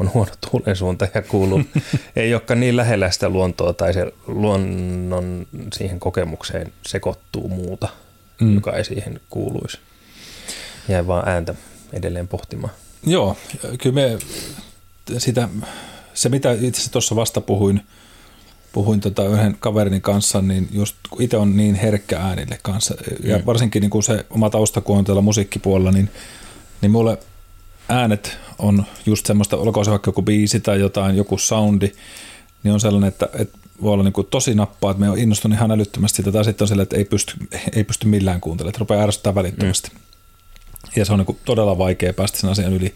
on 0.00 0.14
huono 0.14 0.32
tuulen 0.50 0.76
suunta 0.76 1.08
ja 1.14 1.22
kuuluu, 1.22 1.62
ei 2.16 2.34
olekaan 2.34 2.60
niin 2.60 2.76
lähellä 2.76 3.10
sitä 3.10 3.28
luontoa 3.28 3.72
tai 3.72 3.94
se 3.94 4.12
luonnon 4.26 5.46
siihen 5.72 6.00
kokemukseen 6.00 6.72
sekoittuu 6.86 7.48
muuta, 7.48 7.88
mm. 8.40 8.54
joka 8.54 8.72
ei 8.72 8.84
siihen 8.84 9.20
kuuluisi. 9.30 9.78
Jäi 10.88 11.06
vaan 11.06 11.28
ääntä 11.28 11.54
edelleen 11.92 12.28
pohtimaan. 12.28 12.72
Joo, 13.06 13.36
kyllä 13.78 13.94
me 13.94 14.18
sitä, 15.18 15.48
se 16.14 16.28
mitä 16.28 16.52
itse 16.52 16.68
asiassa 16.68 16.92
tuossa 16.92 17.16
vasta 17.16 17.40
puhuin– 17.40 17.80
puhuin 18.76 19.00
tota 19.00 19.24
yhden 19.24 19.56
kaverini 19.60 20.00
kanssa, 20.00 20.42
niin 20.42 20.68
just 20.72 20.96
kun 21.10 21.22
itse 21.22 21.36
on 21.36 21.56
niin 21.56 21.74
herkkä 21.74 22.18
äänille 22.18 22.58
kanssa, 22.62 22.94
ja 23.24 23.38
mm. 23.38 23.46
varsinkin 23.46 23.80
niin 23.80 23.90
kuin 23.90 24.02
se 24.02 24.26
oma 24.30 24.50
tausta, 24.50 24.80
kun 24.80 24.98
on 24.98 25.04
tällä 25.04 25.20
musiikkipuolella, 25.20 25.92
niin, 25.92 26.10
niin 26.80 26.90
mulle 26.90 27.18
äänet 27.88 28.38
on 28.58 28.84
just 29.06 29.26
semmoista, 29.26 29.56
olkoon 29.56 29.84
se 29.84 29.90
vaikka 29.90 30.08
joku 30.08 30.22
biisi 30.22 30.60
tai 30.60 30.80
jotain, 30.80 31.16
joku 31.16 31.38
soundi, 31.38 31.92
niin 32.62 32.72
on 32.72 32.80
sellainen, 32.80 33.08
että, 33.08 33.28
että 33.34 33.58
voi 33.82 33.92
olla 33.92 34.04
niin 34.04 34.12
kuin 34.12 34.26
tosi 34.30 34.54
nappaa, 34.54 34.90
että 34.90 35.00
me 35.00 35.10
on 35.10 35.18
innostunut 35.18 35.58
ihan 35.58 35.70
älyttömästi 35.70 36.16
sitä, 36.16 36.32
tai 36.32 36.44
sitten 36.44 36.64
on 36.64 36.68
sellainen, 36.68 36.82
että 36.82 36.96
ei 36.96 37.04
pysty, 37.04 37.34
ei 37.72 37.84
pysty 37.84 38.06
millään 38.06 38.40
kuuntelemaan, 38.40 38.70
että 38.70 38.80
rupeaa 38.80 39.02
ärsyttää 39.02 39.34
välittömästi. 39.34 39.90
Mm. 39.94 40.00
Ja 40.96 41.04
se 41.04 41.12
on 41.12 41.18
niin 41.18 41.26
kuin 41.26 41.38
todella 41.44 41.78
vaikea 41.78 42.12
päästä 42.12 42.38
sen 42.38 42.50
asian 42.50 42.72
yli. 42.72 42.94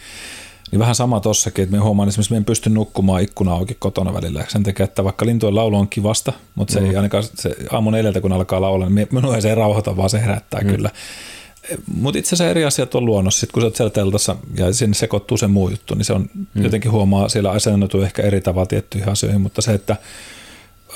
Niin 0.71 0.79
vähän 0.79 0.95
sama 0.95 1.21
tossakin, 1.21 1.63
että 1.63 1.77
me 1.77 1.83
huomaan 1.83 2.09
esimerkiksi, 2.09 2.29
että 2.29 2.35
me 2.35 2.37
en 2.37 2.45
pysty 2.45 2.71
nukkumaan 2.71 3.23
ikkuna 3.23 3.53
auki 3.53 3.77
kotona 3.79 4.15
välillä. 4.15 4.45
Sen 4.49 4.63
takia, 4.63 4.85
että 4.85 5.05
vaikka 5.05 5.27
lintujen 5.27 5.55
laulu 5.55 5.77
on 5.77 5.89
kivasta, 5.89 6.33
mutta 6.55 6.75
se 6.75 6.81
mm. 6.81 6.87
ei 6.87 6.97
ainakaan 6.97 7.25
se 7.35 7.57
aamun 7.71 7.93
neljältä, 7.93 8.21
kun 8.21 8.33
alkaa 8.33 8.61
laulaa, 8.61 8.89
niin 8.89 9.09
minua 9.11 9.37
ei 9.37 9.43
se 9.43 9.55
rauhoita, 9.55 9.97
vaan 9.97 10.11
se 10.11 10.21
herättää 10.21 10.61
mm. 10.61 10.69
kyllä. 10.69 10.91
Mutta 11.95 12.19
itse 12.19 12.29
asiassa 12.29 12.51
eri 12.51 12.65
asiat 12.65 12.95
on 12.95 13.05
luonnossa. 13.05 13.41
Sitten 13.41 13.53
kun 13.53 13.63
sä 13.63 13.67
oot 13.67 13.77
siellä 13.77 13.91
teltassa 13.91 14.37
ja 14.59 14.73
sinne 14.73 14.95
sekoittuu 14.95 15.37
se 15.37 15.47
muu 15.47 15.69
juttu, 15.69 15.95
niin 15.95 16.05
se 16.05 16.13
on 16.13 16.31
mm. 16.35 16.63
jotenkin 16.63 16.91
huomaa, 16.91 17.29
siellä 17.29 17.51
asennoitu 17.51 18.03
ehkä 18.03 18.23
eri 18.23 18.41
tavalla 18.41 18.67
tiettyihin 18.67 19.09
asioihin, 19.09 19.41
mutta 19.41 19.63
se, 19.63 19.73
että 19.73 19.97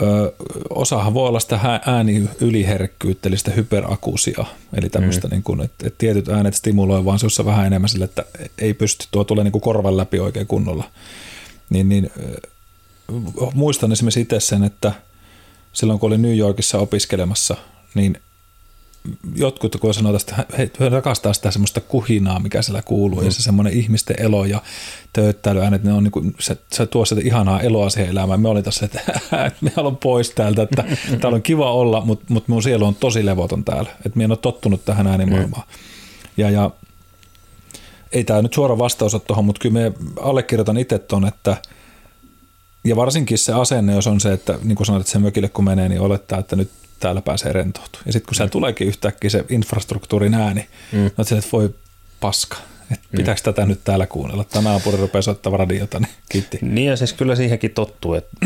ö, 0.02 0.32
osahan 0.70 1.14
voi 1.14 1.28
olla 1.28 1.40
sitä 1.40 1.80
ääni 1.86 2.28
yliherkkyyttä, 2.40 3.28
eli 3.28 3.36
sitä 3.36 3.50
hyperakusia, 3.50 4.44
eli 4.76 4.90
tämmöistä, 4.90 5.28
mm. 5.28 5.30
niin 5.30 5.42
kuin, 5.42 5.60
että, 5.60 5.86
että 5.86 5.98
tietyt 5.98 6.28
äänet 6.28 6.54
stimuloi 6.54 7.04
vaan 7.04 7.18
sinussa 7.18 7.44
vähän 7.44 7.66
enemmän 7.66 7.88
sille, 7.88 8.04
että 8.04 8.24
ei 8.58 8.74
pysty, 8.74 9.06
tuo 9.10 9.24
tulee 9.24 9.44
niin 9.44 9.52
kuin 9.52 9.62
korvan 9.62 9.96
läpi 9.96 10.20
oikein 10.20 10.46
kunnolla. 10.46 10.84
Niin, 11.70 11.88
niin 11.88 12.10
muistan 13.54 13.92
esimerkiksi 13.92 14.20
itse 14.20 14.40
sen, 14.40 14.64
että 14.64 14.92
silloin 15.72 15.98
kun 15.98 16.06
olin 16.06 16.22
New 16.22 16.36
Yorkissa 16.36 16.78
opiskelemassa, 16.78 17.56
niin 17.94 18.18
jotkut 19.34 19.76
kun 19.76 19.94
sanoo 19.94 20.12
tästä, 20.12 20.46
he, 20.58 20.70
rakastaa 20.88 21.32
sitä 21.32 21.50
semmoista 21.50 21.80
kuhinaa, 21.80 22.38
mikä 22.38 22.62
siellä 22.62 22.82
kuuluu, 22.82 23.20
mm. 23.20 23.26
ja 23.26 23.32
se 23.32 23.42
semmoinen 23.42 23.72
ihmisten 23.72 24.16
elo 24.18 24.44
ja 24.44 24.62
tööttäilyäänet, 25.12 25.84
ne 25.84 25.92
on 25.92 26.04
niin 26.04 26.12
kuin, 26.12 26.34
se, 26.40 26.56
se 26.72 26.86
tuo 26.86 27.04
sitä 27.04 27.20
ihanaa 27.24 27.60
eloa 27.60 27.90
siihen 27.90 28.10
elämään. 28.10 28.40
Me 28.40 28.48
oli 28.48 28.62
tässä, 28.62 28.84
että, 28.86 29.00
että 29.46 29.58
me 29.60 29.72
haluan 29.76 29.96
pois 29.96 30.30
täältä, 30.30 30.62
että 30.62 30.84
täällä 31.20 31.36
on 31.36 31.42
kiva 31.42 31.72
olla, 31.72 32.00
mutta, 32.00 32.24
mutta 32.28 32.52
mun 32.52 32.62
sielu 32.62 32.84
on 32.84 32.94
tosi 32.94 33.26
levoton 33.26 33.64
täällä, 33.64 33.90
että 34.06 34.16
minä 34.16 34.24
en 34.24 34.30
ole 34.30 34.38
tottunut 34.38 34.84
tähän 34.84 35.06
äänimaailmaan. 35.06 35.66
Mm. 35.68 35.74
Ja, 36.36 36.50
ja 36.50 36.70
ei 38.12 38.24
tämä 38.24 38.42
nyt 38.42 38.54
suora 38.54 38.78
vastaus 38.78 39.14
ole 39.14 39.22
tuohon, 39.26 39.44
mutta 39.44 39.60
kyllä 39.60 39.72
me 39.72 39.92
allekirjoitan 40.20 40.78
itse 40.78 40.98
tuon, 40.98 41.26
että 41.26 41.56
ja 42.84 42.96
varsinkin 42.96 43.38
se 43.38 43.52
asenne, 43.52 43.94
jos 43.94 44.06
on 44.06 44.20
se, 44.20 44.32
että 44.32 44.58
niin 44.62 44.76
kuin 44.76 44.86
sanoit, 44.86 45.00
että 45.00 45.12
se 45.12 45.18
mökille 45.18 45.48
kun 45.48 45.64
menee, 45.64 45.88
niin 45.88 46.00
olettaa, 46.00 46.38
että 46.38 46.56
nyt 46.56 46.70
täällä 47.00 47.22
pääsee 47.22 47.52
rentoutumaan. 47.52 48.02
Ja 48.06 48.12
sitten 48.12 48.26
kun 48.26 48.32
mm. 48.32 48.36
siellä 48.36 48.50
tuleekin 48.50 48.88
yhtäkkiä 48.88 49.30
se 49.30 49.44
infrastruktuurin 49.48 50.34
ääni, 50.34 50.68
mm. 50.92 50.98
no 50.98 51.22
että 51.22 51.48
voi 51.52 51.74
paska, 52.20 52.56
että 52.92 53.08
mm. 53.12 53.16
pitääkö 53.16 53.40
tätä 53.40 53.66
nyt 53.66 53.80
täällä 53.84 54.06
kuunnella. 54.06 54.44
Tämä 54.44 54.68
naapuri 54.68 54.96
rupeaa 54.96 55.22
soittamaan 55.22 55.60
radiota, 55.60 56.00
niin 56.00 56.12
kiitti. 56.28 56.58
Niin 56.62 56.90
ja 56.90 56.96
siis 56.96 57.12
kyllä 57.12 57.36
siihenkin 57.36 57.70
tottuu, 57.70 58.14
että 58.14 58.36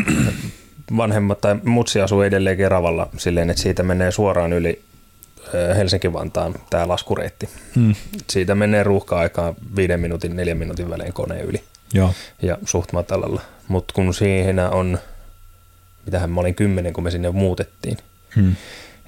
vanhemmat 0.96 1.40
tai 1.40 1.56
mutsi 1.64 2.00
asuu 2.00 2.22
edelleen 2.22 2.56
Keravalla 2.56 3.08
silleen, 3.16 3.50
että 3.50 3.62
siitä 3.62 3.82
menee 3.82 4.10
suoraan 4.10 4.52
yli 4.52 4.82
Helsinki-Vantaan 5.76 6.54
tämä 6.70 6.88
laskureitti. 6.88 7.48
Hmm. 7.74 7.94
Siitä 8.30 8.54
menee 8.54 8.82
ruuhka-aikaan 8.82 9.54
viiden 9.76 10.00
minuutin, 10.00 10.36
neljän 10.36 10.58
minuutin 10.58 10.90
välein 10.90 11.12
koneen 11.12 11.44
yli. 11.44 11.62
Joo. 11.92 12.14
Ja 12.42 12.58
suht 12.64 12.92
matalalla. 12.92 13.40
Mutta 13.68 13.94
kun 13.94 14.14
siinä 14.14 14.70
on, 14.70 14.98
mitähän 16.06 16.30
mä 16.30 16.40
olin 16.40 16.54
kymmenen, 16.54 16.92
kun 16.92 17.04
me 17.04 17.10
sinne 17.10 17.30
muutettiin, 17.30 17.98
hmm. 18.36 18.56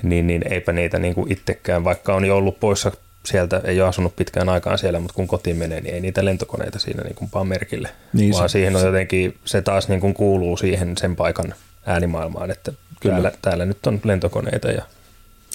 niin, 0.03 0.27
niin 0.27 0.53
eipä 0.53 0.73
niitä 0.73 0.99
niin 0.99 1.15
kuin 1.15 1.33
itsekään, 1.33 1.85
vaikka 1.85 2.15
on 2.15 2.25
jo 2.25 2.37
ollut 2.37 2.61
poissa 2.61 2.93
sieltä, 3.27 3.61
ei 3.65 3.81
ole 3.81 3.89
asunut 3.89 4.17
pitkään 4.17 4.49
aikaan 4.49 4.79
siellä, 4.79 5.01
mutta 5.01 5.15
kun 5.15 5.29
kotiin 5.29 5.57
menee, 5.57 5.81
niin 5.81 5.95
ei 5.95 6.01
niitä 6.01 6.25
lentokoneita 6.25 6.79
siinä 6.79 7.03
niin 7.03 7.15
kuin 7.15 7.49
merkille, 7.49 7.89
niin 8.13 8.33
vaan 8.33 8.49
se, 8.49 8.53
siihen 8.53 8.77
on 8.77 8.83
jotenkin, 8.83 9.39
se 9.45 9.63
taas 9.63 9.89
niin 9.89 10.01
kuin 10.01 10.15
kuuluu 10.15 10.57
siihen 10.57 10.97
sen 10.97 11.17
paikan 11.17 11.55
äänimaailmaan, 11.87 12.51
että 12.51 12.73
Kyllä. 13.01 13.15
Täällä, 13.15 13.33
täällä 13.43 13.67
nyt 13.67 13.87
on 13.87 14.01
lentokoneita 14.05 14.69
ja 14.69 14.83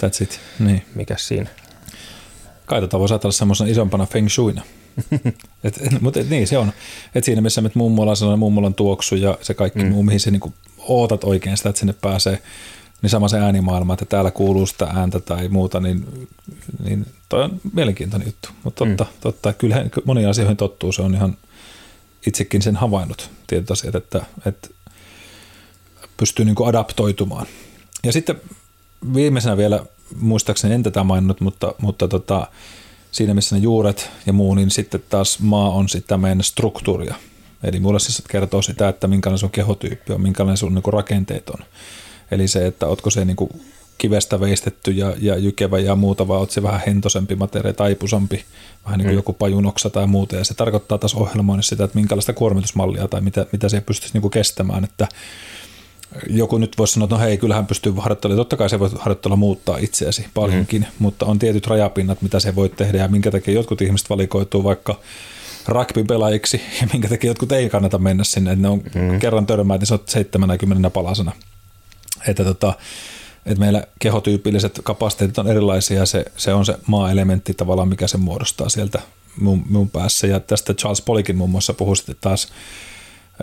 That's 0.02 0.22
it. 0.22 0.40
Niin. 0.58 0.82
Mikäs 0.94 1.28
siinä? 1.28 1.50
Kai 2.66 2.80
tätä 2.80 2.98
voisi 2.98 3.14
ajatella 3.14 3.32
semmoisena 3.32 3.70
isompana 3.70 4.06
feng 4.06 4.28
shuina. 4.28 4.62
et, 5.64 5.78
et, 5.80 6.00
mutta 6.00 6.20
et, 6.20 6.30
niin 6.30 6.46
se 6.46 6.58
on. 6.58 6.72
Et 7.14 7.24
siinä 7.24 7.40
missä 7.40 7.62
mummolla 7.74 8.10
on 8.10 8.16
sellainen 8.16 8.38
mummolan 8.38 8.74
tuoksu 8.74 9.14
ja 9.14 9.38
se 9.42 9.54
kaikki 9.54 9.78
mm. 9.78 9.88
muu, 9.88 10.02
mihin 10.02 10.20
sä 10.20 10.30
niinku 10.30 10.54
ootat 10.78 11.24
oikein 11.24 11.56
sitä, 11.56 11.68
että 11.68 11.80
sinne 11.80 11.94
pääsee, 12.00 12.38
niin 13.02 13.10
sama 13.10 13.28
se 13.28 13.38
äänimaailma, 13.38 13.92
että 13.92 14.04
täällä 14.04 14.30
kuuluu 14.30 14.66
sitä 14.66 14.84
ääntä 14.84 15.20
tai 15.20 15.48
muuta, 15.48 15.80
niin, 15.80 16.28
niin 16.84 17.06
toi 17.28 17.42
on 17.44 17.60
mielenkiintoinen 17.72 18.28
juttu. 18.28 18.48
Mutta 18.64 18.84
totta, 18.84 19.04
mm. 19.04 19.20
totta, 19.20 19.52
kyllä 19.52 19.76
moniin 20.04 20.28
asioihin 20.28 20.56
tottuu, 20.56 20.92
se 20.92 21.02
on 21.02 21.14
ihan 21.14 21.36
itsekin 22.26 22.62
sen 22.62 22.76
havainnut 22.76 23.30
tietyt 23.46 23.70
asiat, 23.70 23.94
että, 23.94 24.26
että 24.46 24.68
pystyy 26.16 26.44
niinku 26.44 26.64
adaptoitumaan. 26.64 27.46
Ja 28.04 28.12
sitten 28.12 28.40
viimeisenä 29.14 29.56
vielä, 29.56 29.84
muistaakseni 30.20 30.74
en 30.74 30.82
tätä 30.82 31.04
maininnut, 31.04 31.40
mutta, 31.40 31.74
mutta 31.78 32.08
tota, 32.08 32.46
siinä 33.12 33.34
missä 33.34 33.56
ne 33.56 33.62
juuret 33.62 34.10
ja 34.26 34.32
muu, 34.32 34.54
niin 34.54 34.70
sitten 34.70 35.02
taas 35.08 35.38
maa 35.40 35.70
on 35.70 35.88
sitä 35.88 36.16
meidän 36.16 36.42
struktuuria. 36.42 37.14
Eli 37.62 37.80
mulle 37.80 38.00
siis 38.00 38.22
kertoo 38.28 38.62
sitä, 38.62 38.88
että 38.88 39.06
minkälainen 39.06 39.38
sun 39.38 39.50
kehotyyppi 39.50 40.12
on, 40.12 40.20
minkälainen 40.20 40.56
sun 40.56 40.74
niin 40.74 40.92
rakenteet 40.92 41.50
on. 41.50 41.64
Eli 42.30 42.48
se, 42.48 42.66
että 42.66 42.86
otko 42.86 43.10
se 43.10 43.24
niin 43.24 43.36
kuin 43.36 43.50
kivestä 43.98 44.40
veistetty 44.40 44.90
ja, 44.90 45.14
ja 45.20 45.36
jykevä 45.36 45.78
ja 45.78 45.96
muuta, 45.96 46.28
vai 46.28 46.38
oot 46.38 46.50
se 46.50 46.62
vähän 46.62 46.80
hentosempi 46.86 47.34
materia, 47.34 47.72
taipusampi, 47.72 48.44
vähän 48.84 48.98
niin 48.98 49.06
kuin 49.06 49.14
mm. 49.14 49.18
joku 49.18 49.32
pajunoksa 49.32 49.90
tai 49.90 50.06
muuta. 50.06 50.36
Ja 50.36 50.44
se 50.44 50.54
tarkoittaa 50.54 50.98
taas 50.98 51.14
ohjelmoinnissa 51.14 51.68
sitä, 51.70 51.84
että 51.84 51.98
minkälaista 51.98 52.32
kuormitusmallia 52.32 53.08
tai 53.08 53.20
mitä, 53.20 53.46
mitä 53.52 53.68
se 53.68 53.80
pystyisi 53.80 54.14
niin 54.14 54.22
kuin 54.22 54.30
kestämään. 54.30 54.84
Että 54.84 55.08
joku 56.30 56.58
nyt 56.58 56.78
voisi 56.78 56.92
sanoa, 56.92 57.04
että 57.04 57.16
no 57.16 57.22
hei, 57.22 57.36
kyllähän 57.36 57.66
pystyy 57.66 57.92
harjoittelemaan. 57.96 58.40
Totta 58.40 58.56
kai 58.56 58.70
se 58.70 58.78
voi 58.78 58.90
harjoittella 58.98 59.36
muuttaa 59.36 59.78
itseäsi 59.78 60.26
paljonkin, 60.34 60.82
mm. 60.82 60.88
mutta 60.98 61.26
on 61.26 61.38
tietyt 61.38 61.66
rajapinnat, 61.66 62.22
mitä 62.22 62.40
se 62.40 62.54
voi 62.54 62.68
tehdä 62.68 62.98
ja 62.98 63.08
minkä 63.08 63.30
takia 63.30 63.54
jotkut 63.54 63.80
ihmiset 63.80 64.10
valikoituu 64.10 64.64
vaikka 64.64 65.00
rugby-pelaajiksi 65.68 66.60
ja 66.80 66.88
minkä 66.92 67.08
takia 67.08 67.30
jotkut 67.30 67.52
ei 67.52 67.70
kannata 67.70 67.98
mennä 67.98 68.24
sinne, 68.24 68.52
että 68.52 68.62
ne 68.62 68.68
on 68.68 68.82
mm. 68.94 69.18
kerran 69.18 69.46
törmää, 69.46 69.76
niin 69.76 69.86
se 69.86 69.94
on 69.94 70.00
70 70.06 70.90
palasena. 70.90 71.32
Että 72.28 72.44
tota, 72.44 72.74
että 73.46 73.60
meillä 73.60 73.84
kehotyypilliset 73.98 74.80
kapasiteetit 74.84 75.38
on 75.38 75.48
erilaisia 75.48 75.98
ja 75.98 76.06
se, 76.06 76.24
se 76.36 76.54
on 76.54 76.66
se 76.66 76.78
maa-elementti 76.86 77.54
tavallaan, 77.54 77.88
mikä 77.88 78.06
se 78.06 78.16
muodostaa 78.16 78.68
sieltä 78.68 79.00
mun, 79.40 79.64
mun 79.70 79.90
päässä. 79.90 80.26
Ja 80.26 80.40
tästä 80.40 80.74
Charles 80.74 81.02
Polikin 81.02 81.36
muun 81.36 81.50
muassa 81.50 81.74
puhui 81.74 81.96
sitten 81.96 82.16
taas 82.20 82.48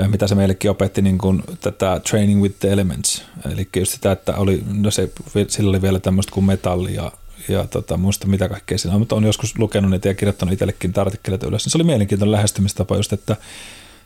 Äh, 0.01 0.09
mitä 0.09 0.27
se 0.27 0.35
meillekin 0.35 0.71
opetti 0.71 1.01
niin 1.01 1.17
kuin 1.17 1.43
tätä 1.61 2.01
training 2.09 2.41
with 2.41 2.55
the 2.59 2.71
elements. 2.71 3.23
Eli 3.53 3.69
just 3.75 3.91
sitä, 3.91 4.11
että 4.11 4.35
oli, 4.35 4.63
no 4.73 4.91
se, 4.91 5.09
sillä 5.47 5.69
oli 5.69 5.81
vielä 5.81 5.99
tämmöistä 5.99 6.31
kuin 6.31 6.45
metalli 6.45 6.95
ja, 6.95 7.11
ja 7.49 7.67
tota, 7.67 7.97
muista 7.97 8.27
mitä 8.27 8.49
kaikkea 8.49 8.77
siinä 8.77 8.95
on, 8.95 9.01
mutta 9.01 9.15
on 9.15 9.23
joskus 9.23 9.59
lukenut 9.59 9.91
niitä 9.91 10.07
ja 10.07 10.13
kirjoittanut 10.13 10.53
itsellekin 10.53 10.93
artikkeleita 10.95 11.47
ylös. 11.47 11.63
Se 11.63 11.77
oli 11.77 11.83
mielenkiintoinen 11.83 12.31
lähestymistapa 12.31 12.95
just, 12.95 13.13
että 13.13 13.35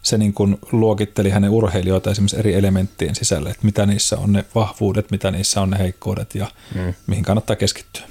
se 0.08 0.18
niin 0.18 0.34
kuin 0.34 0.58
luokitteli 0.72 1.30
hänen 1.30 1.50
urheilijoita 1.50 2.12
esimerkiksi 2.12 2.40
eri 2.40 2.54
elementtien 2.54 3.16
sisälle, 3.16 3.50
että 3.50 3.66
mitä 3.66 3.86
niissä 3.86 4.18
on 4.18 4.34
ne 4.34 4.46
vahvuudet, 4.56 5.12
mitä 5.12 5.32
niissä 5.32 5.62
on 5.62 5.70
ne 5.70 5.80
heikkoudet 5.80 6.36
ja 6.36 6.48
mm. 6.76 6.94
mihin 7.08 7.24
kannattaa 7.24 7.56
keskittyä. 7.56 8.04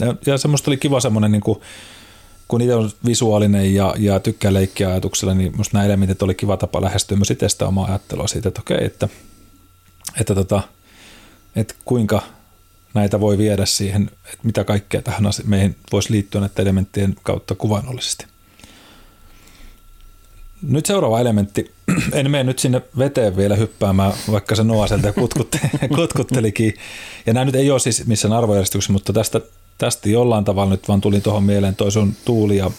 Ja, 0.00 0.14
ja 0.26 0.38
semmoista 0.38 0.70
oli 0.70 0.76
kiva 0.76 1.00
semmoinen 1.00 1.32
niin 1.32 1.42
kuin, 1.42 1.60
kun 2.48 2.60
itse 2.60 2.74
on 2.74 2.90
visuaalinen 3.06 3.74
ja, 3.74 3.94
ja 3.98 4.20
tykkää 4.20 4.52
leikkiä 4.52 4.88
ajatuksella, 4.88 5.34
niin 5.34 5.52
minusta 5.52 5.76
nämä 5.76 5.86
elementit 5.86 6.22
oli 6.22 6.34
kiva 6.34 6.56
tapa 6.56 6.82
lähestyä 6.82 7.16
myös 7.16 7.30
itse 7.30 7.48
sitä 7.48 7.66
omaa 7.66 7.86
ajattelua 7.86 8.28
siitä, 8.28 8.48
että 8.48 8.60
okei, 8.60 8.84
että, 8.84 9.08
että, 10.20 10.34
tota, 10.34 10.62
että 11.56 11.74
kuinka 11.84 12.22
näitä 12.94 13.20
voi 13.20 13.38
viedä 13.38 13.66
siihen, 13.66 14.10
että 14.24 14.38
mitä 14.42 14.64
kaikkea 14.64 15.02
tähän 15.02 15.24
meihin 15.44 15.76
voisi 15.92 16.12
liittyä 16.12 16.40
näiden 16.40 16.62
elementtien 16.62 17.16
kautta 17.22 17.54
kuvannollisesti. 17.54 18.26
Nyt 20.62 20.86
seuraava 20.86 21.20
elementti. 21.20 21.70
En 22.12 22.30
mene 22.30 22.44
nyt 22.44 22.58
sinne 22.58 22.82
veteen 22.98 23.36
vielä 23.36 23.56
hyppäämään, 23.56 24.12
vaikka 24.30 24.54
se 24.54 24.64
Noa 24.64 24.86
sieltä 24.86 25.12
kutkuttelikin. 25.96 26.74
Ja 27.26 27.32
nämä 27.32 27.44
nyt 27.44 27.54
ei 27.54 27.70
ole 27.70 27.78
siis 27.78 28.06
missään 28.06 28.32
arvojärjestyksessä, 28.32 28.92
mutta 28.92 29.12
tästä 29.12 29.40
tästä 29.80 30.08
jollain 30.08 30.44
tavalla 30.44 30.70
nyt 30.70 30.88
vaan 30.88 31.00
tuli 31.00 31.20
tuohon 31.20 31.44
mieleen 31.44 31.76
toi 31.76 31.92
sun 31.92 32.16
tuuli 32.24 32.56
ja 32.56 32.70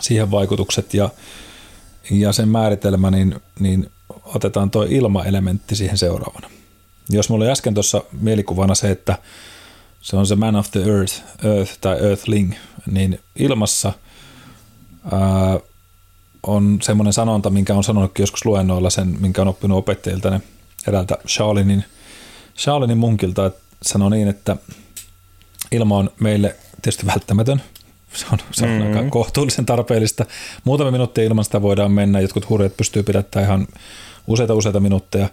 siihen 0.00 0.30
vaikutukset 0.30 0.94
ja, 0.94 1.10
ja 2.10 2.32
sen 2.32 2.48
määritelmä, 2.48 3.10
niin, 3.10 3.40
niin 3.60 3.90
otetaan 4.24 4.70
tuo 4.70 4.86
ilmaelementti 4.88 5.76
siihen 5.76 5.98
seuraavana. 5.98 6.50
Jos 7.10 7.28
mulla 7.28 7.44
oli 7.44 7.52
äsken 7.52 7.74
tuossa 7.74 8.02
mielikuvana 8.20 8.74
se, 8.74 8.90
että 8.90 9.18
se 10.00 10.16
on 10.16 10.26
se 10.26 10.36
man 10.36 10.56
of 10.56 10.70
the 10.70 10.80
earth, 10.80 11.22
earth 11.44 11.78
tai 11.80 11.98
earthling, 12.00 12.52
niin 12.90 13.20
ilmassa 13.36 13.92
ää, 15.12 15.60
on 16.46 16.78
semmoinen 16.82 17.12
sanonta, 17.12 17.50
minkä 17.50 17.74
on 17.74 17.84
sanonutkin 17.84 18.22
joskus 18.22 18.44
luennoilla 18.44 18.90
sen, 18.90 19.16
minkä 19.20 19.42
on 19.42 19.48
oppinut 19.48 19.78
opettajilta 19.78 20.30
ne 20.30 20.40
eräältä 20.88 21.18
Shaolinin, 21.28 21.84
Shaolinin 22.58 22.98
munkilta, 22.98 23.46
että 23.46 23.60
sanoo 23.82 24.08
niin, 24.08 24.28
että 24.28 24.56
ilma 25.72 25.96
on 25.96 26.10
meille 26.20 26.56
tietysti 26.82 27.06
välttämätön. 27.06 27.62
Se 28.12 28.26
on, 28.32 28.38
se 28.52 28.64
on 28.64 28.70
mm-hmm. 28.70 28.96
aika 28.96 29.10
kohtuullisen 29.10 29.66
tarpeellista. 29.66 30.26
Muutama 30.64 30.90
minuuttia 30.90 31.24
ilman 31.24 31.44
sitä 31.44 31.62
voidaan 31.62 31.92
mennä. 31.92 32.20
Jotkut 32.20 32.48
hurjat 32.48 32.76
pystyy 32.76 33.02
pidättämään 33.02 33.46
ihan 33.46 33.66
useita 34.26 34.54
useita 34.54 34.80
minuutteja. 34.80 35.28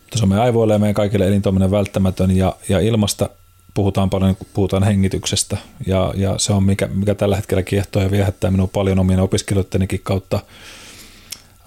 Mutta 0.00 0.18
se 0.18 0.22
on 0.22 0.28
meidän 0.28 0.44
aivoille 0.44 0.72
ja 0.72 0.78
meidän 0.78 0.94
kaikille 0.94 1.26
elintoiminen 1.26 1.70
välttämätön. 1.70 2.36
Ja, 2.36 2.56
ja 2.68 2.80
ilmasta 2.80 3.30
puhutaan 3.74 4.10
paljon, 4.10 4.36
puhutaan 4.54 4.82
hengityksestä 4.82 5.56
ja, 5.86 6.12
ja 6.16 6.34
se 6.38 6.52
on 6.52 6.64
mikä, 6.64 6.86
mikä 6.86 7.14
tällä 7.14 7.36
hetkellä 7.36 7.62
kiehtoo 7.62 8.02
ja 8.02 8.10
viehättää 8.10 8.50
minua 8.50 8.66
paljon 8.66 8.98
omien 8.98 9.20
opiskelijoidenkin 9.20 10.00
kautta. 10.02 10.40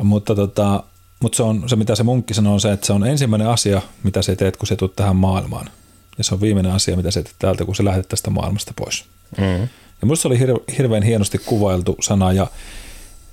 Mutta, 0.04 0.36
tota, 0.36 0.84
mutta 1.20 1.36
se, 1.36 1.44
on, 1.44 1.70
se, 1.70 1.76
mitä 1.76 1.96
se 1.96 2.04
munkki 2.04 2.34
sanoo, 2.34 2.54
on 2.54 2.62
se, 2.62 2.72
että 2.72 2.88
se 2.88 2.94
on 2.94 3.08
ensimmäinen 3.08 3.48
asia, 3.48 3.82
mitä 4.04 4.22
sä 4.22 4.36
teet, 4.36 4.58
kun 4.58 4.68
sä 4.68 4.76
tulet 4.76 4.96
tähän 4.96 5.16
maailmaan. 5.16 5.70
Ja 6.18 6.24
se 6.24 6.34
on 6.34 6.42
viimeinen 6.42 6.72
asia, 6.72 6.98
mitä 6.98 7.12
sä 7.12 7.24
teet 7.24 7.36
täältä, 7.40 7.66
kun 7.66 7.76
sä 7.76 7.86
lähdet 7.86 8.10
tästä 8.10 8.30
maailmasta 8.30 8.74
pois. 8.76 9.06
Mm-hmm. 9.38 9.68
Ja 10.02 10.06
minusta 10.06 10.22
se 10.22 10.28
oli 10.28 10.40
hirveän 10.78 11.04
hienosti 11.04 11.38
kuvailtu 11.38 11.96
sana 12.02 12.34
ja, 12.34 12.48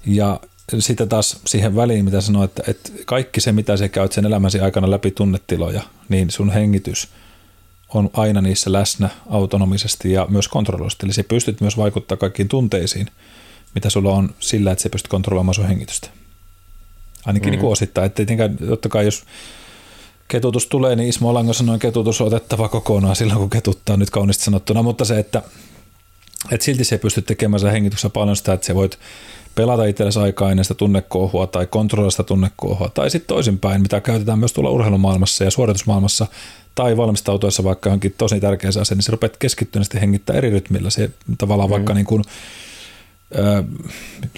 ja 0.06 0.40
sitten 0.78 1.08
taas 1.08 1.40
siihen 1.46 1.76
väliin, 1.76 2.04
mitä 2.04 2.20
sanoit, 2.20 2.50
että, 2.50 2.70
että 2.70 2.90
kaikki 3.06 3.40
se, 3.40 3.52
mitä 3.52 3.76
sä 3.76 3.88
käyt 3.88 4.12
sen 4.12 4.26
elämäsi 4.26 4.60
aikana 4.60 4.90
läpi 4.90 5.10
tunnetiloja, 5.10 5.82
niin 6.08 6.30
sun 6.30 6.50
hengitys 6.50 7.08
on 7.94 8.10
aina 8.12 8.40
niissä 8.40 8.72
läsnä 8.72 9.10
autonomisesti 9.30 10.12
ja 10.12 10.26
myös 10.30 10.48
kontrolloisesti. 10.48 11.06
Eli 11.06 11.12
sä 11.12 11.24
pystyt 11.24 11.60
myös 11.60 11.76
vaikuttaa 11.76 12.16
kaikkiin 12.16 12.48
tunteisiin, 12.48 13.06
mitä 13.74 13.90
sulla 13.90 14.12
on 14.12 14.34
sillä, 14.40 14.72
että 14.72 14.82
sä 14.82 14.90
pystyt 14.90 15.10
kontrolloimaan 15.10 15.54
sun 15.54 15.66
hengitystä. 15.66 16.08
Ainakin 17.26 17.48
mm. 17.48 17.58
niin 17.58 17.72
osittain. 17.72 18.06
Että 18.06 18.16
tietenkään, 18.16 18.56
totta 18.56 18.88
kai 18.88 19.04
jos 19.04 19.24
ketutus 20.28 20.66
tulee, 20.66 20.96
niin 20.96 21.08
Ismo 21.08 21.34
Lango 21.34 21.52
sanoi, 21.52 21.74
että 21.74 21.86
ketutus 21.86 22.20
on 22.20 22.26
otettava 22.26 22.68
kokonaan 22.68 23.16
silloin, 23.16 23.38
kun 23.38 23.50
ketuttaa 23.50 23.96
nyt 23.96 24.10
kauniisti 24.10 24.44
sanottuna, 24.44 24.82
mutta 24.82 25.04
se, 25.04 25.18
että, 25.18 25.42
että 26.52 26.64
silti 26.64 26.84
se 26.84 26.98
pystyt 26.98 27.26
tekemään 27.26 27.60
sen 27.60 27.72
hengityksessä 27.72 28.10
paljon 28.10 28.36
sitä, 28.36 28.52
että 28.52 28.66
sä 28.66 28.74
voit 28.74 28.98
pelata 29.54 29.84
itsellesi 29.84 30.18
aikaa 30.18 30.50
ennen 30.50 30.64
sitä 30.64 30.74
tunnekohua 30.74 31.46
tai 31.46 31.66
kontrolloida 31.66 32.10
sitä 32.10 32.22
tunnekohua, 32.22 32.88
tai 32.88 33.10
sitten 33.10 33.28
toisinpäin, 33.28 33.82
mitä 33.82 34.00
käytetään 34.00 34.38
myös 34.38 34.52
tuolla 34.52 34.70
urheilumaailmassa 34.70 35.44
ja 35.44 35.50
suoritusmaailmassa, 35.50 36.26
tai 36.74 36.96
valmistautuessa 36.96 37.64
vaikka 37.64 37.88
johonkin 37.88 38.14
tosi 38.18 38.40
tärkeässä 38.40 38.80
asiaan, 38.80 38.98
niin 38.98 39.04
sä 39.04 39.12
rupeat 39.12 39.36
keskittyneesti 39.36 40.00
hengittää 40.00 40.36
eri 40.36 40.50
rytmillä. 40.50 40.90
Se 40.90 41.10
tavallaan 41.38 41.68
mm. 41.68 41.72
vaikka 41.72 41.94
niin 41.94 42.06
kuin, 42.06 42.24
ö, 43.34 43.64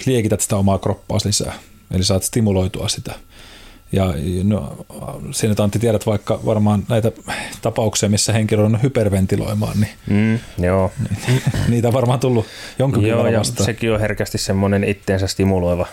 liekität 0.05 0.41
sitä 0.41 0.55
omaa 0.57 0.77
kroppaa 0.77 1.17
lisää, 1.25 1.53
eli 1.91 2.03
saat 2.03 2.23
stimuloitua 2.23 2.87
sitä. 2.87 3.13
Ja 3.91 4.13
no, 4.43 4.85
siinä 5.31 5.55
Antti 5.59 5.79
tiedät 5.79 6.05
vaikka 6.05 6.39
varmaan 6.45 6.83
näitä 6.89 7.11
tapauksia, 7.61 8.09
missä 8.09 8.33
henkilö 8.33 8.63
on 8.63 8.81
hyperventiloimaan, 8.83 9.79
niin, 9.79 9.91
mm, 10.09 10.65
joo. 10.65 10.91
Niitä 11.69 11.87
on 11.87 11.93
varmaan 11.93 12.19
tullut 12.19 12.45
jonkin 12.79 13.07
joo, 13.07 13.27
ja 13.27 13.43
sekin 13.43 13.93
on 13.93 13.99
herkästi 13.99 14.37
semmoinen 14.37 14.83
itteensä 14.83 15.27
stimuloiva 15.27 15.87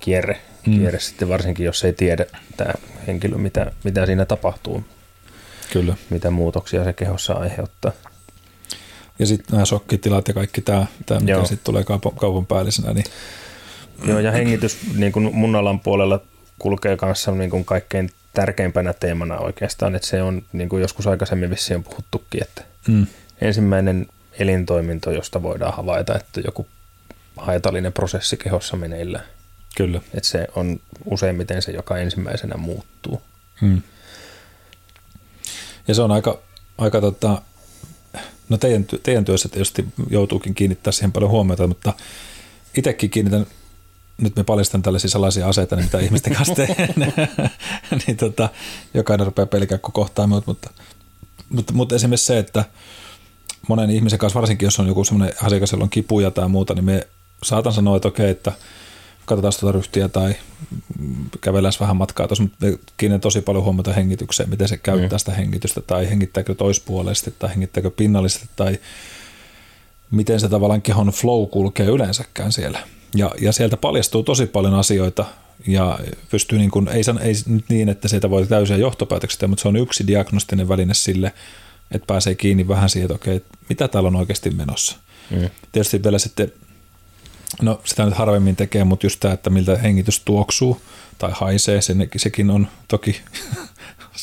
kierre, 0.00 0.40
mm. 0.66 0.78
kierre 0.78 1.00
sitten 1.00 1.28
varsinkin, 1.28 1.66
jos 1.66 1.84
ei 1.84 1.92
tiedä 1.92 2.26
tämä 2.56 2.72
henkilö, 3.06 3.38
mitä, 3.38 3.72
mitä 3.84 4.06
siinä 4.06 4.24
tapahtuu. 4.24 4.84
Kyllä. 5.72 5.96
Mitä 6.10 6.30
muutoksia 6.30 6.84
se 6.84 6.92
kehossa 6.92 7.32
aiheuttaa. 7.32 7.92
Ja 9.18 9.26
sitten 9.26 9.52
nämä 9.52 9.64
shokkitilat 9.64 10.28
ja 10.28 10.34
kaikki 10.34 10.60
tämä, 10.60 10.86
tämä 11.06 11.20
mikä 11.20 11.44
sitten 11.44 11.64
tulee 11.64 11.84
kaupan, 11.84 12.12
kaupan 12.12 12.46
päällisenä. 12.46 12.92
Niin... 12.92 13.04
Joo, 14.04 14.18
ja 14.18 14.32
hengitys 14.32 14.78
niin 14.96 15.12
kuin 15.12 15.34
mun 15.34 15.56
alan 15.56 15.80
puolella 15.80 16.20
kulkee 16.60 16.96
kanssa 16.96 17.32
niin 17.32 17.50
kuin 17.50 17.64
kaikkein 17.64 18.10
tärkeimpänä 18.34 18.92
teemana 18.92 19.38
oikeastaan, 19.38 19.94
että 19.94 20.08
se 20.08 20.22
on 20.22 20.42
niin 20.52 20.68
kuin 20.68 20.82
joskus 20.82 21.06
aikaisemmin 21.06 21.50
vissiin 21.50 21.76
on 21.76 21.84
puhuttukin, 21.84 22.42
että 22.42 22.62
mm. 22.88 23.06
ensimmäinen 23.40 24.06
elintoiminto, 24.38 25.10
josta 25.10 25.42
voidaan 25.42 25.74
havaita, 25.74 26.16
että 26.16 26.40
joku 26.44 26.66
haitallinen 27.36 27.92
prosessi 27.92 28.36
kehossa 28.36 28.76
meneillään. 28.76 29.24
Kyllä. 29.76 30.00
Että 30.14 30.28
se 30.28 30.46
on 30.56 30.80
useimmiten 31.04 31.62
se, 31.62 31.72
joka 31.72 31.98
ensimmäisenä 31.98 32.56
muuttuu. 32.56 33.22
Mm. 33.60 33.82
Ja 35.88 35.94
se 35.94 36.02
on 36.02 36.10
aika, 36.10 36.38
aika 36.78 37.00
tota, 37.00 37.42
no 38.48 38.56
teidän, 38.56 38.86
teidän 39.02 39.24
työssä 39.24 39.48
tietysti 39.48 39.84
joutuukin 40.10 40.54
kiinnittää 40.54 40.92
siihen 40.92 41.12
paljon 41.12 41.30
huomiota, 41.30 41.66
mutta 41.66 41.94
itsekin 42.76 43.10
kiinnitän 43.10 43.46
nyt 44.20 44.36
me 44.36 44.44
paljastan 44.44 44.82
tällaisia 44.82 45.10
salaisia 45.10 45.48
aseita, 45.48 45.76
niin 45.76 45.84
mitä 45.84 46.00
ihmisten 46.06 46.34
kanssa 46.34 46.54
teen, 46.54 46.94
niin 48.06 48.16
tota, 48.16 48.48
jokainen 48.94 49.26
rupeaa 49.26 49.46
pelkää, 49.46 49.78
kun 49.78 49.92
kohtaa 49.92 50.26
minut, 50.26 50.46
mutta, 50.46 50.70
mutta, 51.48 51.72
mutta 51.72 51.94
esimerkiksi 51.94 52.26
se, 52.26 52.38
että 52.38 52.64
monen 53.68 53.90
ihmisen 53.90 54.18
kanssa, 54.18 54.40
varsinkin 54.40 54.66
jos 54.66 54.80
on 54.80 54.86
joku 54.86 55.04
sellainen 55.04 55.36
asiakas, 55.42 55.72
jolla 55.72 55.84
on 55.84 55.90
kipuja 55.90 56.30
tai 56.30 56.48
muuta, 56.48 56.74
niin 56.74 56.84
me 56.84 57.06
saatan 57.42 57.72
sanoa, 57.72 57.96
että 57.96 58.08
okei, 58.08 58.30
että 58.30 58.52
katsotaan 59.24 59.52
tuota 59.60 59.78
ryhtiä 59.78 60.08
tai 60.08 60.34
kävellään 61.40 61.72
vähän 61.80 61.96
matkaa 61.96 62.28
tuossa, 62.28 62.42
mutta 62.42 62.66
kiinnitän 62.96 63.20
tosi 63.20 63.40
paljon 63.40 63.64
huomiota 63.64 63.92
hengitykseen, 63.92 64.50
miten 64.50 64.68
se 64.68 64.76
käyttää 64.76 65.16
mm. 65.16 65.18
sitä 65.18 65.32
hengitystä 65.32 65.80
tai 65.80 66.10
hengittääkö 66.10 66.54
toispuolisesti 66.54 67.34
tai 67.38 67.50
hengittääkö 67.50 67.90
pinnallisesti 67.90 68.48
tai 68.56 68.78
miten 70.10 70.40
se 70.40 70.48
tavallaan 70.48 70.82
kehon 70.82 71.06
flow 71.06 71.46
kulkee 71.46 71.86
yleensäkään 71.86 72.52
siellä. 72.52 72.80
Ja, 73.14 73.30
ja 73.40 73.52
sieltä 73.52 73.76
paljastuu 73.76 74.22
tosi 74.22 74.46
paljon 74.46 74.74
asioita 74.74 75.24
ja 75.66 75.98
pystyy 76.30 76.58
niin 76.58 76.70
kuin, 76.70 76.88
ei, 76.88 77.02
ei 77.20 77.32
nyt 77.46 77.64
niin, 77.68 77.88
että 77.88 78.08
sieltä 78.08 78.30
voi 78.30 78.46
täysiä 78.46 78.76
johtopäätöksiä, 78.76 79.48
mutta 79.48 79.62
se 79.62 79.68
on 79.68 79.76
yksi 79.76 80.06
diagnostinen 80.06 80.68
väline 80.68 80.94
sille, 80.94 81.32
että 81.90 82.06
pääsee 82.06 82.34
kiinni 82.34 82.68
vähän 82.68 82.90
siihen, 82.90 83.04
että 83.04 83.14
okei, 83.14 83.40
mitä 83.68 83.88
täällä 83.88 84.06
on 84.06 84.16
oikeasti 84.16 84.50
menossa. 84.50 84.96
Mm. 85.30 85.50
Tietysti 85.72 86.04
vielä 86.04 86.18
sitten, 86.18 86.52
no 87.62 87.80
sitä 87.84 88.04
nyt 88.04 88.14
harvemmin 88.14 88.56
tekee, 88.56 88.84
mutta 88.84 89.06
just 89.06 89.20
tämä, 89.20 89.34
että 89.34 89.50
miltä 89.50 89.76
hengitys 89.76 90.20
tuoksuu 90.20 90.80
tai 91.18 91.30
haisee, 91.34 91.80
sen, 91.80 92.08
sekin 92.16 92.50
on 92.50 92.68
toki 92.88 93.20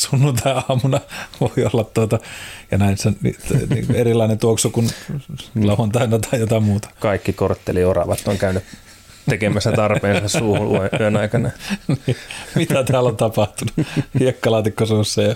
sunnuntai-aamuna 0.02 1.00
voi 1.42 1.66
olla 1.74 1.84
tuota, 1.84 2.20
ja 2.72 2.78
näin 2.78 2.98
se 2.98 3.14
niin, 3.22 3.96
erilainen 3.96 4.38
tuoksu 4.38 4.70
kuin 4.70 4.90
lauantaina 5.56 6.20
tai 6.20 6.40
jotain 6.40 6.64
muuta. 6.64 6.90
Kaikki 7.00 7.34
korttelioravat 7.34 8.28
on 8.28 8.38
käynyt 8.38 8.64
tekemässä 9.30 9.72
tarpeensa 9.72 10.40
suuhun 10.40 10.80
yön 11.00 11.18
aikana. 11.18 11.50
niin, 11.88 12.18
mitä 12.56 12.84
täällä 12.84 13.10
on 13.10 13.18
tapahtunut? 13.18 13.74
Hiekkalaatikko 14.20 14.86
suussa 14.86 15.22
ja 15.22 15.36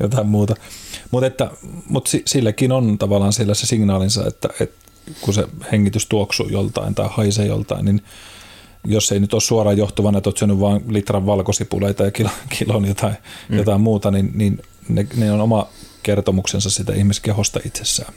jotain 0.00 0.26
muuta. 0.26 0.54
Mutta 1.10 1.26
että, 1.26 1.50
mut 1.88 2.08
silläkin 2.26 2.72
on 2.72 2.98
tavallaan 2.98 3.32
siellä 3.32 3.54
se 3.54 3.66
signaalinsa, 3.66 4.26
että, 4.26 4.48
että 4.60 4.88
kun 5.20 5.34
se 5.34 5.48
hengitys 5.72 6.06
tuoksuu 6.06 6.48
joltain 6.48 6.94
tai 6.94 7.08
haisee 7.10 7.46
joltain, 7.46 7.84
niin 7.84 8.02
jos 8.84 9.12
ei 9.12 9.20
nyt 9.20 9.34
ole 9.34 9.40
suoraan 9.40 9.78
johtuvan, 9.78 10.16
että 10.16 10.28
olet 10.28 10.36
syönyt 10.36 10.60
vain 10.60 10.82
litran 10.88 11.26
valkosipuleita 11.26 12.04
ja 12.04 12.10
kilon 12.58 12.84
jotain, 12.84 13.16
mm. 13.48 13.56
jotain 13.56 13.80
muuta, 13.80 14.10
niin, 14.10 14.30
niin 14.34 14.62
ne, 14.88 15.06
ne 15.16 15.32
on 15.32 15.40
oma 15.40 15.68
kertomuksensa 16.02 16.70
sitä 16.70 16.92
ihmiskehosta 16.92 17.60
itsessään. 17.64 18.14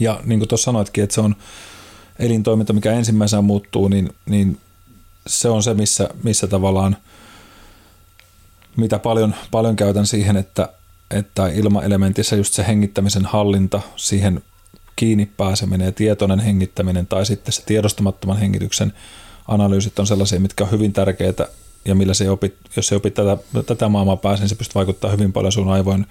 Ja 0.00 0.20
niin 0.24 0.40
kuin 0.40 0.48
tuossa 0.48 0.64
sanoitkin, 0.64 1.04
että 1.04 1.14
se 1.14 1.20
on 1.20 1.36
elintoiminta, 2.18 2.72
mikä 2.72 2.92
ensimmäisenä 2.92 3.42
muuttuu, 3.42 3.88
niin, 3.88 4.14
niin 4.26 4.60
se 5.26 5.48
on 5.48 5.62
se, 5.62 5.74
missä, 5.74 6.08
missä 6.22 6.46
tavallaan, 6.46 6.96
mitä 8.76 8.98
paljon, 8.98 9.34
paljon 9.50 9.76
käytän 9.76 10.06
siihen, 10.06 10.36
että, 10.36 10.68
että 11.10 11.46
ilmaelementissä 11.46 12.36
just 12.36 12.54
se 12.54 12.66
hengittämisen 12.66 13.24
hallinta, 13.24 13.80
siihen 13.96 14.42
kiinni 14.96 15.26
pääseminen 15.26 15.84
ja 15.84 15.92
tietoinen 15.92 16.40
hengittäminen 16.40 17.06
tai 17.06 17.26
sitten 17.26 17.52
se 17.52 17.62
tiedostamattoman 17.66 18.38
hengityksen 18.38 18.92
analyysit 19.48 19.98
on 19.98 20.06
sellaisia, 20.06 20.40
mitkä 20.40 20.64
on 20.64 20.70
hyvin 20.70 20.92
tärkeitä 20.92 21.48
ja 21.84 21.94
millä 21.94 22.14
se 22.14 22.30
opit, 22.30 22.54
jos 22.76 22.86
se 22.86 22.96
opit 22.96 23.14
tätä, 23.14 23.36
tätä 23.66 23.88
maailmaa 23.88 24.16
pääsen, 24.16 24.42
niin 24.42 24.48
se 24.48 24.54
pystyy 24.54 24.74
vaikuttaa 24.74 25.10
hyvin 25.10 25.32
paljon 25.32 25.52
sun 25.52 25.68
aivojen 25.68 26.06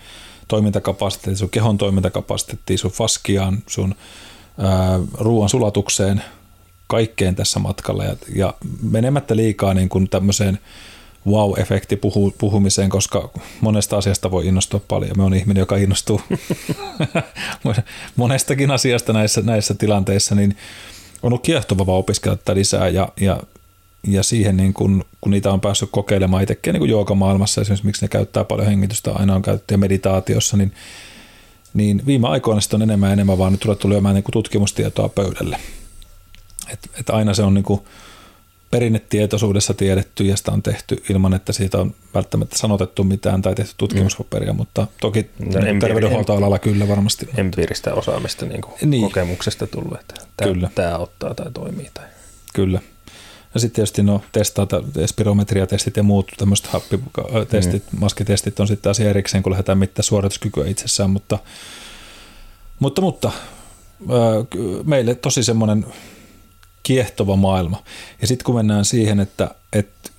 toimintakapasiteettiin, 0.48 1.38
sun 1.38 1.50
kehon 1.50 1.78
toimintakapasiteettiin, 1.78 2.80
sun 2.80 2.92
faskiaan, 2.92 3.64
sun 3.68 3.96
ää, 4.58 5.00
ruoan 5.14 5.50
sulatukseen, 5.50 6.24
kaikkeen 6.88 7.36
tässä 7.36 7.60
matkalla 7.60 8.04
ja, 8.04 8.16
ja 8.36 8.54
menemättä 8.82 9.36
liikaa 9.36 9.74
niin 9.74 9.90
kuin 9.90 10.10
tämmöiseen 10.10 10.60
wow-efekti 11.28 11.96
puhu, 11.96 12.34
puhumiseen, 12.38 12.90
koska 12.90 13.30
monesta 13.62 13.98
asiasta 13.98 14.32
voi 14.32 14.48
innostua 14.48 14.82
paljon. 14.88 15.18
Me 15.18 15.24
on 15.24 15.34
ihminen, 15.34 15.62
joka 15.62 15.78
innostuu 15.78 16.22
monestakin 18.16 18.72
asiasta 18.72 19.14
näissä, 19.14 19.42
näissä 19.42 19.74
tilanteissa, 19.74 20.36
niin 20.36 20.58
on 21.24 21.28
ollut 21.28 21.44
kiehtovaa 21.44 21.96
opiskella 21.96 22.38
tätä 22.38 22.56
lisää 22.56 22.88
ja, 22.88 23.10
ja, 23.22 23.40
ja 24.08 24.24
siihen 24.24 24.58
niin 24.58 24.74
kun, 24.74 25.06
kun 25.22 25.32
niitä 25.32 25.52
on 25.52 25.62
päässyt 25.62 25.90
kokeilemaan 25.92 26.44
itsekin 26.44 26.74
niin 26.74 26.90
joogamaailmassa, 26.90 27.62
esimerkiksi 27.62 27.86
miksi 27.86 28.06
ne 28.06 28.08
käyttää 28.08 28.44
paljon 28.44 28.68
hengitystä, 28.68 29.12
aina 29.12 29.36
on 29.36 29.42
käytetty 29.42 29.78
meditaatiossa, 29.78 30.58
niin, 30.58 30.74
niin 31.74 32.06
viime 32.06 32.28
aikoina 32.28 32.62
sitten 32.62 32.78
on 32.78 32.82
enemmän 32.82 33.10
ja 33.10 33.14
enemmän 33.14 33.38
vaan 33.38 33.52
nyt 33.52 33.66
ruvettu 33.66 33.90
lyömään 33.90 34.16
niin 34.16 34.24
tutkimustietoa 34.32 35.10
pöydälle. 35.10 35.58
Et, 36.74 36.90
et 37.00 37.10
aina 37.10 37.34
se 37.34 37.44
on 37.44 37.54
niin 37.54 37.64
kuin 37.64 37.82
perinnetietoisuudessa 38.74 39.74
tiedetty 39.74 40.24
ja 40.24 40.38
sitä 40.38 40.52
on 40.52 40.64
tehty 40.64 41.04
ilman, 41.10 41.34
että 41.34 41.54
siitä 41.54 41.78
on 41.78 41.96
välttämättä 42.14 42.58
sanotettu 42.58 43.04
mitään 43.04 43.42
tai 43.42 43.56
tehty 43.56 43.74
tutkimuspaperia, 43.78 44.54
mm. 44.54 44.58
mutta 44.58 44.88
toki 45.02 45.30
no, 45.40 45.52
terveydenhuoltoalalla 45.80 46.60
kyllä 46.60 46.88
varmasti. 46.88 47.30
Empiiristä 47.38 47.94
osaamista 47.94 48.46
niin 48.46 48.62
kuin 48.62 48.74
niin. 48.86 49.04
kokemuksesta 49.04 49.68
tullut, 49.68 50.00
että 50.00 50.14
tämä, 50.38 50.52
kyllä. 50.54 50.70
tämä 50.76 50.96
auttaa 50.96 51.34
tai 51.34 51.52
toimii. 51.52 51.90
Tai. 51.94 52.06
Kyllä. 52.54 52.82
Ja 53.54 53.60
sitten 53.60 53.76
tietysti 53.76 54.04
no, 54.04 54.22
testata, 54.32 54.84
spirometriatestit 55.06 55.98
ja 55.98 56.04
muut 56.04 56.32
tämmöiset 56.38 56.68
happitestit, 56.68 57.84
mm. 57.92 58.00
maskitestit 58.00 58.60
on 58.60 58.68
sitten 58.68 58.90
asia 58.90 59.10
erikseen, 59.10 59.44
kun 59.44 59.52
lähdetään 59.52 59.78
mitään 59.78 60.04
suorituskykyä 60.04 60.68
itsessään, 60.68 61.10
mutta 61.10 61.40
Mutta, 62.80 63.02
mutta 63.02 63.32
meille 64.84 65.16
tosi 65.16 65.44
semmoinen 65.44 65.86
kiehtova 66.84 67.36
maailma. 67.36 67.84
Ja 68.22 68.28
sitten 68.28 68.46
kun 68.46 68.56
mennään 68.56 68.86
siihen, 68.86 69.20
että, 69.20 69.56
että 69.74 70.10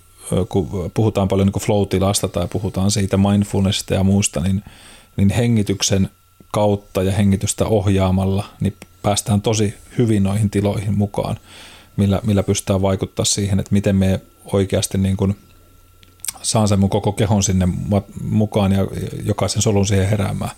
kun 0.48 0.90
puhutaan 0.94 1.29
paljon 1.29 1.48
niin 1.48 1.62
flow-tilasta 1.62 2.29
tai 2.29 2.48
puhutaan 2.48 2.90
siitä 2.90 3.16
mindfulnessista 3.16 3.94
ja 3.94 4.05
muusta, 4.05 4.40
niin, 4.40 4.62
niin 5.16 5.31
hengityksen 5.31 6.11
kautta 6.53 7.03
ja 7.03 7.12
hengitystä 7.12 7.66
ohjaamalla 7.66 8.44
niin 8.61 8.77
päästään 9.03 9.42
tosi 9.42 9.74
hyvin 9.98 10.22
noihin 10.22 10.50
tiloihin 10.50 10.98
mukaan, 10.98 11.37
millä, 11.96 12.20
millä 12.24 12.42
pystytään 12.42 12.83
vaikuttaa 12.83 13.24
siihen, 13.24 13.61
että 13.61 13.72
miten 13.72 13.96
me 13.96 14.20
oikeasti 14.53 14.98
niin 14.98 15.16
kuin 15.16 15.37
saan 16.42 16.68
sen 16.68 16.81
mun 16.81 16.90
koko 16.90 17.12
kehon 17.12 17.42
sinne 17.42 17.68
mukaan 18.22 18.72
ja 18.72 18.87
jokaisen 19.24 19.62
solun 19.62 19.87
siihen 19.87 20.09
heräämään 20.09 20.50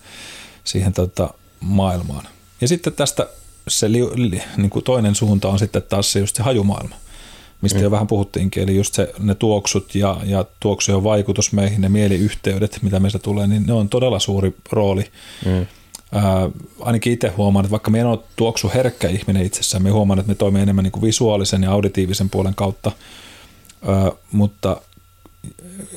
siihen 0.65 0.93
tota, 0.93 1.35
maailmaan. 1.61 2.29
Ja 2.61 2.69
sitten 2.69 2.93
tästä 2.93 3.27
se 3.69 3.93
li, 3.93 4.01
li, 4.15 4.43
niin 4.57 4.71
kuin 4.71 4.85
toinen 4.85 5.15
suunta 5.15 5.49
on 5.49 5.59
sitten 5.59 5.83
taas 5.83 6.13
se 6.13 6.19
just 6.19 6.37
se 6.37 6.43
hajumaailma, 6.43 6.95
mistä 7.63 7.79
mm. 7.79 7.85
jo 7.85 7.91
vähän 7.91 8.07
puhuttiinkin, 8.07 8.63
eli 8.63 8.77
just 8.77 8.95
se, 8.95 9.13
ne 9.19 9.35
tuoksut 9.35 9.95
ja, 9.95 10.21
ja 10.25 10.45
tuoksujen 10.61 11.05
vaikutus 11.05 11.53
meihin, 11.53 11.81
ne 11.81 11.89
mieliyhteydet, 11.89 12.79
mitä 12.83 13.01
meistä 13.01 13.19
tulee, 13.19 13.47
niin 13.47 13.67
ne 13.67 13.73
on 13.73 13.89
todella 13.89 14.19
suuri 14.19 14.57
rooli. 14.73 15.11
Mm. 15.45 15.67
Ää, 16.13 16.51
ainakin 16.81 17.13
itse 17.13 17.29
huomaan, 17.29 17.65
että 17.65 17.71
vaikka 17.71 17.91
me 17.91 18.01
en 18.01 18.07
ole 18.07 18.19
tuoksu 18.37 18.71
herkkä 18.75 19.09
ihminen 19.09 19.47
itsessään, 19.47 19.83
me 19.83 19.91
huomaan, 19.91 20.19
että 20.19 20.31
me 20.31 20.35
toimii 20.35 20.63
enemmän 20.63 20.83
niin 20.83 20.93
kuin 20.93 21.03
visuaalisen 21.03 21.63
ja 21.63 21.71
auditiivisen 21.71 22.31
puolen 22.31 22.55
kautta, 22.55 22.93
ää, 23.87 24.13
mutta 24.33 24.81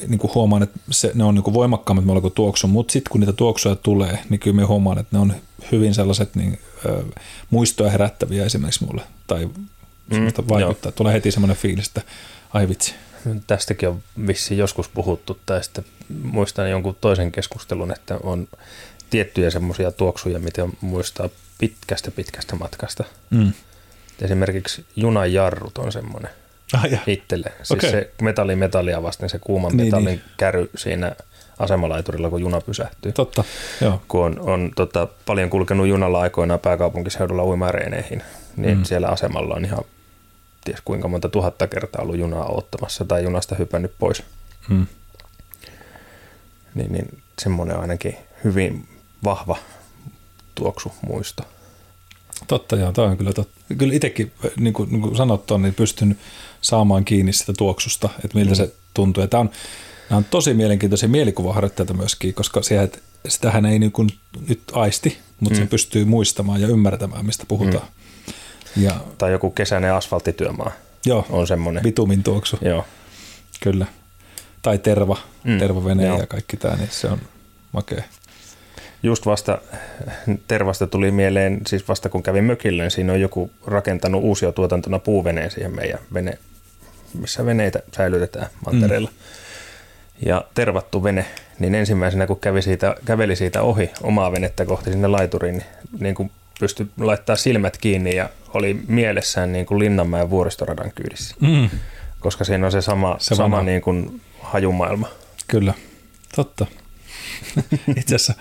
niin 0.07 0.19
kuin 0.19 0.31
huomaan, 0.35 0.63
että 0.63 0.79
se, 0.91 1.12
ne 1.13 1.23
on 1.23 1.35
niin 1.35 1.43
kuin 1.43 1.53
voimakkaammat 1.53 2.05
me 2.05 2.21
kuin 2.21 2.33
tuoksu, 2.33 2.67
mutta 2.67 2.91
sitten 2.91 3.12
kun 3.12 3.21
niitä 3.21 3.33
tuoksuja 3.33 3.75
tulee, 3.75 4.19
niin 4.29 4.39
kyllä 4.39 4.55
me 4.55 4.63
huomaan, 4.63 4.99
että 4.99 5.15
ne 5.17 5.19
on 5.19 5.33
hyvin 5.71 5.93
sellaiset 5.93 6.35
niin, 6.35 6.59
ö, 6.85 7.03
muistoja 7.49 7.91
herättäviä 7.91 8.45
esimerkiksi 8.45 8.85
mulle, 8.85 9.01
tai 9.27 9.45
mm, 9.45 10.25
vaikuttaa. 10.49 10.89
Joo. 10.89 10.95
Tulee 10.95 11.13
heti 11.13 11.31
semmoinen 11.31 11.57
fiilis, 11.57 11.88
että 11.88 12.01
ai 12.53 12.69
vitsi. 12.69 12.95
Tästäkin 13.47 13.89
on 13.89 14.03
vissi 14.27 14.57
joskus 14.57 14.89
puhuttu, 14.89 15.39
tai 15.45 15.63
sitten 15.63 15.85
muistan 16.23 16.69
jonkun 16.69 16.97
toisen 17.01 17.31
keskustelun, 17.31 17.91
että 17.91 18.19
on 18.23 18.47
tiettyjä 19.09 19.49
semmoisia 19.49 19.91
tuoksuja, 19.91 20.39
mitä 20.39 20.67
muistaa 20.81 21.29
pitkästä 21.57 22.12
pitkästä 22.12 22.55
matkasta. 22.55 23.03
Mm. 23.29 23.53
Esimerkiksi 24.21 24.85
junajarrut 24.95 25.77
on 25.77 25.91
semmoinen 25.91 26.31
ah, 26.73 26.84
itselle. 27.08 27.51
Siis 27.58 27.71
okay. 27.71 27.91
se 27.91 28.12
metalli 28.21 28.55
metallia 28.55 29.03
vasten 29.03 29.29
se 29.29 29.39
kuuman 29.39 29.77
niin, 29.77 29.88
metallin 29.88 30.05
niin. 30.05 30.21
käry 30.38 30.69
siinä 30.75 31.15
asemalaiturilla, 31.60 32.29
kun 32.29 32.41
juna 32.41 32.62
pysähtyy. 32.62 33.12
Totta, 33.12 33.43
joo. 33.82 34.01
Kun 34.08 34.25
on, 34.25 34.39
on 34.39 34.71
tota, 34.75 35.08
paljon 35.25 35.49
kulkenut 35.49 35.88
junalla 35.88 36.21
aikoinaan 36.21 36.60
pääkaupunkiseudulla 36.60 37.43
uimareeneihin, 37.43 38.23
niin 38.58 38.77
mm. 38.77 38.84
siellä 38.84 39.08
asemalla 39.08 39.55
on 39.55 39.65
ihan 39.65 39.84
ties 40.65 40.82
kuinka 40.86 41.08
monta 41.08 41.29
tuhatta 41.29 41.67
kertaa 41.67 42.01
ollut 42.01 42.17
junaa 42.17 42.45
ottamassa 42.45 43.05
tai 43.05 43.23
junasta 43.23 43.55
hypännyt 43.55 43.91
pois. 43.99 44.23
Mm. 44.69 44.88
Niin, 46.75 46.91
niin 46.91 47.21
semmoinen 47.41 47.79
ainakin 47.79 48.17
hyvin 48.43 48.88
vahva 49.23 49.58
tuoksu 50.55 50.93
muisto. 51.01 51.43
Totta, 52.47 52.75
joo, 52.75 52.91
tämä 52.91 53.08
on 53.08 53.17
kyllä 53.17 53.34
totta. 53.34 53.60
Kyllä 53.78 53.93
itsekin, 53.93 54.32
niin 54.60 54.73
kuin, 54.73 54.91
niin 54.91 55.02
kuin 55.02 55.15
sanottu 55.15 55.58
niin 55.58 55.73
pystyn 55.73 56.17
saamaan 56.62 57.06
kiinni 57.06 57.34
sitä 57.34 57.54
tuoksusta, 57.54 58.10
että 58.25 58.38
miltä 58.38 58.52
mm. 58.52 58.56
se 58.56 58.73
tuntuu. 58.93 59.23
Ja 59.23 59.28
tämä 59.28 59.41
on, 59.41 59.49
nämä 60.10 60.17
on 60.17 60.25
tosi 60.25 60.54
mielenkiintoisia 60.54 61.10
mielikuvaharjoitteita 61.10 61.93
myöskin, 61.93 62.34
koska 62.34 62.62
siellä, 62.62 62.84
että 62.84 62.99
sitähän 63.28 63.65
ei 63.65 63.80
niin 63.80 63.91
kuin 63.91 64.10
nyt 64.47 64.62
aisti, 64.73 65.17
mutta 65.39 65.60
mm. 65.60 65.63
se 65.63 65.69
pystyy 65.69 66.06
muistamaan 66.06 66.62
ja 66.62 66.67
ymmärtämään, 66.67 67.25
mistä 67.25 67.43
puhutaan. 67.47 67.88
Mm. 68.75 68.84
Ja, 68.84 68.99
tai 69.17 69.32
joku 69.32 69.52
kesäinen 69.52 69.93
asfalttityömaa 69.93 70.71
joo, 71.06 71.25
on 71.30 71.47
semmoinen. 71.47 71.84
Vitumin 71.84 72.23
tuoksu. 72.23 72.58
Joo. 72.62 72.86
Kyllä. 73.63 73.86
Tai 74.62 74.78
terva, 74.78 75.17
mm. 75.43 75.60
tervavene 75.60 76.06
ja 76.06 76.28
kaikki 76.28 76.58
tämä, 76.58 76.75
niin 76.75 76.89
se 76.91 77.08
on 77.08 77.19
makea 77.71 78.04
just 79.03 79.25
vasta 79.25 79.57
Tervasta 80.47 80.88
tuli 80.88 81.12
mieleen, 81.12 81.62
siis 81.67 81.88
vasta 81.88 82.09
kun 82.09 82.23
kävin 82.23 82.43
mökille, 82.43 82.83
niin 82.83 82.91
siinä 82.91 83.13
on 83.13 83.21
joku 83.21 83.51
rakentanut 83.67 84.23
uusia 84.23 84.51
tuotantona 84.51 84.99
puuveneen 84.99 85.51
siihen 85.51 85.75
meidän 85.75 85.99
vene, 86.13 86.38
missä 87.13 87.45
veneitä 87.45 87.79
säilytetään 87.95 88.47
mantereella. 88.65 89.09
Mm. 89.09 89.15
Ja 90.25 90.45
tervattu 90.53 91.03
vene, 91.03 91.25
niin 91.59 91.75
ensimmäisenä 91.75 92.27
kun 92.27 92.39
kävi 92.39 92.62
siitä, 92.62 92.95
käveli 93.05 93.35
siitä 93.35 93.62
ohi 93.62 93.91
omaa 94.03 94.31
venettä 94.31 94.65
kohti 94.65 94.91
sinne 94.91 95.07
laituriin, 95.07 95.57
niin, 95.57 95.67
niin 95.99 96.15
kuin 96.15 96.31
pystyi 96.59 96.88
laittaa 96.99 97.35
silmät 97.35 97.77
kiinni 97.77 98.15
ja 98.15 98.29
oli 98.53 98.79
mielessään 98.88 99.51
niin 99.51 99.65
kuin 99.65 99.79
Linnanmäen 99.79 100.29
vuoristoradan 100.29 100.91
kyydissä. 100.95 101.35
Mm. 101.39 101.69
Koska 102.19 102.43
siinä 102.43 102.65
on 102.65 102.71
se 102.71 102.81
sama, 102.81 103.15
se 103.19 103.35
sama 103.35 103.63
niin 103.63 103.81
kuin 103.81 104.21
hajumaailma. 104.41 105.07
Kyllä, 105.47 105.73
totta. 106.35 106.65
Itse 107.99 108.15
asiassa. 108.15 108.33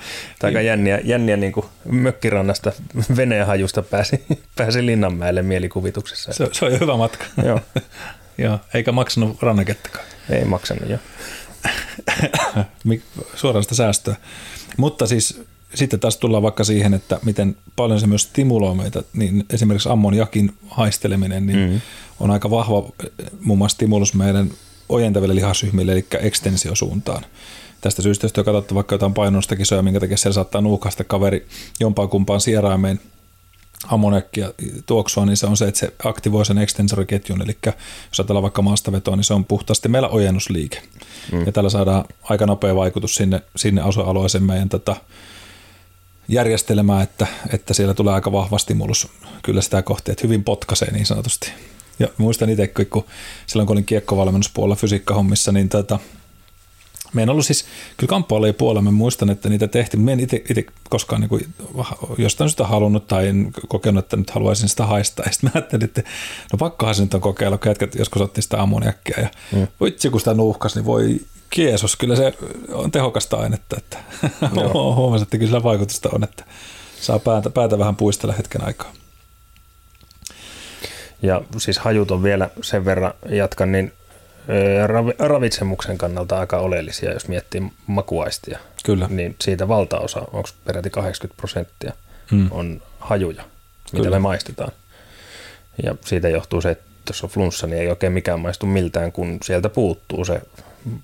Aika 0.42 0.60
jänniä, 0.60 1.00
jänniä 1.04 1.36
niin 1.36 1.52
kuin 1.52 1.66
mökkirannasta 1.84 2.72
veneen 3.16 3.46
hajusta 3.46 3.82
pääsi, 3.82 4.24
pääsi 4.56 4.86
Linnanmäelle 4.86 5.42
mielikuvituksessa. 5.42 6.32
Se, 6.32 6.48
se 6.52 6.64
on 6.64 6.80
hyvä 6.80 6.96
matka. 6.96 7.24
Joo. 7.44 7.60
joo. 8.44 8.58
Eikä 8.74 8.92
maksanut 8.92 9.42
rannakettakaan. 9.42 10.04
Ei 10.30 10.44
maksanut, 10.44 10.88
joo. 10.88 10.98
Suoraan 13.34 13.62
sitä 13.62 13.74
säästöä. 13.74 14.16
Mutta 14.76 15.06
siis 15.06 15.42
sitten 15.74 16.00
taas 16.00 16.16
tullaan 16.16 16.42
vaikka 16.42 16.64
siihen, 16.64 16.94
että 16.94 17.20
miten 17.24 17.56
paljon 17.76 18.00
se 18.00 18.06
myös 18.06 18.22
stimuloi 18.22 18.74
meitä, 18.74 19.02
niin 19.12 19.44
esimerkiksi 19.50 19.88
ammoniakin 19.88 20.54
haisteleminen 20.68 21.46
niin 21.46 21.70
mm. 21.70 21.80
on 22.20 22.30
aika 22.30 22.50
vahva 22.50 22.92
muun 23.40 23.58
muassa 23.58 23.74
stimulus 23.74 24.14
meidän 24.14 24.50
ojentaville 24.88 25.34
lihasryhmille, 25.34 25.92
eli 25.92 26.06
ekstensiosuuntaan 26.20 27.24
tästä 27.80 28.02
syystä, 28.02 28.24
jos 28.24 28.32
katsotte 28.32 28.74
vaikka 28.74 28.94
jotain 28.94 29.14
painostakisoja, 29.14 29.82
minkä 29.82 30.00
takia 30.00 30.16
siellä 30.16 30.34
saattaa 30.34 30.60
nuuhkaista 30.60 31.04
kaveri 31.04 31.46
jompaan 31.80 32.08
kumpaan 32.08 32.40
sieraimeen 32.40 33.00
ammoniakkia 33.86 34.52
tuoksua, 34.86 35.26
niin 35.26 35.36
se 35.36 35.46
on 35.46 35.56
se, 35.56 35.68
että 35.68 35.80
se 35.80 35.92
aktivoi 36.04 36.46
sen 36.46 36.58
ekstensoriketjun, 36.58 37.42
eli 37.42 37.58
jos 38.10 38.20
ajatellaan 38.20 38.42
vaikka 38.42 38.62
maastavetoa, 38.62 39.16
niin 39.16 39.24
se 39.24 39.34
on 39.34 39.44
puhtaasti 39.44 39.88
meillä 39.88 40.08
ojennusliike. 40.08 40.82
Mm. 41.32 41.46
Ja 41.46 41.52
tällä 41.52 41.70
saadaan 41.70 42.04
aika 42.22 42.46
nopea 42.46 42.74
vaikutus 42.74 43.14
sinne, 43.14 43.42
sinne 43.56 43.84
osa-alueeseen 43.84 44.44
meidän 44.44 44.68
tätä 44.68 44.84
tota 44.84 45.00
järjestelmää, 46.28 47.02
että, 47.02 47.26
että 47.52 47.74
siellä 47.74 47.94
tulee 47.94 48.14
aika 48.14 48.32
vahva 48.32 48.58
stimulus 48.58 49.08
kyllä 49.42 49.60
sitä 49.60 49.82
kohti, 49.82 50.10
että 50.10 50.26
hyvin 50.26 50.44
potkaisee 50.44 50.92
niin 50.92 51.06
sanotusti. 51.06 51.52
Ja 51.98 52.08
muistan 52.16 52.50
itse, 52.50 52.66
kun 52.66 53.04
silloin 53.46 53.66
kun 53.66 53.74
olin 53.74 53.84
kiekkovalmennuspuolella 53.84 54.76
fysiikkahommissa, 54.76 55.52
niin 55.52 55.68
tätä, 55.68 55.98
me 57.12 57.22
en 57.22 57.30
ollut 57.30 57.46
siis, 57.46 57.64
kyllä 57.96 58.10
kamppailla 58.10 58.52
puolella, 58.52 58.82
mä 58.82 58.90
muistan, 58.90 59.30
että 59.30 59.48
niitä 59.48 59.68
tehtiin, 59.68 60.00
mä 60.00 60.10
en 60.10 60.20
itse, 60.20 60.44
koskaan 60.90 61.20
niin 61.20 61.28
kuin, 61.28 61.54
jostain 62.18 62.50
sitä 62.50 62.66
halunnut 62.66 63.06
tai 63.06 63.28
en 63.28 63.52
kokenut, 63.68 64.04
että 64.04 64.16
nyt 64.16 64.30
haluaisin 64.30 64.68
sitä 64.68 64.86
haistaa. 64.86 65.26
Ja 65.26 65.32
sitten 65.32 65.50
mä 65.50 65.52
ajattelin, 65.54 65.84
että 65.84 66.02
no 66.52 66.58
pakkohan 66.58 66.94
se 66.94 67.02
nyt 67.02 67.14
on 67.14 67.20
kokeilla, 67.20 67.58
kun 67.58 67.70
jätkät 67.70 67.94
joskus 67.94 68.22
otti 68.22 68.42
sitä 68.42 68.62
ammoniakkia 68.62 69.20
ja 69.20 69.28
mm. 69.52 69.66
vitsi 69.84 70.10
kun 70.10 70.20
sitä 70.20 70.34
nuuhkas, 70.34 70.74
niin 70.74 70.84
voi 70.84 71.20
kiesus, 71.50 71.96
kyllä 71.96 72.16
se 72.16 72.34
on 72.72 72.90
tehokasta 72.90 73.36
ainetta, 73.36 73.76
että 73.78 73.98
huomasin, 74.72 75.22
että 75.22 75.38
kyllä 75.38 75.50
sillä 75.50 75.62
vaikutusta 75.62 76.08
on, 76.12 76.24
että 76.24 76.44
saa 77.00 77.18
päätä, 77.18 77.50
päätä 77.50 77.78
vähän 77.78 77.96
puistella 77.96 78.34
hetken 78.34 78.64
aikaa. 78.64 78.92
Ja 81.22 81.42
siis 81.56 81.78
hajut 81.78 82.10
on 82.10 82.22
vielä 82.22 82.50
sen 82.62 82.84
verran, 82.84 83.14
jatkan, 83.28 83.72
niin 83.72 83.92
ravitsemuksen 85.18 85.98
kannalta 85.98 86.38
aika 86.38 86.58
oleellisia, 86.58 87.12
jos 87.12 87.28
miettii 87.28 87.62
makuaistia. 87.86 88.58
Kyllä. 88.84 89.06
Niin 89.10 89.36
siitä 89.40 89.68
valtaosa, 89.68 90.20
onko 90.20 90.48
peräti 90.64 90.90
80 90.90 91.36
prosenttia, 91.36 91.92
hmm. 92.30 92.48
on 92.50 92.82
hajuja, 92.98 93.42
mitä 93.92 94.04
Kyllä. 94.04 94.16
me 94.16 94.18
maistetaan. 94.18 94.72
Ja 95.82 95.94
siitä 96.04 96.28
johtuu 96.28 96.60
se, 96.60 96.70
että 96.70 96.84
jos 97.08 97.24
on 97.24 97.30
flunssa, 97.30 97.66
niin 97.66 97.82
ei 97.82 97.88
oikein 97.88 98.12
mikään 98.12 98.40
maistu 98.40 98.66
miltään, 98.66 99.12
kun 99.12 99.38
sieltä 99.44 99.68
puuttuu 99.68 100.24
se 100.24 100.40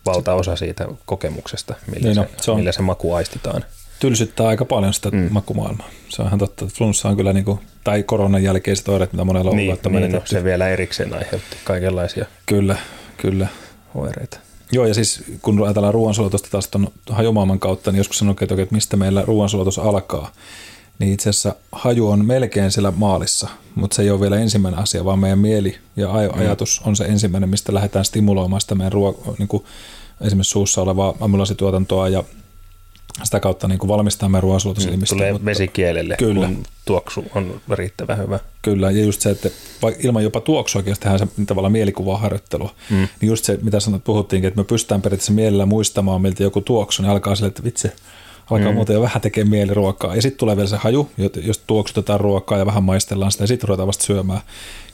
valtaosa 0.06 0.56
siitä 0.56 0.86
kokemuksesta, 1.06 1.74
millä, 1.86 2.08
niin 2.08 2.16
no, 2.16 2.26
se, 2.40 2.50
on, 2.50 2.56
millä 2.56 2.72
se 2.72 2.82
maku 2.82 3.14
aistitaan. 3.14 3.64
Tylsyttää 4.00 4.46
aika 4.46 4.64
paljon 4.64 4.94
sitä 4.94 5.10
mm. 5.10 5.28
makumaailmaa. 5.30 5.88
Se 6.08 6.22
on 6.22 6.28
ihan 6.28 6.38
totta, 6.38 6.64
että 6.64 6.76
flunssa 6.76 7.08
on 7.08 7.16
kyllä, 7.16 7.32
niin 7.32 7.44
kuin, 7.44 7.60
tai 7.84 8.02
koronan 8.02 8.42
jälkeiset 8.42 8.88
oireet, 8.88 9.12
mitä 9.12 9.24
monella 9.24 9.50
on 9.50 9.56
niin, 9.56 9.70
ollut. 9.70 9.92
Niin, 9.92 10.12
no, 10.12 10.22
se 10.24 10.44
vielä 10.44 10.68
erikseen 10.68 11.14
aiheutti 11.14 11.56
kaikenlaisia. 11.64 12.26
Kyllä, 12.46 12.76
Kyllä. 13.30 13.48
oireita. 13.94 14.38
Joo, 14.72 14.86
ja 14.86 14.94
siis 14.94 15.24
kun 15.42 15.64
ajatellaan 15.64 15.94
ruoansulatusta 15.94 16.48
taas 16.50 16.68
tuon 16.68 16.88
hajumaailman 17.10 17.60
kautta, 17.60 17.92
niin 17.92 17.98
joskus 17.98 18.18
sanoo, 18.18 18.34
että, 18.40 18.54
että 18.62 18.74
mistä 18.74 18.96
meillä 18.96 19.22
ruoansulatus 19.22 19.78
alkaa, 19.78 20.32
niin 20.98 21.12
itse 21.12 21.30
asiassa 21.30 21.54
haju 21.72 22.08
on 22.08 22.26
melkein 22.26 22.70
siellä 22.70 22.92
maalissa, 22.96 23.48
mutta 23.74 23.94
se 23.94 24.02
ei 24.02 24.10
ole 24.10 24.20
vielä 24.20 24.38
ensimmäinen 24.38 24.80
asia, 24.80 25.04
vaan 25.04 25.18
meidän 25.18 25.38
mieli 25.38 25.78
ja 25.96 26.08
mm. 26.08 26.40
ajatus 26.40 26.82
on 26.84 26.96
se 26.96 27.04
ensimmäinen, 27.04 27.48
mistä 27.48 27.74
lähdetään 27.74 28.04
stimuloimaan 28.04 28.60
sitä 28.60 28.74
meidän 28.74 28.92
ruo- 28.92 29.34
niin 29.38 29.48
kuin 29.48 29.64
esimerkiksi 30.20 30.50
suussa 30.50 30.82
olevaa 30.82 31.14
amylasituotantoa 31.20 32.08
ja 32.08 32.24
sitä 33.22 33.40
kautta 33.40 33.68
niin 33.68 33.78
kuin 33.78 33.88
valmistaa 33.88 34.28
meidän 34.28 34.42
ruoansulatus 34.42 34.88
Tulee 35.08 35.32
mutta, 35.32 35.44
vesikielelle, 35.44 36.16
kyllä. 36.18 36.46
kun 36.46 36.62
tuoksu 36.84 37.24
on 37.34 37.60
riittävän 37.70 38.18
hyvä. 38.18 38.38
Kyllä, 38.62 38.90
ja 38.90 39.04
just 39.04 39.20
se, 39.20 39.30
että 39.30 39.50
ilman 39.98 40.22
jopa 40.22 40.40
tuoksuakin, 40.40 40.90
jos 40.90 40.98
tehdään 40.98 41.18
se 41.18 41.26
tavallaan 41.46 41.72
mielikuvaharjoittelua, 41.72 42.74
mm. 42.90 42.96
niin 42.96 43.28
just 43.28 43.44
se, 43.44 43.58
mitä 43.62 43.80
sanot, 43.80 44.04
puhuttiinkin, 44.04 44.48
että 44.48 44.60
me 44.60 44.64
pystytään 44.64 45.02
periaatteessa 45.02 45.32
mielellä 45.32 45.66
muistamaan, 45.66 46.22
miltä 46.22 46.42
joku 46.42 46.60
tuoksu, 46.60 47.02
niin 47.02 47.10
alkaa 47.10 47.34
sille, 47.34 47.48
että 47.48 47.64
vitsi, 47.64 47.88
alkaa 48.50 48.68
mm. 48.68 48.74
muuten 48.74 48.94
jo 48.94 49.02
vähän 49.02 49.20
tekemään 49.20 49.50
mieli 49.50 49.74
ruokaa. 49.74 50.16
Ja 50.16 50.22
sitten 50.22 50.38
tulee 50.38 50.56
vielä 50.56 50.68
se 50.68 50.76
haju, 50.76 51.10
jos 51.42 51.58
tuoksutetaan 51.66 52.20
ruokaa 52.20 52.58
ja 52.58 52.66
vähän 52.66 52.84
maistellaan 52.84 53.32
sitä 53.32 53.44
ja 53.44 53.48
sitten 53.48 53.68
ruvetaan 53.68 53.86
vasta 53.86 54.04
syömään. 54.04 54.40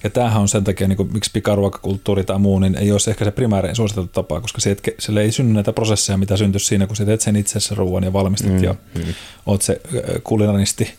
Ja 0.04 0.10
tämähän 0.10 0.42
on 0.42 0.48
sen 0.48 0.64
takia, 0.64 0.88
niin 0.88 0.96
kuin, 0.96 1.12
miksi 1.12 1.30
pikaruokakulttuuri 1.32 2.24
tai 2.24 2.38
muu, 2.38 2.58
niin 2.58 2.74
ei 2.74 2.92
ole 2.92 3.00
ehkä 3.08 3.24
se 3.24 3.30
primäärin 3.30 3.76
suositeltu 3.76 4.10
tapa, 4.12 4.40
koska 4.40 4.60
se, 4.60 4.76
sille 4.98 5.22
ei 5.22 5.32
synny 5.32 5.54
näitä 5.54 5.72
prosesseja, 5.72 6.16
mitä 6.16 6.36
syntyisi 6.36 6.66
siinä, 6.66 6.86
kun 6.86 6.96
sä 6.96 7.04
teet 7.04 7.20
sen 7.20 7.36
itse 7.36 7.60
sen 7.60 7.76
ruoan 7.76 8.04
ja 8.04 8.12
valmistat 8.12 8.52
mm, 8.52 8.64
ja 8.64 8.74
mm. 8.94 9.14
oot 9.46 9.62
se 9.62 9.80
kulinaristi 10.24 10.94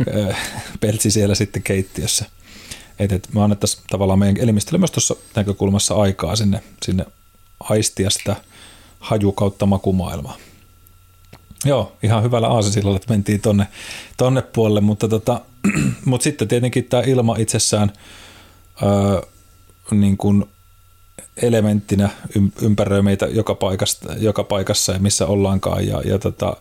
peltsi 0.80 1.10
siellä 1.10 1.34
sitten 1.34 1.62
keittiössä. 1.62 2.24
Et, 2.98 3.12
et 3.12 3.28
me 3.34 3.42
annettaisiin 3.42 3.82
tavallaan 3.90 4.18
meidän 4.18 4.36
elimistölle 4.36 4.78
myös 4.78 4.90
tuossa 4.90 5.16
näkökulmassa 5.36 5.94
aikaa 5.94 6.36
sinne, 6.36 6.62
sinne 6.82 7.06
aistia 7.60 8.10
sitä 8.10 8.36
haju 9.00 9.32
kautta 9.32 9.66
makumaailmaa. 9.66 10.36
Joo, 11.64 11.92
ihan 12.02 12.22
hyvällä 12.22 12.48
aasisillalla, 12.48 12.96
että 12.96 13.12
mentiin 13.14 13.40
tonne, 13.40 13.66
tonne 14.16 14.42
puolelle, 14.42 14.80
mutta, 14.80 15.08
tota, 15.08 15.40
mutta 16.04 16.24
sitten 16.24 16.48
tietenkin 16.48 16.84
tämä 16.84 17.02
ilma 17.02 17.36
itsessään 17.36 17.92
öö, 18.82 19.22
niin 19.90 20.16
kuin 20.16 20.44
elementtinä 21.42 22.10
ympäröi 22.62 23.02
meitä 23.02 23.26
joka, 23.26 23.54
paikasta, 23.54 24.12
joka 24.18 24.44
paikassa 24.44 24.92
ja 24.92 24.98
missä 24.98 25.26
ollaankaan. 25.26 25.86
Ja, 25.86 26.02
ja, 26.04 26.18
tota, 26.18 26.56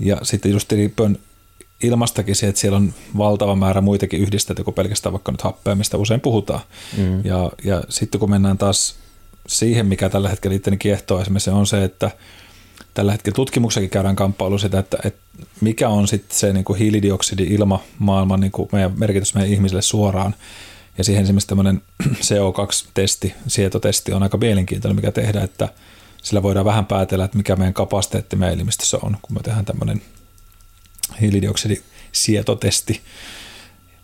ja 0.00 0.16
sitten 0.22 0.52
just 0.52 0.72
riippuen 0.72 1.18
ilmastakin 1.82 2.36
se, 2.36 2.48
että 2.48 2.60
siellä 2.60 2.76
on 2.76 2.94
valtava 3.18 3.56
määrä 3.56 3.80
muitakin 3.80 4.20
yhdistetty 4.20 4.64
kuin 4.64 4.74
pelkästään 4.74 5.12
vaikka 5.12 5.32
nyt 5.32 5.42
happea, 5.42 5.74
mistä 5.74 5.96
usein 5.96 6.20
puhutaan. 6.20 6.60
Mm. 6.96 7.24
Ja, 7.24 7.50
ja 7.64 7.82
sitten 7.88 8.20
kun 8.20 8.30
mennään 8.30 8.58
taas 8.58 8.96
siihen, 9.48 9.86
mikä 9.86 10.08
tällä 10.08 10.28
hetkellä 10.28 10.56
itseäni 10.56 10.76
kiehtoo 10.76 11.20
esimerkiksi, 11.20 11.50
on 11.50 11.66
se, 11.66 11.84
että– 11.84 12.10
tällä 12.94 13.12
hetkellä 13.12 13.34
tutkimuksellakin 13.36 13.90
käydään 13.90 14.16
kamppailu 14.16 14.58
sitä, 14.58 14.78
että, 14.78 14.98
että 15.04 15.20
mikä 15.60 15.88
on 15.88 16.08
sitten 16.08 16.38
se 16.38 16.52
niin 16.52 16.64
kuin 16.64 16.78
hiilidioksidi-ilma 16.78 17.82
maailman 17.98 18.40
niin 18.40 18.52
kuin 18.52 18.68
meidän 18.72 18.92
merkitys 18.96 19.34
meidän 19.34 19.52
ihmisille 19.52 19.82
suoraan. 19.82 20.34
Ja 20.98 21.04
siihen 21.04 21.22
esimerkiksi 21.22 21.48
tämmöinen 21.48 21.82
CO2-testi, 22.02 23.34
sietotesti 23.46 24.12
on 24.12 24.22
aika 24.22 24.36
mielenkiintoinen, 24.36 24.96
mikä 24.96 25.12
tehdään, 25.12 25.44
että 25.44 25.68
sillä 26.22 26.42
voidaan 26.42 26.66
vähän 26.66 26.86
päätellä, 26.86 27.24
että 27.24 27.36
mikä 27.36 27.56
meidän 27.56 27.74
kapasiteetti 27.74 28.36
meidän 28.36 28.54
elimistössä 28.54 28.98
on, 29.02 29.16
kun 29.22 29.36
me 29.36 29.42
tehdään 29.42 29.64
tämmöinen 29.64 30.02
hiilidioksidisietotesti. 31.20 33.00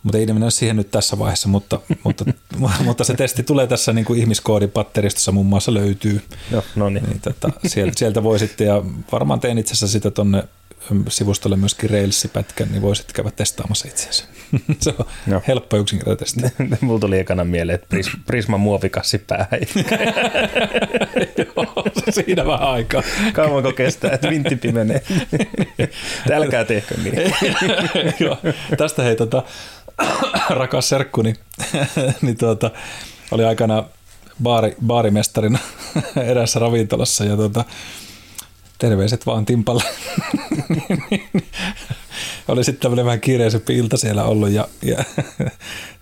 Mutta 0.03 0.17
ei 0.17 0.25
mennä 0.25 0.49
siihen 0.49 0.75
nyt 0.75 0.91
tässä 0.91 1.19
vaiheessa, 1.19 1.49
mutta, 1.49 1.79
mutta, 2.03 2.25
mutta 2.85 3.03
se 3.03 3.13
testi 3.13 3.43
tulee 3.43 3.67
tässä 3.67 3.93
niin 3.93 4.05
kuin 4.05 4.19
ihmiskoodipatteristossa 4.19 5.31
muun 5.31 5.45
muassa 5.45 5.73
löytyy. 5.73 6.21
Joo, 6.51 6.63
no 6.75 6.89
niin. 6.89 7.03
niin 7.03 7.21
tota, 7.21 7.49
sieltä, 7.67 7.93
sieltä 7.99 8.23
voi 8.23 8.39
sitten, 8.39 8.67
ja 8.67 8.83
varmaan 9.11 9.39
tein 9.39 9.57
itse 9.57 9.71
asiassa 9.71 9.93
sitä 9.93 10.11
tuonne 10.11 10.43
sivustolle 11.09 11.57
myöskin 11.57 11.89
Rails-pätkän, 11.89 12.67
niin 12.71 12.81
voisit 12.81 13.13
käydä 13.13 13.31
testaamassa 13.31 13.87
itseänsä. 13.87 14.23
se 14.81 14.93
on 14.99 15.05
no. 15.25 15.41
helppo 15.47 15.77
yksinkertaisesti. 15.77 16.41
Mulla 16.81 16.99
tuli 16.99 17.19
ekana 17.19 17.43
mieleen, 17.43 17.75
että 17.75 17.87
Pris, 17.89 18.09
Prisma 18.25 18.57
muovikassi 18.57 19.17
päähän. 19.17 19.59
Joo, 21.37 21.85
siinä 22.09 22.45
vähän 22.45 22.69
aikaa. 22.69 23.03
Kauanko 23.33 23.71
kestää, 23.71 24.11
että 24.11 24.29
vintti 24.29 24.55
pimenee. 24.55 25.03
Älkää 26.31 26.65
tehkö 26.65 26.95
niin. 27.03 27.33
Joo, 28.19 28.37
tästä 28.77 29.03
hei 29.03 29.15
tota, 29.15 29.43
rakas 30.49 30.89
serkkuni, 30.89 31.33
niin 32.21 32.37
tuota, 32.37 32.71
oli 33.31 33.45
aikana 33.45 33.83
baari, 34.43 34.75
baarimestarina 34.85 35.59
erässä 36.31 36.59
ravintolassa 36.59 37.25
ja 37.25 37.35
tuota, 37.35 37.65
terveiset 38.77 39.25
vaan 39.25 39.45
Timpalle. 39.45 39.83
oli 42.47 42.63
sitten 42.63 42.81
tämmöinen 42.81 43.05
vähän 43.05 43.21
kiireisempi 43.21 43.77
ilta 43.77 43.97
siellä 43.97 44.23
ollut 44.23 44.49
ja, 44.49 44.67
ja 44.81 45.03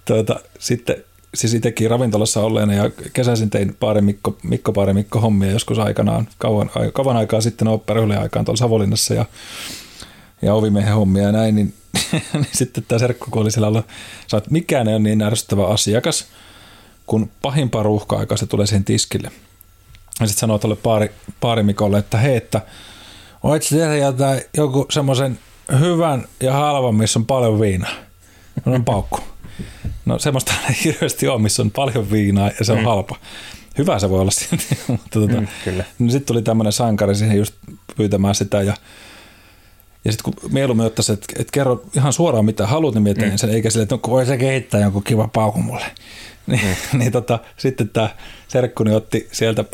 tuota, 0.06 0.40
sitten 0.60 0.96
siis 1.36 1.54
itsekin 1.54 1.90
ravintolassa 1.90 2.42
olleena 2.42 2.74
ja 2.74 2.90
kesäisin 3.14 3.50
tein 3.50 3.76
paari 3.80 4.02
Mikko, 4.02 4.38
Mikko 4.44 4.74
paari 4.74 4.94
Mikko 4.94 5.20
hommia 5.20 5.52
joskus 5.52 5.80
aikanaan, 5.80 6.28
kauan, 6.38 6.72
kauan 6.94 7.18
aikaa 7.18 7.42
sitten 7.42 7.68
oopperoille 7.68 8.18
aikaan 8.18 8.46
tuolla 8.46 8.60
Savonlinnassa 8.60 9.14
ja, 9.14 9.26
ja 10.42 10.54
ovimiehen 10.54 10.94
hommia 10.94 11.24
ja 11.24 11.32
näin, 11.32 11.56
niin 11.56 11.74
niin 12.34 12.48
sitten 12.52 12.84
tämä 12.88 13.00
serkku, 13.00 13.26
kun 13.32 13.42
oli 13.42 13.52
siellä 13.52 13.68
ollut, 13.68 13.86
että 14.38 14.52
mikään 14.52 14.88
ei 14.88 14.94
ole 14.94 15.04
niin 15.04 15.22
ärsyttävä 15.22 15.68
asiakas, 15.68 16.26
kun 17.06 17.32
pahimpaa 17.42 17.84
ruuhka-aikaa 17.84 18.38
se 18.38 18.46
tulee 18.46 18.68
siihen 18.68 18.86
tiskille. 18.86 19.32
Ja 20.20 20.28
sitten 20.28 20.40
sanoo 20.40 20.58
tuolle 20.58 20.76
paari, 20.76 21.12
paarimikolle, 21.40 22.00
että 22.00 22.18
hei, 22.18 22.36
että 22.36 22.62
voit 23.44 23.68
tehdä 23.70 23.96
jotain, 23.96 24.42
joku 24.58 24.86
semmoisen 24.90 25.40
hyvän 25.80 26.28
ja 26.40 26.54
halvan, 26.54 26.96
missä 26.96 27.20
on 27.20 27.26
paljon 27.26 27.60
viinaa. 27.60 27.94
On 28.66 28.86
paukku. 28.86 29.20
No 30.06 30.20
semmoista 30.20 30.54
ei 30.70 30.76
hirveästi 30.84 31.28
ole, 31.28 31.42
missä 31.42 31.62
on 31.62 31.72
paljon 31.72 32.12
viinaa 32.12 32.52
ja 32.60 32.66
se 32.66 32.72
on 32.72 32.78
mm. 32.78 32.86
halpa. 32.86 33.16
Hyvä 33.78 34.00
se 34.00 34.10
voi 34.10 34.22
olla 34.22 34.32
silti, 34.32 34.78
mutta 34.88 35.20
tota, 35.20 35.42
mm, 35.42 35.48
kyllä. 35.64 35.84
Niin 36.00 36.12
sitten 36.12 36.28
tuli 36.28 36.42
tämmöinen 36.42 36.74
sankari 36.74 37.16
siihen 37.16 37.38
just 37.38 37.56
pyytämään 37.98 38.36
sitä 38.36 38.62
ja 38.62 38.74
ja 40.06 40.12
sitten 40.12 40.34
kun 40.34 40.52
mieluummin 40.52 40.86
ottaisi, 40.86 41.14
että, 41.14 41.26
että 41.40 41.52
kerro 41.52 41.84
ihan 41.96 42.14
suoraan 42.14 42.46
mitä 42.46 42.68
haluat, 42.68 42.94
niin 42.94 43.04
mietin 43.04 43.30
mm. 43.30 43.38
sen, 43.38 43.50
eikä 43.50 43.70
sille, 43.70 43.84
että 43.84 43.96
no, 43.96 44.02
voi 44.08 44.26
se 44.26 44.38
kehittää 44.38 44.82
jonkun 44.82 45.04
kiva 45.04 45.28
pauku 45.28 45.62
mulle. 45.62 45.86
Niin, 46.48 46.78
mm. 46.94 47.00
niin 47.00 47.12
tota, 47.12 47.40
sitten 47.58 47.90
tämä 47.90 48.10
serkkuni 48.48 48.94
otti 48.94 49.30
sieltä, 49.32 49.66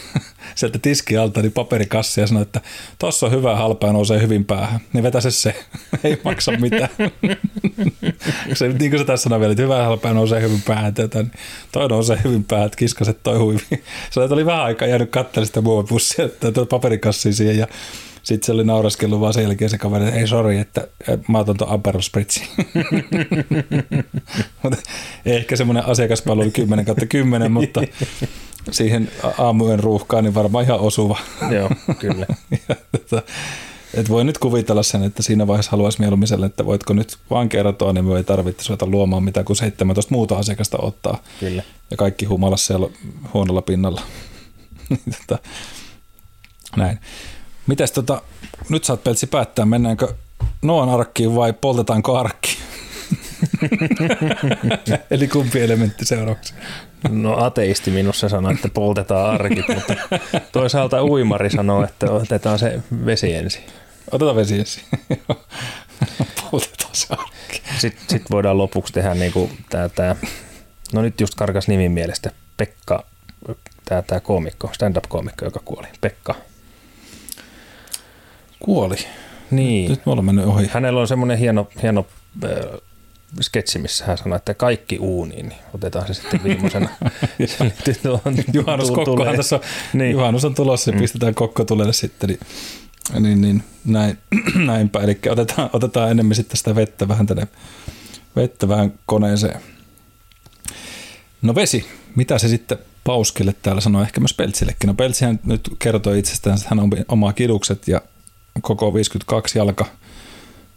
sieltä 0.54 0.78
tiski 0.78 1.16
alta 1.16 1.42
niin 1.42 1.52
paperikassi 1.52 2.20
ja 2.20 2.26
sanoi, 2.26 2.42
että 2.42 2.60
tossa 2.98 3.26
on 3.26 3.32
hyvä 3.32 3.56
halpa 3.56 3.86
ja 3.86 3.92
nousee 3.92 4.22
hyvin 4.22 4.44
päähän. 4.44 4.80
Niin 4.92 5.04
vetä 5.04 5.20
se, 5.20 5.64
ei 6.04 6.20
maksa 6.24 6.52
mitään. 6.52 6.88
se, 8.54 8.68
niin 8.68 8.90
kuin 8.90 8.98
se 8.98 9.04
tässä 9.04 9.22
sanoi 9.22 9.40
vielä, 9.40 9.52
että 9.52 9.62
hyvä 9.62 9.84
halpa 9.84 10.08
ja 10.08 10.14
nousee 10.14 10.42
hyvin 10.42 10.62
päähän. 10.66 10.94
Tätä, 10.94 11.22
niin 11.22 11.32
toi 11.72 11.88
nousee 11.88 12.20
hyvin 12.24 12.44
päähän, 12.44 12.66
että 12.66 12.78
kiskaset 12.78 13.22
toi 13.22 13.38
huivi. 13.38 13.82
Se 14.10 14.20
oli 14.20 14.46
vähän 14.46 14.64
aikaa 14.64 14.88
jäänyt 14.88 15.10
katselemaan 15.10 15.46
sitä 15.46 15.60
muovipussia, 15.60 16.24
että 16.24 16.52
paperikassia 16.70 17.32
siihen 17.32 17.58
ja 17.58 17.66
sitten 18.22 18.46
se 18.46 18.52
oli 18.52 18.64
nauraskellut 18.64 19.20
vaan 19.20 19.34
sen 19.34 19.42
jälkeen 19.42 19.70
se 19.70 19.78
kaveri, 19.78 20.04
että 20.04 20.20
ei 20.20 20.26
sori, 20.26 20.58
että 20.58 20.86
mä 21.28 21.38
otan 21.38 21.56
tuon 21.56 21.70
Aperol 21.70 22.00
Spritzi. 22.00 22.48
ehkä 25.26 25.56
semmoinen 25.56 25.86
asiakaspalvelu 25.86 26.50
10 26.50 26.84
kautta 26.84 27.06
10, 27.06 27.52
mutta 27.52 27.80
siihen 28.70 29.10
aamujen 29.38 29.80
ruuhkaan 29.80 30.24
niin 30.24 30.34
varmaan 30.34 30.64
ihan 30.64 30.80
osuva. 30.80 31.18
Joo, 31.50 31.70
kyllä. 31.98 32.26
ja, 32.68 32.76
tota, 32.92 33.22
et 33.94 34.08
voi 34.08 34.24
nyt 34.24 34.38
kuvitella 34.38 34.82
sen, 34.82 35.02
että 35.02 35.22
siinä 35.22 35.46
vaiheessa 35.46 35.70
haluaisi 35.70 36.00
mieluummin 36.00 36.44
että 36.44 36.66
voitko 36.66 36.92
nyt 36.92 37.18
vaan 37.30 37.48
kertoa, 37.48 37.92
niin 37.92 38.04
me 38.04 38.16
ei 38.16 38.24
tarvitse 38.24 38.68
ruveta 38.68 38.86
luomaan 38.86 39.24
mitä 39.24 39.44
kuin 39.44 39.56
17 39.56 40.14
muuta 40.14 40.38
asiakasta 40.38 40.78
ottaa. 40.78 41.22
Kyllä. 41.40 41.62
Ja 41.90 41.96
kaikki 41.96 42.26
humalassa 42.26 42.66
siellä 42.66 42.88
huonolla 43.34 43.62
pinnalla. 43.62 44.02
tota, 45.26 45.42
näin. 46.76 46.98
Mites 47.70 47.92
tota, 47.92 48.22
nyt 48.68 48.84
saat 48.84 49.04
Peltsi 49.04 49.26
päättää, 49.26 49.64
mennäänkö 49.64 50.14
Noan 50.62 50.88
arkkiin 50.88 51.34
vai 51.34 51.52
poltetaanko 51.52 52.18
arkki? 52.18 52.56
Eli 55.10 55.28
kumpi 55.28 55.60
elementti 55.60 56.04
seuraavaksi? 56.04 56.54
No 57.08 57.44
ateisti 57.44 57.90
minussa 57.90 58.28
sanoo, 58.28 58.52
että 58.52 58.68
poltetaan 58.68 59.34
arkit, 59.34 59.68
mutta 59.74 59.94
toisaalta 60.52 61.04
uimari 61.04 61.50
sanoo, 61.50 61.84
että 61.84 62.10
otetaan 62.10 62.58
se 62.58 62.80
vesi 63.06 63.34
ensin. 63.34 63.62
Otetaan 64.10 64.36
vesi 64.36 64.58
ensin. 64.58 64.82
poltetaan 66.50 66.94
se 66.94 67.06
arkki. 67.10 67.62
Sitten 67.78 68.04
sit 68.08 68.30
voidaan 68.30 68.58
lopuksi 68.58 68.92
tehdä 68.92 69.14
niin 69.14 69.32
kuin 69.32 69.58
tää, 69.68 69.88
tää, 69.88 70.16
no 70.92 71.02
nyt 71.02 71.20
just 71.20 71.34
karkas 71.34 71.68
nimin 71.68 71.92
mielestä, 71.92 72.30
Pekka, 72.56 73.04
tämä 73.84 74.02
tää 74.02 74.20
koomikko, 74.20 74.70
stand-up-koomikko, 74.72 75.44
joka 75.44 75.60
kuoli, 75.64 75.86
Pekka 76.00 76.34
kuoli. 78.60 78.96
Niin. 79.50 79.90
Nyt 79.90 80.06
me 80.06 80.12
ollaan 80.12 80.24
mennyt 80.24 80.44
ohi. 80.44 80.70
Hänellä 80.72 81.00
on 81.00 81.08
semmoinen 81.08 81.38
hieno, 81.38 81.68
hieno 81.82 82.06
äh, 82.44 82.50
sketsi, 83.40 83.78
missä 83.78 84.04
hän 84.04 84.18
sanoi, 84.18 84.36
että 84.36 84.54
kaikki 84.54 84.98
uuniin, 84.98 85.48
niin 85.48 85.60
otetaan 85.74 86.06
se 86.06 86.14
sitten 86.14 86.44
viimeisenä. 86.44 86.88
Juhannus 88.52 88.90
Kokkohan 88.90 89.36
tässä 89.36 89.60
niin. 89.92 90.12
Juhannus 90.12 90.44
on 90.44 90.54
tulossa 90.54 90.90
ja 90.90 90.94
mm. 90.94 91.00
pistetään 91.00 91.34
Kokko 91.34 91.64
tulelle 91.64 91.92
sitten, 91.92 92.28
niin, 92.28 92.40
niin, 93.22 93.40
niin 93.40 93.62
näin, 93.84 94.18
näinpä. 94.66 95.00
Eli 95.00 95.18
otetaan, 95.30 95.70
otetaan 95.72 96.10
enemmän 96.10 96.34
sitten 96.34 96.56
sitä 96.56 96.74
vettä 96.74 97.08
vähän 97.08 97.26
tänne, 97.26 97.48
vettä 98.36 98.68
vähän 98.68 98.92
koneeseen. 99.06 99.60
No 101.42 101.54
vesi, 101.54 101.86
mitä 102.16 102.38
se 102.38 102.48
sitten 102.48 102.78
Pauskille 103.04 103.54
täällä 103.62 103.80
sanoi, 103.80 104.02
ehkä 104.02 104.20
myös 104.20 104.34
Peltsillekin. 104.34 104.86
No 104.88 104.94
Peltsihän 104.94 105.40
nyt 105.44 105.70
kertoi 105.78 106.18
itsestään, 106.18 106.56
että 106.56 106.68
hän 106.70 106.78
on 106.78 106.90
omaa 107.08 107.32
kidukset 107.32 107.88
ja 107.88 108.00
koko 108.62 108.94
52 108.94 109.58
jalka 109.58 109.86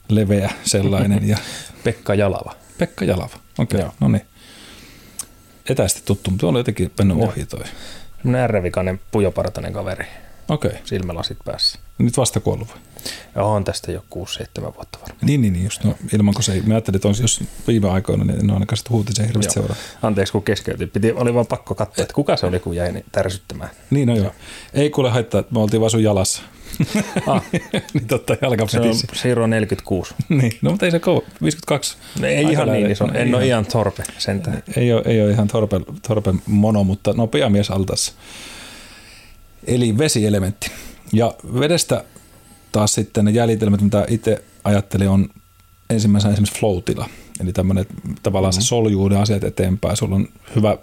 leveä 0.09 0.51
sellainen. 0.63 1.28
Ja 1.28 1.38
Pekka 1.84 2.15
Jalava. 2.15 2.55
Pekka 2.78 3.05
Jalava, 3.05 3.36
okei, 3.57 3.80
okay, 3.80 3.91
no 3.99 4.07
niin. 4.07 4.26
Etäisesti 5.69 6.01
tuttu, 6.05 6.32
mutta 6.32 6.47
on 6.47 6.55
jotenkin 6.55 6.91
mennyt 6.97 7.17
ohi 7.17 7.45
toi. 7.45 7.63
Semmoinen 8.24 9.01
pujopartainen 9.11 9.74
kaveri. 9.74 10.05
Okei, 10.49 10.71
okay. 10.71 10.82
Silmälasit 10.84 11.38
päässä. 11.45 11.80
nyt 11.97 12.17
vasta 12.17 12.39
kuollut 12.39 12.67
vai? 12.67 12.78
Ja 13.36 13.43
on 13.43 13.63
tästä 13.63 13.91
jo 13.91 14.05
6-7 14.15 14.61
vuotta 14.61 14.99
varmaan. 15.01 15.17
Niin, 15.21 15.41
niin, 15.41 15.53
niin 15.53 15.63
just. 15.63 15.84
No, 15.84 15.95
ilman 16.13 16.34
kun 16.34 16.43
se 16.43 16.61
mä 16.65 16.74
ajattelin, 16.74 16.95
että 16.95 17.07
on, 17.07 17.15
jos 17.21 17.43
viime 17.67 17.89
aikoina, 17.89 18.24
niin 18.24 18.39
en 18.39 18.45
ole 18.45 18.53
ainakaan 18.53 18.78
sitä 18.78 18.89
uutisia 18.93 19.26
hirveästi 19.26 19.53
seuraa. 19.53 19.76
Anteeksi 20.01 20.32
kun 20.32 20.43
keskeytin. 20.43 20.89
Piti, 20.89 21.11
oli 21.11 21.34
vaan 21.34 21.47
pakko 21.47 21.76
katsoa, 21.76 22.01
että 22.01 22.13
kuka 22.13 22.38
se 22.38 22.45
oli, 22.45 22.59
kun 22.59 22.76
jäi 22.76 22.91
niin 22.91 23.05
tärsyttämään. 23.11 23.69
Niin, 23.89 24.07
no 24.07 24.15
joo. 24.15 24.32
Ei 24.74 24.89
kuule 24.89 25.09
haittaa, 25.09 25.39
että 25.39 25.53
me 25.53 25.59
oltiin 25.59 25.82
vaan 25.82 25.91
sun 25.91 26.03
jalassa. 26.03 26.41
Ah, 27.28 27.43
niin 27.93 28.07
totta, 28.07 28.36
se 28.67 28.80
on. 28.80 28.95
Siro 29.13 29.47
46. 29.47 30.15
Niin, 30.30 30.57
no 30.61 30.71
mutta 30.71 30.86
ei 30.86 30.91
se 30.91 30.99
koo, 30.99 31.24
52. 31.41 31.97
No, 32.19 32.28
ei 32.28 32.38
Aika 32.38 32.51
ihan 32.51 32.71
niin 32.71 32.91
iso. 32.91 33.05
En 33.05 33.15
Ei 33.15 33.21
ole 33.21 33.30
ihan. 33.30 33.43
ihan 33.43 33.65
torpe 33.65 34.03
sentään. 34.17 34.63
Ei 34.78 34.93
ole, 34.93 35.01
ei 35.05 35.21
ole 35.21 35.32
ihan 35.32 35.47
torpe, 35.47 35.82
torpe 36.07 36.34
mono, 36.47 36.84
mutta 36.84 37.13
nopea 37.13 37.49
mies 37.49 37.71
altas. 37.71 38.15
Eli 39.67 39.97
vesielementti. 39.97 40.71
Ja 41.13 41.34
vedestä 41.59 42.03
taas 42.71 42.93
sitten 42.93 43.26
ne 43.26 43.32
jäljitelmät, 43.32 43.82
mitä 43.82 44.05
itse 44.09 44.43
ajattelin, 44.63 45.09
on 45.09 45.30
ensimmäisenä 45.89 46.34
esimerkiksi 46.34 46.59
flow-tila. 46.59 47.09
Eli 47.41 47.53
tämmöinen 47.53 47.86
tavallaan 48.24 48.53
mm-hmm. 48.53 48.61
se 48.61 48.67
soljuu 48.67 49.07
ne 49.07 49.17
asiat 49.17 49.43
eteenpäin. 49.43 49.97
Sulla 49.97 50.15
on 50.15 50.28
hyvä 50.55 50.78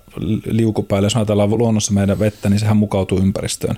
liukupäälä. 0.47 1.07
Jos 1.07 1.17
ajatellaan 1.17 1.51
luonnossa 1.51 1.93
meidän 1.93 2.19
vettä, 2.19 2.51
niin 2.51 2.61
sehän 2.61 2.77
mukautuu 2.77 3.19
ympäristöön. 3.19 3.77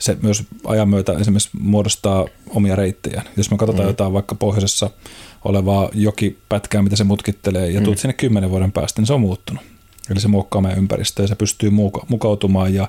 Se 0.00 0.16
myös 0.22 0.42
ajan 0.64 0.88
myötä 0.88 1.12
esimerkiksi 1.12 1.50
muodostaa 1.60 2.26
omia 2.48 2.76
reittejä. 2.76 3.22
Jos 3.36 3.50
me 3.50 3.56
katsotaan 3.56 3.84
mm. 3.84 3.90
jotain 3.90 4.12
vaikka 4.12 4.34
pohjoisessa 4.34 4.90
olevaa 5.44 5.90
jokipätkää, 5.94 6.82
mitä 6.82 6.96
se 6.96 7.04
mutkittelee, 7.04 7.70
ja 7.70 7.80
tuut 7.80 7.98
sinne 7.98 8.12
kymmenen 8.12 8.50
vuoden 8.50 8.72
päästä, 8.72 9.00
niin 9.00 9.06
se 9.06 9.12
on 9.12 9.20
muuttunut. 9.20 9.62
Eli 10.10 10.20
se 10.20 10.28
muokkaa 10.28 10.62
meidän 10.62 10.78
ympäristöä 10.78 11.24
ja 11.24 11.28
se 11.28 11.34
pystyy 11.34 11.70
muka- 11.70 12.06
mukautumaan 12.08 12.74
ja 12.74 12.88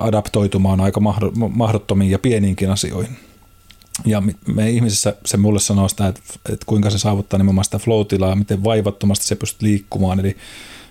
adaptoitumaan 0.00 0.80
aika 0.80 1.00
mahdo- 1.00 1.48
mahdottomiin 1.48 2.10
ja 2.10 2.18
pieniinkin 2.18 2.70
asioihin. 2.70 3.16
Ja 4.04 4.22
me 4.46 4.70
ihmisissä 4.70 5.16
se 5.24 5.36
mulle 5.36 5.60
sanoo 5.60 5.88
sitä, 5.88 6.08
että, 6.08 6.22
että 6.52 6.66
kuinka 6.66 6.90
se 6.90 6.98
saavuttaa 6.98 7.38
nimenomaan 7.38 7.64
sitä 7.64 7.78
flow-tilaa, 7.78 8.36
miten 8.36 8.64
vaivattomasti 8.64 9.26
se 9.26 9.34
pystyt 9.34 9.62
liikkumaan, 9.62 10.20
eli 10.20 10.36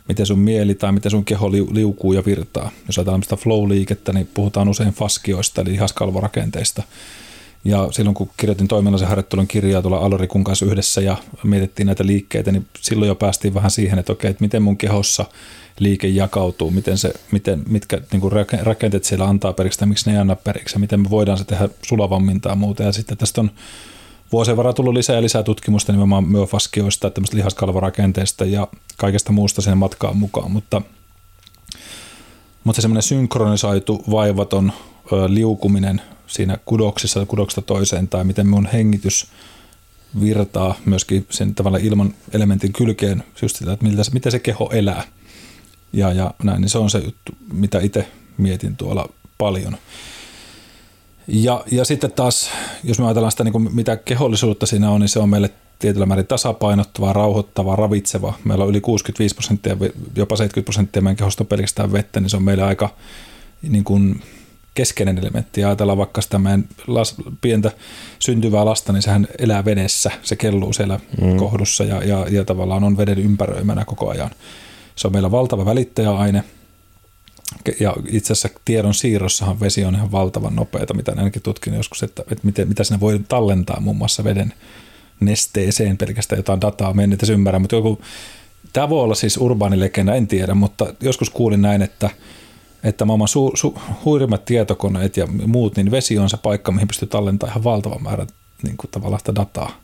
miten 0.10 0.26
sun 0.26 0.39
mieli 0.39 0.76
tai 0.76 0.91
miten 0.91 1.12
sun 1.12 1.26
keho 1.26 1.51
liu- 1.51 1.70
liukuu 1.74 2.14
ja 2.14 2.24
virtaa. 2.26 2.72
Jos 2.88 2.97
ajatellaan 2.97 3.24
sitä 3.24 3.36
flow-liikettä, 3.36 4.14
niin 4.14 4.30
puhutaan 4.34 4.70
usein 4.70 4.93
faskioista, 4.93 5.62
eli 5.62 5.72
lihaskalvorakenteista. 5.72 6.84
Ja 7.66 7.88
silloin 7.91 8.14
kun 8.14 8.30
kirjoitin 8.38 8.68
toiminnallisen 8.68 9.07
harjoittelun 9.07 9.47
kirjaa 9.47 9.82
tuolla 9.82 9.97
Alorikun 9.97 10.43
kanssa 10.43 10.66
yhdessä 10.66 11.01
ja 11.01 11.18
mietittiin 11.43 11.86
näitä 11.86 12.05
liikkeitä, 12.05 12.51
niin 12.51 12.68
silloin 12.82 13.07
jo 13.07 13.16
päästiin 13.16 13.53
vähän 13.53 13.72
siihen, 13.72 13.99
että 13.99 14.12
okei, 14.12 14.32
että 14.32 14.43
miten 14.43 14.64
mun 14.64 14.78
kehossa 14.78 15.26
liike 15.80 16.07
jakautuu, 16.07 16.72
miten 16.72 16.97
se, 16.97 17.14
miten, 17.32 17.64
mitkä 17.70 18.01
niin 18.12 18.22
kuin 18.22 18.32
rake- 18.32 18.64
rakenteet 18.64 19.03
siellä 19.03 19.26
antaa 19.26 19.53
periksi 19.53 19.80
tai 19.80 19.88
miksi 19.88 20.10
ne 20.10 20.16
ei 20.16 20.22
anna 20.22 20.36
periksi 20.36 20.76
ja 20.76 20.80
miten 20.80 20.99
me 20.99 21.10
voidaan 21.10 21.38
se 21.38 21.43
tehdä 21.43 21.70
sulavammin 21.82 22.41
tai 22.41 22.55
muuta. 22.55 22.84
Ja 22.84 22.91
sitten 22.91 23.18
tästä 23.18 23.41
on 23.41 23.51
vuosien 24.32 24.58
varrella 24.58 24.74
tullut 24.74 24.94
lisää 24.94 25.16
ja 25.16 25.22
lisää 25.22 25.44
tutkimusta 25.44 25.92
nimenomaan 25.92 26.24
myofaskioista, 26.24 27.10
tämmöistä 27.10 27.38
lihaskalvorakenteista 27.38 28.46
ja 28.46 28.68
kaikesta 28.98 29.32
muusta 29.32 29.62
sen 29.62 29.78
matkaan 29.78 30.18
mukaan, 30.18 30.52
mutta 30.52 30.82
mutta 32.64 32.78
se 32.78 32.82
semmoinen 32.82 33.04
synkronisoitu, 33.04 34.04
vaivaton 34.12 34.72
ö, 35.12 35.16
liukuminen 35.28 36.02
siinä 36.28 36.58
kudoksissa 36.66 37.26
kudoksesta 37.26 37.62
toiseen 37.62 38.08
tai 38.08 38.24
miten 38.24 38.48
mun 38.48 38.70
hengitys 38.74 39.28
virtaa 40.22 40.76
myöskin 40.86 41.26
sen 41.30 41.56
tavalla 41.56 41.78
ilman 41.78 42.14
elementin 42.34 42.74
kylkeen, 42.74 43.24
just 43.42 43.56
sitä, 43.56 43.74
että 43.74 43.86
miltä 43.86 44.04
se, 44.04 44.12
miten 44.12 44.32
se 44.32 44.40
keho 44.40 44.70
elää. 44.74 45.04
Ja, 45.94 46.14
ja 46.14 46.34
näin, 46.44 46.62
niin 46.62 46.70
se 46.70 46.78
on 46.78 46.90
se 46.90 46.98
juttu, 47.00 47.32
mitä 47.54 47.80
itse 47.80 48.08
mietin 48.38 48.76
tuolla 48.76 49.10
paljon. 49.38 49.78
Ja, 51.30 51.64
ja 51.72 51.86
sitten 51.86 52.12
taas, 52.12 52.52
jos 52.84 53.00
me 53.00 53.06
ajatellaan 53.06 53.32
sitä, 53.32 53.44
niin 53.44 53.52
kuin 53.52 53.76
mitä 53.76 53.98
kehollisuutta 53.98 54.66
siinä 54.66 54.92
on, 54.92 55.02
niin 55.02 55.10
se 55.10 55.20
on 55.20 55.30
meille 55.30 55.50
tietyllä 55.80 56.06
määrin 56.06 56.28
tasapainottavaa, 56.28 57.14
rauhoittavaa, 57.14 57.76
ravitsevaa. 57.76 58.38
Meillä 58.44 58.64
on 58.64 58.70
yli 58.70 58.82
65 58.82 59.36
prosenttia, 59.36 59.78
jopa 60.16 60.36
70 60.36 60.66
prosenttia 60.66 61.02
meidän 61.02 61.18
kehosta 61.18 61.44
on 61.44 61.48
pelkästään 61.48 61.92
vettä, 61.92 62.20
niin 62.20 62.30
se 62.30 62.38
on 62.38 62.44
meille 62.44 62.64
aika 62.64 62.90
niin 63.62 63.84
kuin 63.84 64.22
keskeinen 64.74 65.18
elementti. 65.18 65.62
Ja 65.62 65.68
ajatellaan 65.68 65.98
vaikka 65.98 66.22
sitä 66.22 66.40
meidän 66.40 66.66
las, 66.88 67.16
pientä 67.42 67.72
syntyvää 68.20 68.66
lasta, 68.66 68.94
niin 68.94 69.02
sehän 69.02 69.28
elää 69.40 69.66
vedessä, 69.66 70.12
se 70.24 70.36
kelluu 70.36 70.74
siellä 70.74 71.00
mm. 71.22 71.38
kohdussa 71.38 71.84
ja, 71.84 72.04
ja, 72.04 72.26
ja 72.30 72.46
tavallaan 72.46 72.84
on 72.84 72.98
veden 72.98 73.20
ympäröimänä 73.20 73.86
koko 73.86 74.10
ajan. 74.10 74.30
Se 74.96 75.08
on 75.08 75.14
meillä 75.14 75.32
valtava 75.32 75.66
välittäjäaine, 75.66 76.44
ja 77.80 77.95
itse 78.08 78.34
asiassa 78.34 78.60
tiedon 78.66 78.93
siirrossahan 78.93 79.60
vesi 79.60 79.86
on 79.86 79.95
ihan 79.95 80.12
valtavan 80.12 80.56
nopeata, 80.56 80.93
mitä 80.93 81.14
ainakin 81.18 81.41
tutkin 81.41 81.74
joskus, 81.74 82.04
että, 82.04 82.22
että 82.22 82.45
miten, 82.45 82.68
mitä 82.68 82.84
sinne 82.84 83.00
voi 83.00 83.20
tallentaa 83.28 83.80
muun 83.80 83.97
muassa 83.97 84.24
veden 84.24 84.54
nesteeseen 85.20 85.97
pelkästään 85.97 86.39
jotain 86.39 86.62
dataa, 86.62 86.93
me 86.93 87.04
en 87.04 87.14
edes 87.14 87.30
ymmärrä, 87.30 87.60
mutta 87.60 87.76
joku, 87.76 88.02
tämä 88.74 88.89
voi 88.89 89.04
olla 89.04 89.16
siis 89.16 89.38
urbaanilegenda, 89.38 90.16
en 90.16 90.28
tiedä, 90.28 90.54
mutta 90.54 90.93
joskus 91.02 91.30
kuulin 91.30 91.62
näin, 91.62 91.82
että, 91.82 92.10
että 92.84 93.06
maailman 93.06 93.28
su, 93.28 93.52
su, 93.56 93.78
huirimmat 94.06 94.45
tietokoneet 94.45 95.18
ja 95.18 95.28
muut, 95.28 95.76
niin 95.76 95.91
vesi 95.91 96.18
on 96.18 96.30
se 96.30 96.38
paikka, 96.38 96.72
mihin 96.72 96.88
pystyy 96.88 97.08
tallentamaan 97.08 97.52
ihan 97.52 97.64
valtavan 97.64 98.04
määrän 98.04 98.28
niin 98.64 98.78
kuin 98.78 98.91
tavallaan 98.91 99.20
sitä 99.20 99.36
dataa. 99.36 99.82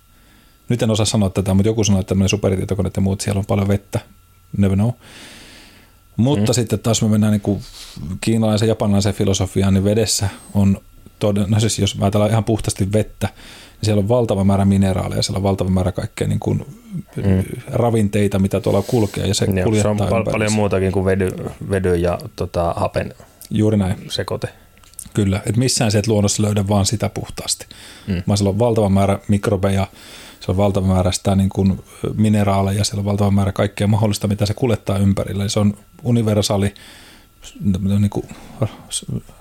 Nyt 0.69 0.81
en 0.81 0.91
osaa 0.91 1.05
sanoa 1.05 1.29
tätä, 1.29 1.53
mutta 1.53 1.69
joku 1.69 1.83
sanoi, 1.83 1.99
että 1.99 2.09
tämmöinen 2.09 2.29
supertietokoneet 2.29 2.95
ja 2.95 3.01
muut, 3.01 3.21
siellä 3.21 3.39
on 3.39 3.45
paljon 3.45 3.67
vettä, 3.67 3.99
never 4.57 4.77
know. 4.77 4.89
Mutta 6.17 6.51
mm. 6.51 6.55
sitten 6.55 6.79
taas 6.79 7.01
me 7.01 7.07
mennään 7.07 7.31
niin 7.31 7.41
kuin 7.41 7.61
kiinalaisen 8.21 8.67
ja 8.67 8.71
japanilaisen 8.71 9.13
filosofiaan, 9.13 9.73
niin 9.73 9.83
vedessä 9.83 10.29
on, 10.53 10.77
toden, 11.19 11.45
no 11.49 11.59
siis 11.59 11.79
jos 11.79 11.97
ajatellaan 12.01 12.31
ihan 12.31 12.43
puhtaasti 12.43 12.91
vettä, 12.93 13.27
niin 13.27 13.85
siellä 13.85 13.99
on 13.99 14.09
valtava 14.09 14.43
määrä 14.43 14.65
mineraaleja, 14.65 15.23
siellä 15.23 15.37
on 15.37 15.43
valtava 15.43 15.69
määrä 15.69 15.91
kaikkea 15.91 16.27
niin 16.27 16.39
kuin 16.39 16.65
mm. 17.15 17.43
ravinteita, 17.67 18.39
mitä 18.39 18.59
tuolla 18.61 18.81
kulkee 18.81 19.27
ja 19.27 19.33
se 19.33 19.45
se 19.45 19.63
kuljettaa 19.63 19.91
on 19.91 19.97
pal- 19.97 20.31
paljon 20.31 20.53
muutakin 20.53 20.91
kuin 20.91 21.05
vedy, 21.05 21.31
vedy 21.69 21.95
ja 21.95 22.19
tota, 22.35 22.73
hapen 22.77 23.13
Juuri 23.49 23.77
näin, 23.77 23.97
sekoite. 24.09 24.47
kyllä. 25.13 25.41
Et 25.45 25.57
missään 25.57 25.91
se 25.91 25.99
et 25.99 26.07
luonnossa 26.07 26.43
löydä 26.43 26.67
vaan 26.67 26.85
sitä 26.85 27.09
puhtaasti, 27.09 27.65
mm. 28.07 28.23
vaan 28.27 28.37
siellä 28.37 28.49
on 28.49 28.59
valtava 28.59 28.89
määrä 28.89 29.19
mikrobeja, 29.27 29.87
se 30.39 30.51
on 30.51 30.57
valtava 30.57 30.87
määrä 30.87 31.11
sitä 31.11 31.35
niin 31.35 31.49
kuin 31.49 31.83
mineraaleja, 32.15 32.83
siellä 32.83 33.01
on 33.01 33.05
valtava 33.05 33.31
määrä 33.31 33.51
kaikkea 33.51 33.87
mahdollista, 33.87 34.27
mitä 34.27 34.45
se 34.45 34.53
kuljettaa 34.53 34.97
ympärillä. 34.97 35.43
Ja 35.43 35.49
se 35.49 35.59
on 35.59 35.77
universaali 36.03 36.73
niin 37.59 38.09
kuin 38.09 38.29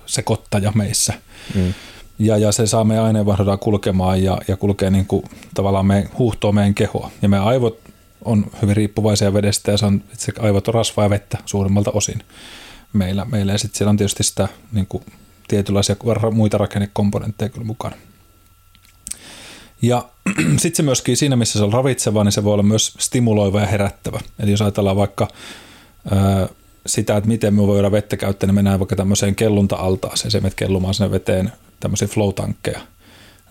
sekoittaja 0.06 0.72
meissä. 0.74 1.12
Mm. 1.54 1.74
Ja, 2.18 2.36
ja 2.36 2.52
se 2.52 2.66
saa 2.66 2.84
meidän 2.84 3.04
aineenvaihduntaa 3.04 3.56
kulkemaan 3.56 4.22
ja, 4.22 4.38
ja 4.48 4.56
kulkee 4.56 4.90
niin 4.90 5.06
kuin, 5.06 5.24
tavallaan 5.54 5.86
meidän, 5.86 6.10
huuhtoo 6.18 6.52
meidän 6.52 6.74
kehoa. 6.74 7.10
Ja 7.22 7.28
meidän 7.28 7.46
aivot 7.46 7.78
on 8.24 8.46
hyvin 8.62 8.76
riippuvaisia 8.76 9.34
vedestä 9.34 9.70
ja 9.70 9.78
se 9.78 9.86
on, 9.86 10.02
itse 10.12 10.32
aivot 10.38 10.68
on 10.68 10.74
rasvaa 10.74 11.04
ja 11.04 11.10
vettä 11.10 11.38
suurimmalta 11.46 11.90
osin 11.90 12.22
meillä. 12.92 13.24
meillä. 13.24 13.52
Ja 13.52 13.58
sitten 13.58 13.78
siellä 13.78 13.90
on 13.90 13.96
tietysti 13.96 14.22
sitä 14.22 14.48
niin 14.72 14.86
kuin, 14.86 15.04
tietynlaisia 15.48 15.96
muita 16.32 16.58
rakennekomponentteja 16.58 17.48
kyllä 17.48 17.66
mukana. 17.66 17.96
Ja 19.82 20.08
sitten 20.56 20.76
se 20.76 20.82
myöskin 20.82 21.16
siinä, 21.16 21.36
missä 21.36 21.58
se 21.58 21.64
on 21.64 21.72
ravitseva, 21.72 22.24
niin 22.24 22.32
se 22.32 22.44
voi 22.44 22.52
olla 22.52 22.62
myös 22.62 22.94
stimuloiva 22.98 23.60
ja 23.60 23.66
herättävä. 23.66 24.20
Eli 24.38 24.50
jos 24.50 24.62
ajatellaan 24.62 24.96
vaikka 24.96 25.28
sitä, 26.86 27.16
että 27.16 27.28
miten 27.28 27.54
me 27.54 27.66
voidaan 27.66 27.92
vettä 27.92 28.16
käyttää, 28.16 28.46
niin 28.46 28.54
mennään 28.54 28.78
vaikka 28.78 28.96
tämmöiseen 28.96 29.34
kellunta-altaaseen, 29.34 30.30
se 30.30 30.40
menet 30.40 30.54
kellumaan 30.54 30.94
sinne 30.94 31.10
veteen 31.10 31.52
tämmöisiä 31.80 32.08
flow-tankkeja. 32.08 32.80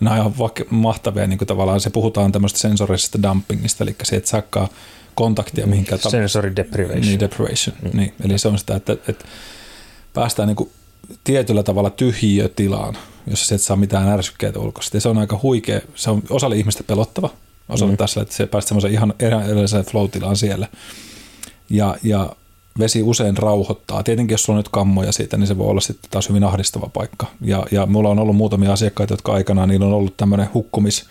Nämä 0.00 0.16
on 0.16 0.20
ihan 0.20 0.54
mahtavia, 0.70 1.26
niin 1.26 1.38
kuin 1.38 1.48
tavallaan 1.48 1.80
se 1.80 1.90
puhutaan 1.90 2.32
tämmöistä 2.32 2.58
sensorisesta 2.58 3.22
dumpingista, 3.22 3.84
eli 3.84 3.96
se, 4.02 4.16
että 4.16 4.30
saakkaa 4.30 4.68
kontaktia 5.14 5.66
mihinkään. 5.66 6.00
Sensory 6.10 6.56
deprivation. 6.56 7.00
Niin, 7.00 7.20
deprivation. 7.20 7.76
Mm. 7.82 7.98
Niin, 7.98 8.14
eli 8.24 8.38
se 8.38 8.48
on 8.48 8.58
sitä, 8.58 8.76
että, 8.76 8.92
että 8.92 9.24
päästään 10.14 10.46
niin 10.46 10.56
kuin 10.56 10.70
tietyllä 11.24 11.62
tavalla 11.62 11.90
tyhjiötilaan, 11.90 12.96
jossa 13.26 13.46
se 13.46 13.54
et 13.54 13.60
saa 13.60 13.76
mitään 13.76 14.08
ärsykkeitä 14.08 14.58
ulkoista. 14.58 14.96
Ja 14.96 15.00
se 15.00 15.08
on 15.08 15.18
aika 15.18 15.40
huikea, 15.42 15.80
se 15.94 16.10
on 16.10 16.22
osalle 16.30 16.56
ihmistä 16.56 16.84
pelottava, 16.84 17.30
osalle 17.68 17.92
mm. 17.92 17.96
tässä, 17.96 18.20
että 18.20 18.34
se 18.34 18.46
päästään 18.46 18.68
semmoisen 18.68 18.92
ihan 18.92 19.14
erilaiseen 19.18 19.84
flow-tilaan 19.84 20.36
siellä. 20.36 20.68
Ja, 21.70 21.96
ja 22.02 22.36
vesi 22.78 23.02
usein 23.02 23.36
rauhoittaa. 23.36 24.02
Tietenkin 24.02 24.34
jos 24.34 24.42
sulla 24.42 24.56
on 24.56 24.60
nyt 24.60 24.68
kammoja 24.68 25.12
siitä, 25.12 25.36
niin 25.36 25.46
se 25.46 25.58
voi 25.58 25.68
olla 25.68 25.80
sitten 25.80 26.10
taas 26.10 26.28
hyvin 26.28 26.44
ahdistava 26.44 26.90
paikka. 26.92 27.26
Ja, 27.40 27.66
ja 27.70 27.86
mulla 27.86 28.08
on 28.08 28.18
ollut 28.18 28.36
muutamia 28.36 28.72
asiakkaita, 28.72 29.12
jotka 29.12 29.32
aikanaan, 29.32 29.68
niillä 29.68 29.86
on 29.86 29.92
ollut 29.92 30.16
tämmöinen 30.16 30.48
hukkumis 30.54 31.06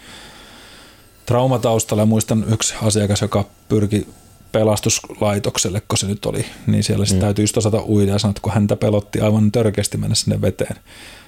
traumataustalla. 1.26 2.02
Ja 2.02 2.06
muistan 2.06 2.46
yksi 2.54 2.74
asiakas, 2.82 3.22
joka 3.22 3.46
pyrki 3.70 4.08
pelastuslaitokselle, 4.52 5.82
kun 5.88 5.98
se 5.98 6.08
nyt 6.08 6.26
oli, 6.26 6.46
niin 6.68 6.84
siellä 6.84 7.06
mm. 7.14 7.20
täytyy 7.20 7.44
just 7.44 7.58
osata 7.58 7.84
uida 7.88 8.12
ja 8.12 8.20
sanoa, 8.20 8.32
että 8.32 8.42
kun 8.42 8.54
häntä 8.54 8.76
pelotti 8.76 9.22
aivan 9.22 9.52
törkeästi 9.52 9.98
mennä 9.98 10.16
sinne 10.16 10.42
veteen. 10.42 10.76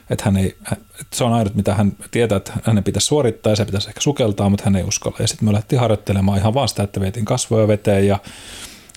Että 0.09 0.25
hän 0.25 0.37
ei, 0.37 0.57
että 0.71 1.15
se 1.15 1.23
on 1.23 1.33
ainut, 1.33 1.55
mitä 1.55 1.73
hän 1.73 1.93
tietää, 2.11 2.35
että 2.35 2.53
hänen 2.63 2.83
pitäisi 2.83 3.07
suorittaa 3.07 3.51
ja 3.51 3.55
se 3.55 3.65
pitäisi 3.65 3.87
ehkä 3.87 4.01
sukeltaa, 4.01 4.49
mutta 4.49 4.63
hän 4.65 4.75
ei 4.75 4.83
uskalla. 4.83 5.17
Ja 5.19 5.27
sitten 5.27 5.47
me 5.47 5.51
lähdettiin 5.51 5.79
harjoittelemaan 5.79 6.37
ihan 6.37 6.53
vaan 6.53 6.69
sitä, 6.69 6.83
että 6.83 7.01
vietiin 7.01 7.25
kasvoja 7.25 7.67
veteen 7.67 8.07
ja 8.07 8.19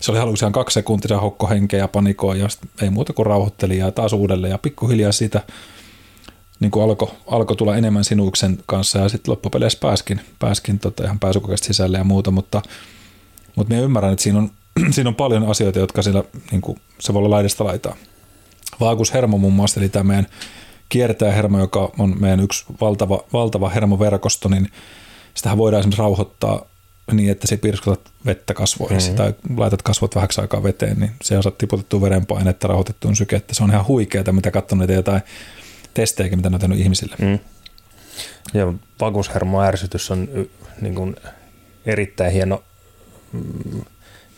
se 0.01 0.11
oli 0.11 0.19
haluksi 0.19 0.45
ihan 0.45 0.53
kaksi 0.53 0.75
sekuntia 0.75 1.21
hokko 1.21 1.49
henkeä 1.49 1.79
ja 1.79 1.89
panikoi 1.89 2.41
ja 2.41 2.49
ei 2.83 2.91
muuta 2.91 3.13
kuin 3.13 3.27
rauhoitteli 3.27 3.79
ja 3.79 3.93
taas 3.93 4.13
uudelleen 4.13 4.51
ja 4.51 4.59
pikkuhiljaa 4.59 5.13
siitä 5.13 5.43
niin 6.61 6.71
kuin 6.71 6.85
alkoi 6.85 7.09
alko 7.27 7.55
tulla 7.55 7.77
enemmän 7.77 8.05
sinuksen 8.05 8.59
kanssa 8.67 8.99
ja 8.99 9.09
sitten 9.09 9.33
loppupeleissä 9.33 9.79
pääskin, 9.83 10.21
pääskin 10.39 10.79
tota 10.79 11.05
ihan 11.05 11.19
pääsykokeesta 11.19 11.67
sisälle 11.67 11.99
ja 11.99 12.05
muuta, 12.05 12.31
mutta, 12.31 12.63
mutta 13.57 13.75
minä 13.75 13.85
ymmärrän, 13.85 14.13
että 14.13 14.23
siinä 14.23 14.39
on, 14.39 14.51
siinä 14.95 15.09
on 15.09 15.15
paljon 15.15 15.51
asioita, 15.51 15.79
jotka 15.79 16.03
siellä, 16.03 16.25
niin 16.51 16.61
kuin, 16.61 16.81
se 17.01 17.15
voi 17.15 17.19
olla 17.19 17.31
laidasta 17.31 17.65
laitaa. 17.65 17.97
Vaakushermo 18.81 19.39
muun 19.39 19.53
muassa, 19.53 19.81
eli 19.81 19.89
tämä 19.89 20.05
meidän 20.05 20.27
kiertäjähermo, 20.89 21.59
joka 21.59 21.93
on 21.99 22.17
meidän 22.21 22.41
yksi 22.41 22.65
valtava, 22.81 23.25
valtava 23.33 23.69
hermoverkosto, 23.69 24.49
niin 24.49 24.71
sitähän 25.35 25.59
voidaan 25.59 25.81
esimerkiksi 25.81 26.03
rauhoittaa 26.03 26.67
niin, 27.13 27.31
että 27.31 27.47
se 27.47 27.57
pirskutat 27.57 28.13
vettä 28.27 28.55
kasvoihin 28.55 28.99
mm-hmm. 28.99 29.17
tai 29.17 29.35
laitat 29.57 29.83
kasvot 29.83 30.15
vähäksi 30.15 30.41
aikaa 30.41 30.63
veteen, 30.63 31.01
niin 31.01 31.11
se 31.23 31.43
saat 31.43 31.59
tiputettua 31.59 32.01
verenpainetta, 32.01 32.69
rauhoitettuun 32.69 33.17
sykettä. 33.17 33.55
Se 33.55 33.65
on 33.65 33.71
ihan 33.71 33.87
huikeaa, 33.87 34.33
mitä 34.33 34.51
katsonut 34.51 34.91
jotain 34.91 35.23
testejä, 35.95 36.37
mitä 36.37 36.51
ne 36.51 36.55
on 36.57 36.61
tehnyt 36.61 36.79
ihmisille. 36.79 37.17
Mm. 37.19 37.39
Ja 38.55 38.73
vakuushermoärsytys 39.01 40.11
on 40.11 40.29
niin 40.81 40.95
kuin 40.95 41.17
erittäin 41.87 42.33
hieno 42.33 42.63
mm, 43.33 43.83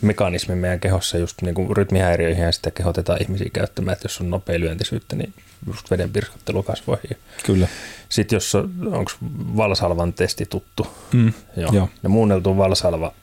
mekanismi 0.01 0.55
meidän 0.55 0.79
kehossa 0.79 1.17
just 1.17 1.41
niin 1.41 1.55
kuin 1.55 1.77
rytmihäiriöihin 1.77 2.43
ja 2.43 2.51
sitä 2.51 2.71
kehotetaan 2.71 3.21
ihmisiä 3.21 3.49
käyttämään, 3.53 3.93
että 3.93 4.05
jos 4.05 4.21
on 4.21 4.29
nopea 4.29 4.59
lyöntisyyttä, 4.59 5.15
niin 5.15 5.33
just 5.67 5.91
veden 5.91 6.09
pirskottelu 6.09 6.63
kasvoihin. 6.63 7.17
Kyllä. 7.45 7.67
Sitten 8.09 8.35
jos 8.35 8.55
on, 8.55 8.71
onko 8.85 9.11
valsalvan 9.57 10.13
testi 10.13 10.45
tuttu? 10.45 10.87
Mm, 11.13 11.33
joo. 11.57 11.71
joo. 11.73 11.89
Ja 12.03 12.09
muunneltu 12.09 12.57
valsalva, 12.57 13.13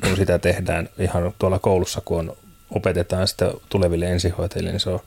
kun 0.00 0.16
sitä 0.16 0.38
tehdään 0.38 0.88
ihan 0.98 1.34
tuolla 1.38 1.58
koulussa, 1.58 2.02
kun 2.04 2.18
on, 2.18 2.36
opetetaan 2.70 3.28
sitä 3.28 3.52
tuleville 3.68 4.06
ensihoitajille, 4.06 4.70
niin 4.70 4.80
se 4.80 4.90
on 4.90 5.00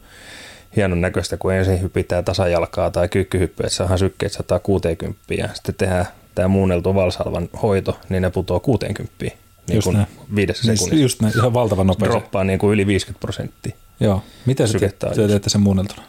hienon 0.75 1.01
näköistä, 1.01 1.37
kun 1.37 1.53
ensin 1.53 1.81
hypitään 1.81 2.25
tasajalkaa 2.25 2.91
tai 2.91 3.09
kyykkyhyppyä, 3.09 3.65
että 3.65 3.75
saadaan 3.75 3.99
sykkeet 3.99 4.33
160 4.33 5.33
ja 5.33 5.49
sitten 5.53 5.75
tehdään 5.75 6.07
tämä 6.35 6.47
muunneltu 6.47 6.95
valsalvan 6.95 7.49
hoito, 7.61 7.99
niin 8.09 8.21
ne 8.21 8.29
putoaa 8.29 8.59
60 8.59 9.40
niin 9.67 9.75
just 9.75 9.85
kuin 9.85 9.97
näin. 9.97 10.07
viidessä 10.35 10.67
niin, 10.67 10.77
sekunnissa. 10.77 11.03
Just 11.03 11.21
näin, 11.21 11.33
ihan 11.37 11.53
valtavan 11.53 11.87
nopeasti. 11.87 12.11
Droppaa 12.11 12.43
niin 12.43 12.59
kuin 12.59 12.73
yli 12.73 12.87
50 12.87 13.19
prosenttia. 13.19 13.75
Joo. 13.99 14.23
Miten 14.45 14.67
se 14.67 14.79
teette 15.27 15.49
sen 15.49 15.61
muunneltuna? 15.61 16.01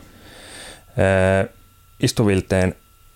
istuvilteen 2.00 2.74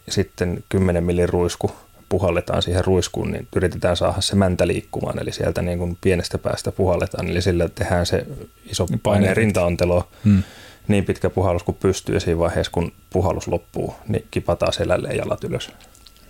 sitten 0.08 0.64
10 0.68 1.04
millin 1.04 1.28
ruisku 1.28 1.70
puhalletaan 2.08 2.62
siihen 2.62 2.84
ruiskuun, 2.84 3.30
niin 3.30 3.48
yritetään 3.56 3.96
saada 3.96 4.20
se 4.20 4.36
mäntä 4.36 4.66
liikkumaan, 4.66 5.18
eli 5.22 5.32
sieltä 5.32 5.62
niin 5.62 5.78
kuin 5.78 5.98
pienestä 6.00 6.38
päästä 6.38 6.72
puhalletaan, 6.72 7.28
eli 7.28 7.42
sillä 7.42 7.68
tehdään 7.68 8.06
se 8.06 8.26
iso 8.66 8.86
niin 8.90 9.00
paineen 9.00 9.36
rintaontelo, 9.36 10.08
hmm. 10.24 10.42
niin 10.88 11.04
pitkä 11.04 11.30
puhallus 11.30 11.62
kuin 11.62 11.76
pystyy, 11.80 12.14
ja 12.14 12.20
siinä 12.20 12.38
vaiheessa 12.38 12.72
kun 12.72 12.92
puhallus 13.10 13.48
loppuu, 13.48 13.94
niin 14.08 14.26
kipataan 14.30 14.72
selälle 14.72 15.08
jalat 15.08 15.44
ylös. 15.44 15.70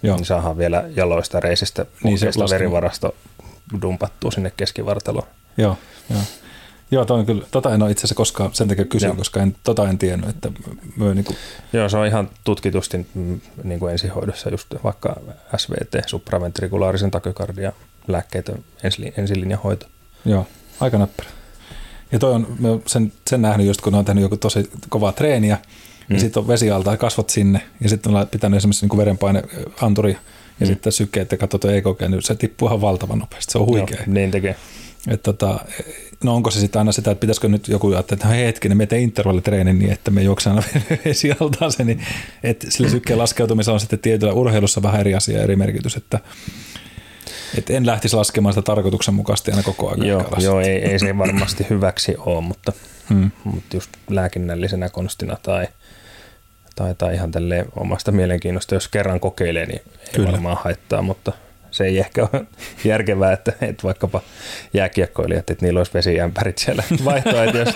Joo. 0.02 0.16
Niin 0.16 0.26
saadaan 0.26 0.58
vielä 0.58 0.84
jaloista 0.96 1.40
reisistä 1.40 1.86
niin 2.04 2.18
se 2.18 2.26
verivarasto 2.50 3.14
dumpattua 3.82 4.30
sinne 4.30 4.52
keskivartaloon. 4.56 5.26
Joo, 5.56 5.78
joo. 6.10 6.20
Joo, 6.90 7.04
toi 7.04 7.18
on 7.18 7.26
kyllä, 7.26 7.46
tota 7.50 7.74
en 7.74 7.82
ole 7.82 7.90
itse 7.90 8.00
asiassa 8.00 8.14
koskaan 8.14 8.54
sen 8.54 8.68
takia 8.68 8.84
kysyä, 8.84 9.14
koska 9.14 9.42
en, 9.42 9.56
tota 9.64 9.88
en 9.88 9.98
tiennyt. 9.98 10.30
Että 10.30 10.50
myö, 10.96 11.14
niin 11.14 11.24
kuin... 11.24 11.36
Joo, 11.72 11.88
se 11.88 11.96
on 11.96 12.06
ihan 12.06 12.30
tutkitusti 12.44 13.06
mm, 13.14 13.40
niin 13.64 13.80
kuin 13.80 13.92
ensihoidossa 13.92 14.50
just 14.50 14.74
vaikka 14.84 15.16
SVT, 15.56 15.94
supraventrikulaarisen 16.06 17.10
takykardia, 17.10 17.72
lääkkeitä, 18.08 18.52
ensilinjahoito. 19.16 19.86
Joo, 20.24 20.46
aika 20.80 20.98
näppärä. 20.98 21.30
Ja 22.12 22.18
toi 22.18 22.32
on 22.32 22.46
sen, 22.86 23.12
sen 23.26 23.42
nähnyt 23.42 23.66
just, 23.66 23.80
kun 23.80 23.94
on 23.94 24.04
tehnyt 24.04 24.22
joku 24.22 24.36
tosi 24.36 24.70
kovaa 24.88 25.12
treeniä, 25.12 25.58
mm. 26.08 26.14
ja 26.14 26.20
sitten 26.20 26.40
on 26.40 26.48
vesialta 26.48 26.96
kasvot 26.96 27.30
sinne, 27.30 27.60
ja 27.80 27.88
sitten 27.88 28.16
on 28.16 28.28
pitänyt 28.28 28.56
esimerkiksi 28.56 28.86
niin 28.86 28.98
verenpaineanturi, 28.98 30.18
ja 30.60 30.66
mm. 30.66 30.72
sitten 30.72 30.92
sykkeet 30.92 31.32
ja 31.32 31.38
katsot 31.38 31.64
EKG, 31.64 32.00
niin 32.08 32.22
se 32.22 32.34
tippuu 32.34 32.68
ihan 32.68 32.80
valtavan 32.80 33.18
nopeasti. 33.18 33.52
Se 33.52 33.58
on 33.58 33.66
huikea. 33.66 33.96
Joo, 33.96 34.14
niin 34.14 34.30
tekee. 34.30 34.56
Että 35.08 35.32
tota, 35.32 35.60
no 36.24 36.34
onko 36.34 36.50
se 36.50 36.60
sitten 36.60 36.78
aina 36.78 36.92
sitä, 36.92 37.10
että 37.10 37.20
pitäisikö 37.20 37.48
nyt 37.48 37.68
joku 37.68 37.86
ajatella, 37.88 38.14
että 38.14 38.26
hetkinen, 38.26 38.76
me 38.76 38.86
teemme 38.86 39.02
intervallitreeni 39.02 39.72
niin, 39.72 39.92
että 39.92 40.10
me 40.10 40.22
juoksemme 40.22 40.62
aina 40.74 40.86
vesialtaan 41.04 41.72
se, 41.72 41.84
niin 41.84 42.06
että 42.42 42.66
sillä 42.70 42.90
sykkeen 42.90 43.18
laskeutumisella 43.18 43.74
on 43.74 43.80
sitten 43.80 43.98
tietyllä 43.98 44.32
urheilussa 44.32 44.82
vähän 44.82 45.00
eri 45.00 45.14
asia 45.14 45.42
eri 45.42 45.56
merkitys, 45.56 45.96
että 45.96 46.20
että 47.58 47.72
en 47.72 47.86
lähtisi 47.86 48.16
laskemaan 48.16 48.52
sitä 48.52 48.62
tarkoituksenmukaisesti 48.62 49.50
aina 49.50 49.62
koko 49.62 49.88
ajan. 49.88 50.06
Joo, 50.06 50.24
joo 50.38 50.60
ei, 50.60 50.82
ei, 50.82 50.98
se 50.98 51.18
varmasti 51.18 51.66
hyväksi 51.70 52.14
ole, 52.18 52.40
mutta, 52.40 52.72
hmm. 53.08 53.30
mutta 53.44 53.76
just 53.76 53.90
lääkinnällisenä 54.10 54.88
konstina 54.88 55.36
tai, 55.42 55.68
tai, 56.76 56.94
tai 56.98 57.14
ihan 57.14 57.30
tälleen 57.30 57.66
omasta 57.76 58.12
mielenkiinnosta, 58.12 58.74
jos 58.74 58.88
kerran 58.88 59.20
kokeilee, 59.20 59.66
niin 59.66 59.82
ei 60.00 60.12
Kyllä. 60.14 60.32
varmaan 60.32 60.58
haittaa, 60.64 61.02
mutta– 61.02 61.32
se 61.76 61.84
ei 61.84 61.98
ehkä 61.98 62.28
ole 62.32 62.46
järkevää, 62.84 63.32
että, 63.32 63.52
että 63.60 63.82
vaikkapa 63.82 64.20
jääkiekkoilijat, 64.74 65.50
että 65.50 65.66
niillä 65.66 65.80
olisi 65.80 65.94
vesiämpärit 65.94 66.58
siellä 66.58 66.82
vaihtoehtoja, 67.04 67.66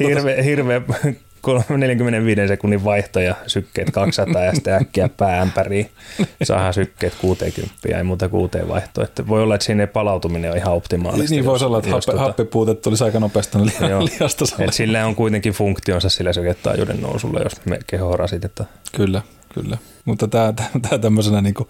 hirveä, 0.00 0.42
hirveä 0.42 0.80
45 1.68 2.48
sekunnin 2.48 2.84
vaihto 2.84 3.20
ja 3.20 3.34
sykkeet 3.46 3.90
200 3.90 4.44
ja 4.44 4.54
sitten 4.54 4.74
äkkiä 4.74 5.08
pääämpäriin 5.08 5.90
saadaan 6.42 6.74
sykkeet 6.74 7.14
60 7.20 7.88
ja 7.88 7.98
ei 7.98 8.04
muuta 8.04 8.28
kuuteen 8.28 8.68
vaihtoa. 8.68 9.04
Että 9.04 9.28
voi 9.28 9.42
olla, 9.42 9.54
että 9.54 9.64
siinä 9.64 9.86
palautuminen 9.86 10.50
on 10.50 10.56
ihan 10.56 10.74
optimaalista. 10.74 11.34
Niin 11.34 11.44
voisi 11.44 11.64
olla, 11.64 11.78
että 11.78 11.90
happe, 11.90 12.04
tuota, 12.04 12.20
happipuute 12.20 12.74
tulisi 12.74 13.04
aika 13.04 13.20
nopeasti 13.20 13.58
li- 13.58 13.72
liasta 14.20 14.44
Et 14.58 14.72
sillä 14.72 15.06
on 15.06 15.14
kuitenkin 15.14 15.52
funktionsa 15.52 16.08
sillä 16.08 16.32
syketaajuuden 16.32 17.02
nousulla, 17.02 17.40
jos 17.40 17.52
me 17.64 17.78
keho 17.86 18.16
rasitetaan. 18.16 18.68
Kyllä, 18.96 19.22
kyllä. 19.54 19.78
Mutta 20.04 20.28
tämä, 20.28 20.52
tämä 20.82 20.98
tämmöisenä 20.98 21.42
niin 21.42 21.54
kuin 21.54 21.68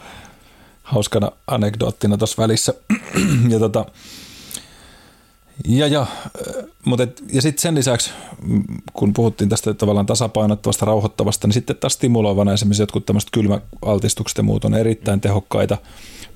hauskana 0.82 1.32
anekdoottina 1.46 2.16
tuossa 2.16 2.42
välissä. 2.42 2.74
ja 3.52 3.58
tota, 3.58 3.84
ja, 5.64 5.86
ja, 5.86 6.06
mutta 6.84 7.02
et, 7.02 7.22
ja 7.32 7.42
sitten 7.42 7.62
sen 7.62 7.74
lisäksi, 7.74 8.10
kun 8.92 9.12
puhuttiin 9.12 9.50
tästä 9.50 9.74
tavallaan 9.74 10.06
tasapainottavasta, 10.06 10.86
rauhoittavasta, 10.86 11.46
niin 11.46 11.54
sitten 11.54 11.76
taas 11.76 11.92
stimuloivana 11.92 12.52
esimerkiksi 12.52 12.82
jotkut 12.82 13.06
tämmöiset 13.06 13.30
kylmäaltistukset 13.32 14.38
ja 14.38 14.44
muut 14.44 14.64
on 14.64 14.74
erittäin 14.74 15.20
tehokkaita 15.20 15.78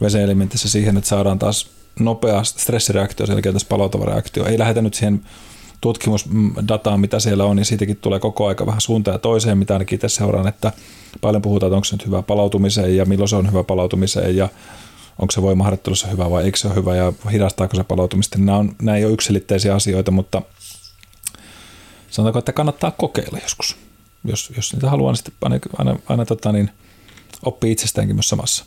veseelimentissä 0.01 0.69
siihen, 0.69 0.97
että 0.97 1.09
saadaan 1.09 1.39
taas 1.39 1.71
nopea 2.01 2.45
stressireaktio, 2.45 3.27
selkeä 3.27 3.53
tässä 3.53 3.77
reaktio. 4.05 4.47
Ei 4.47 4.59
lähdetä 4.59 4.83
nyt 4.83 4.95
siihen 4.95 5.23
tutkimusdataan, 5.81 7.01
mitä 7.01 7.21
siellä 7.21 7.45
on, 7.45 7.57
niin 7.57 7.65
siitäkin 7.65 7.97
tulee 7.97 8.21
koko 8.21 8.47
aika 8.47 8.67
vähän 8.67 8.81
suuntaan 8.81 9.21
toiseen, 9.21 9.59
mitä 9.59 9.75
ainakin 9.75 9.99
tässä 9.99 10.17
seuraan, 10.17 10.49
että 10.49 10.73
paljon 11.21 11.43
puhutaan, 11.43 11.69
että 11.69 11.77
onko 11.77 11.85
se 11.85 11.95
nyt 11.95 12.07
hyvä 12.07 12.23
palautumiseen 12.23 12.97
ja 12.97 13.05
milloin 13.05 13.29
se 13.29 13.37
on 13.37 13.51
hyvä 13.51 13.65
palautumiseen 13.65 14.37
ja 14.37 14.49
onko 15.19 15.31
se 15.31 15.43
voimaharjoittelussa 15.43 16.09
hyvä 16.09 16.31
vai 16.31 16.45
eikö 16.45 16.59
se 16.59 16.67
ole 16.67 16.75
hyvä 16.75 16.97
ja 16.97 17.13
hidastaako 17.33 17.77
se 17.77 17.85
palautumista. 17.85 18.39
Nämä, 18.39 18.59
on, 18.59 18.77
nämä 18.83 18.97
ei 18.97 19.05
ole 19.05 19.13
yksilitteisiä 19.13 19.75
asioita, 19.75 20.11
mutta 20.11 20.43
sanotaanko, 22.11 22.39
että 22.39 22.53
kannattaa 22.53 22.91
kokeilla 22.91 23.39
joskus. 23.43 23.77
Jos, 24.25 24.53
jos 24.57 24.73
niitä 24.73 24.91
haluaa, 24.91 25.13
niin 25.13 25.17
sitten 25.17 25.35
aina, 25.43 25.59
aina, 25.79 25.97
aina 26.09 26.25
tota, 26.25 26.53
niin 26.53 26.71
oppii 27.45 27.73
itsestäänkin 27.73 28.17
myös 28.17 28.29
samassa. 28.29 28.65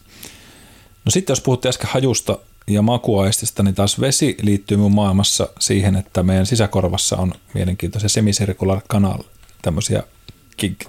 No 1.06 1.12
sitten 1.12 1.32
jos 1.32 1.42
puhuttiin 1.42 1.70
äsken 1.70 1.90
hajusta 1.90 2.38
ja 2.68 2.82
makuaistista, 2.82 3.64
niin 3.64 3.76
taas 3.76 4.00
vesi 4.00 4.38
liittyy 4.42 4.78
mun 4.78 4.92
maailmassa 4.92 5.50
siihen, 5.60 5.96
että 5.96 6.24
meidän 6.24 6.46
sisäkorvassa 6.46 7.18
on 7.18 7.34
mielenkiintoisia 7.54 8.10
semicircular 8.10 8.82
canal, 8.90 9.24
tämmöisiä 9.62 10.04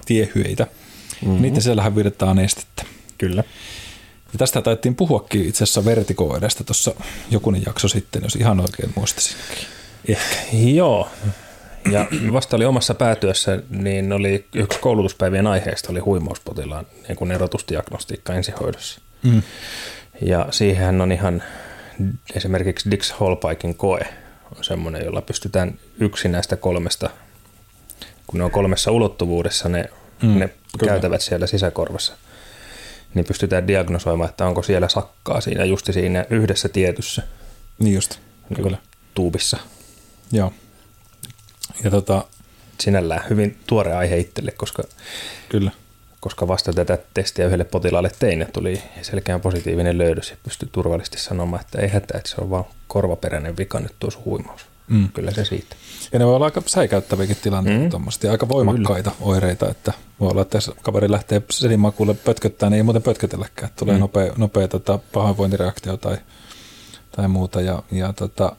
tiehyitä. 0.05 0.67
Mm-hmm. 1.25 1.41
Niiden 1.41 1.61
sisällähän 1.61 1.95
virtaa 1.95 2.35
estettä. 2.41 2.83
Kyllä. 3.17 3.43
Ja 4.33 4.37
tästä 4.37 4.61
taittiin 4.61 4.95
puhuakin 4.95 5.47
itse 5.47 5.63
asiassa 5.63 5.85
vertikoidesta 5.85 6.63
tuossa 6.63 6.93
jokunen 7.31 7.63
jakso 7.65 7.87
sitten, 7.87 8.23
jos 8.23 8.35
ihan 8.35 8.59
oikein 8.59 8.91
muistasin. 8.95 9.37
Ehkä. 10.07 10.35
Joo. 10.53 11.09
Ja 11.91 12.05
vasta 12.33 12.55
oli 12.55 12.65
omassa 12.65 12.93
päätyössä, 12.93 13.61
niin 13.69 14.13
oli 14.13 14.45
yksi 14.55 14.79
koulutuspäivien 14.79 15.47
aiheesta 15.47 15.91
oli 15.91 15.99
huimauspotilaan 15.99 16.85
niin 17.07 17.15
kuin 17.15 17.31
erotusdiagnostiikka 17.31 18.33
ensihoidossa. 18.33 19.01
Mm. 19.23 19.41
Ja 20.21 20.47
siihen 20.51 21.01
on 21.01 21.11
ihan 21.11 21.43
esimerkiksi 22.35 22.91
Dix 22.91 23.13
Holpaikin 23.19 23.75
koe 23.75 23.99
on 24.57 24.63
semmoinen, 24.63 25.05
jolla 25.05 25.21
pystytään 25.21 25.79
yksi 25.99 26.27
näistä 26.27 26.55
kolmesta, 26.55 27.09
kun 28.27 28.37
ne 28.37 28.43
on 28.43 28.51
kolmessa 28.51 28.91
ulottuvuudessa 28.91 29.69
ne, 29.69 29.89
mm, 30.21 30.39
ne 30.39 30.49
käytävät 30.85 31.21
siellä 31.21 31.47
sisäkorvassa, 31.47 32.13
niin 33.13 33.25
pystytään 33.25 33.67
diagnosoimaan, 33.67 34.29
että 34.29 34.45
onko 34.45 34.63
siellä 34.63 34.89
sakkaa 34.89 35.41
siinä 35.41 35.65
just 35.65 35.93
siinä 35.93 36.25
yhdessä 36.29 36.69
tietyssä 36.69 37.23
niin 37.79 37.95
just, 37.95 38.19
niin 38.49 38.63
kyllä. 38.63 38.77
tuubissa. 39.13 39.57
Joo. 40.31 40.53
Ja 41.83 41.91
tota, 41.91 42.25
Sinällään 42.79 43.23
hyvin 43.29 43.57
tuore 43.67 43.93
aihe 43.93 44.17
itselle, 44.17 44.51
koska, 44.51 44.83
kyllä. 45.49 45.71
koska 46.19 46.47
vasta 46.47 46.73
tätä 46.73 46.97
testiä 47.13 47.45
yhdelle 47.45 47.63
potilaalle 47.63 48.11
tein 48.19 48.39
ja 48.39 48.45
tuli 48.53 48.81
selkeän 49.01 49.41
positiivinen 49.41 49.97
löydös 49.97 50.29
ja 50.31 50.37
pystyi 50.43 50.69
turvallisesti 50.71 51.19
sanomaan, 51.19 51.61
että 51.61 51.81
ei 51.81 51.87
hätää, 51.87 52.17
että 52.17 52.29
se 52.29 52.35
on 52.41 52.49
vaan 52.49 52.65
korvaperäinen 52.87 53.57
vika 53.57 53.79
nyt 53.79 53.95
tuossa 53.99 54.19
huimaus. 54.25 54.65
Mm. 54.87 55.09
Kyllä 55.13 55.31
se 55.31 55.45
siitä. 55.45 55.75
Ja 56.13 56.19
ne 56.19 56.25
voi 56.25 56.35
olla 56.35 56.45
aika 56.45 56.61
säikäyttäviäkin 56.65 57.37
tilanteita, 57.41 57.99
mm. 57.99 58.05
aika 58.31 58.49
voimakkaita 58.49 59.11
Kyllä. 59.11 59.25
oireita, 59.31 59.69
että 59.69 59.93
voi 60.19 60.31
olla, 60.31 60.41
että 60.41 60.57
jos 60.57 60.71
kaveri 60.81 61.11
lähtee 61.11 61.41
senimakuulle 61.49 62.13
pötköttämään, 62.13 62.71
niin 62.71 62.77
ei 62.77 62.83
muuten 62.83 63.01
pötkötelläkään. 63.01 63.71
Tulee 63.75 63.95
mm. 63.95 63.99
nopea, 63.99 64.33
nopea 64.37 64.67
tota, 64.67 64.99
pahoinvointireaktio 65.13 65.97
tai, 65.97 66.17
tai 67.11 67.27
muuta. 67.27 67.61
Ja, 67.61 67.83
ja, 67.91 68.13
tota, 68.13 68.55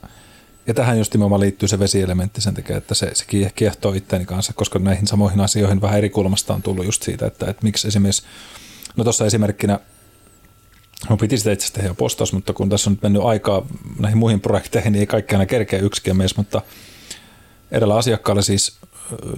ja 0.67 0.73
tähän 0.73 0.97
just 0.97 1.13
nimenomaan 1.13 1.41
liittyy 1.41 1.67
se 1.67 1.79
vesielementti 1.79 2.41
sen 2.41 2.53
takia, 2.53 2.77
että 2.77 2.95
se, 2.95 3.15
se 3.15 3.25
kiehtoo 3.55 3.93
itteeni 3.93 4.25
kanssa, 4.25 4.53
koska 4.53 4.79
näihin 4.79 5.07
samoihin 5.07 5.39
asioihin 5.39 5.81
vähän 5.81 5.97
eri 5.97 6.09
kulmasta 6.09 6.53
on 6.53 6.61
tullut 6.61 6.85
just 6.85 7.03
siitä, 7.03 7.25
että, 7.25 7.49
että 7.49 7.63
miksi 7.63 7.87
esimerkiksi, 7.87 8.23
no 8.95 9.03
tuossa 9.03 9.25
esimerkkinä 9.25 9.79
Mä 11.09 11.17
piti 11.17 11.37
sitä 11.37 11.51
itse 11.51 11.73
tehdä 11.73 11.93
postaus, 11.93 12.33
mutta 12.33 12.53
kun 12.53 12.69
tässä 12.69 12.89
on 12.89 12.93
nyt 12.93 13.01
mennyt 13.01 13.23
aikaa 13.23 13.65
näihin 13.99 14.17
muihin 14.17 14.41
projekteihin, 14.41 14.93
niin 14.93 14.99
ei 14.99 15.07
kaikki 15.07 15.35
aina 15.35 15.45
kerkeä 15.45 15.79
yksikään 15.79 16.17
mies, 16.17 16.37
mutta 16.37 16.61
edellä 17.71 17.95
asiakkaalle 17.95 18.41
siis, 18.41 18.77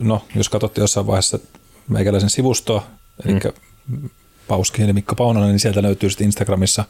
no 0.02 0.26
jos 0.36 0.50
katsotte 0.50 0.82
jossain 0.82 1.08
vaiheessa 1.08 1.40
meikäläisen 1.88 2.30
sivustoa, 2.30 2.88
eli 3.26 3.40
mm. 3.88 4.10
Pauski 4.48 4.84
eli 4.84 4.94
Mikko 4.94 5.16
Paunonen, 5.16 5.50
niin 5.50 5.60
sieltä 5.60 5.82
löytyy 5.82 6.10
sitten 6.10 6.26
Instagramissa 6.26 6.86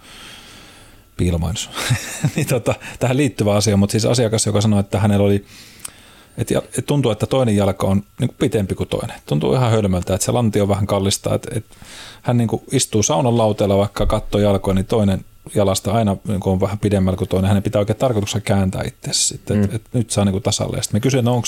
piilomainos. 1.17 1.69
niin 2.35 2.47
tota, 2.47 2.75
tähän 2.99 3.17
liittyvä 3.17 3.55
asia, 3.55 3.77
mutta 3.77 3.91
siis 3.91 4.05
asiakas, 4.05 4.45
joka 4.45 4.61
sanoi, 4.61 4.79
että 4.79 4.99
hänellä 4.99 5.25
oli 5.25 5.45
et, 6.37 6.51
et 6.51 6.85
tuntuu, 6.85 7.11
että 7.11 7.25
toinen 7.25 7.55
jalka 7.55 7.87
on 7.87 8.03
niin 8.19 8.27
kuin 8.27 8.37
pitempi 8.39 8.75
kuin 8.75 8.89
toinen. 8.89 9.15
Tuntuu 9.25 9.53
ihan 9.53 9.71
hölmöltä, 9.71 10.13
että 10.13 10.25
se 10.25 10.31
lanti 10.31 10.61
on 10.61 10.67
vähän 10.67 10.87
kallista. 10.87 11.35
Et, 11.35 11.47
et 11.55 11.65
hän 12.21 12.37
niin 12.37 12.47
kuin 12.47 12.63
istuu 12.71 13.03
saunan 13.03 13.37
lauteella, 13.37 13.77
vaikka 13.77 14.05
katto 14.05 14.39
jalkoa, 14.39 14.73
niin 14.73 14.85
toinen 14.85 15.25
jalasta 15.55 15.91
aina 15.91 16.17
niin 16.27 16.39
kuin 16.39 16.53
on 16.53 16.59
vähän 16.59 16.79
pidemmällä 16.79 17.17
kuin 17.17 17.27
toinen. 17.27 17.47
Hänen 17.47 17.63
pitää 17.63 17.79
oikein 17.79 17.99
tarkoituksella 17.99 18.43
kääntää 18.45 18.83
itse 18.87 19.13
sitten, 19.13 19.57
mm. 19.57 19.63
että 19.63 19.75
et 19.75 19.81
nyt 19.93 20.11
saa 20.11 20.25
niin 20.25 20.33
kuin 20.33 20.43
tasalle. 20.43 20.77
Ja 20.77 20.83
sitten 20.83 20.95
me 20.95 21.01
kysyin, 21.01 21.27
onko 21.27 21.47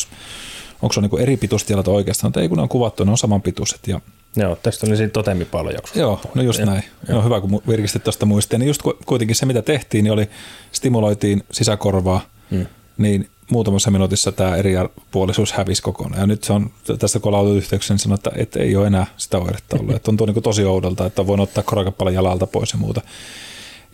onko 0.81 0.93
se 0.93 1.01
niin 1.01 1.19
eri 1.19 1.37
pituista 1.37 1.73
jalat 1.73 1.87
oikeastaan, 1.87 2.29
mutta 2.29 2.41
ei 2.41 2.49
kun 2.49 2.57
ne 2.57 2.61
on 2.61 2.69
kuvattu, 2.69 3.03
ne 3.03 3.11
on 3.11 3.17
saman 3.17 3.41
pituiset. 3.41 3.87
Ja 3.87 4.01
Joo, 4.35 4.55
tästä 4.55 4.87
oli 4.87 4.97
siinä 4.97 5.09
totemipallojakso. 5.09 5.99
Joo, 5.99 6.21
no 6.35 6.41
just 6.41 6.59
ja, 6.59 6.65
näin. 6.65 6.83
Ja. 7.07 7.15
No 7.15 7.21
hyvä, 7.23 7.41
kun 7.41 7.61
virkistit 7.67 8.03
tuosta 8.03 8.25
muistia. 8.25 8.59
Niin 8.59 8.67
just 8.67 8.81
kuitenkin 9.05 9.35
se, 9.35 9.45
mitä 9.45 9.61
tehtiin, 9.61 10.03
niin 10.03 10.11
oli 10.11 10.29
stimuloitiin 10.71 11.43
sisäkorvaa, 11.51 12.21
mm. 12.51 12.65
niin 12.97 13.29
muutamassa 13.51 13.91
minuutissa 13.91 14.31
tämä 14.31 14.55
eriarvoisuus 14.55 15.53
hävisi 15.53 15.81
kokonaan. 15.81 16.21
Ja 16.21 16.27
nyt 16.27 16.43
se 16.43 16.53
on, 16.53 16.69
tästä 16.99 17.19
kun 17.19 17.33
on 17.33 17.57
yhteyksiä, 17.57 17.95
niin 18.05 18.13
että, 18.13 18.31
että 18.35 18.59
ei 18.59 18.75
ole 18.75 18.87
enää 18.87 19.05
sitä 19.17 19.37
oiretta 19.37 19.77
ollut. 19.79 19.95
Että 19.95 20.05
tuntuu 20.05 20.27
niin 20.27 20.43
tosi 20.43 20.65
oudolta, 20.65 21.05
että 21.05 21.27
voin 21.27 21.39
ottaa 21.39 21.63
korakappalan 21.63 22.13
jalalta 22.13 22.47
pois 22.47 22.71
ja 22.71 22.79
muuta. 22.79 23.01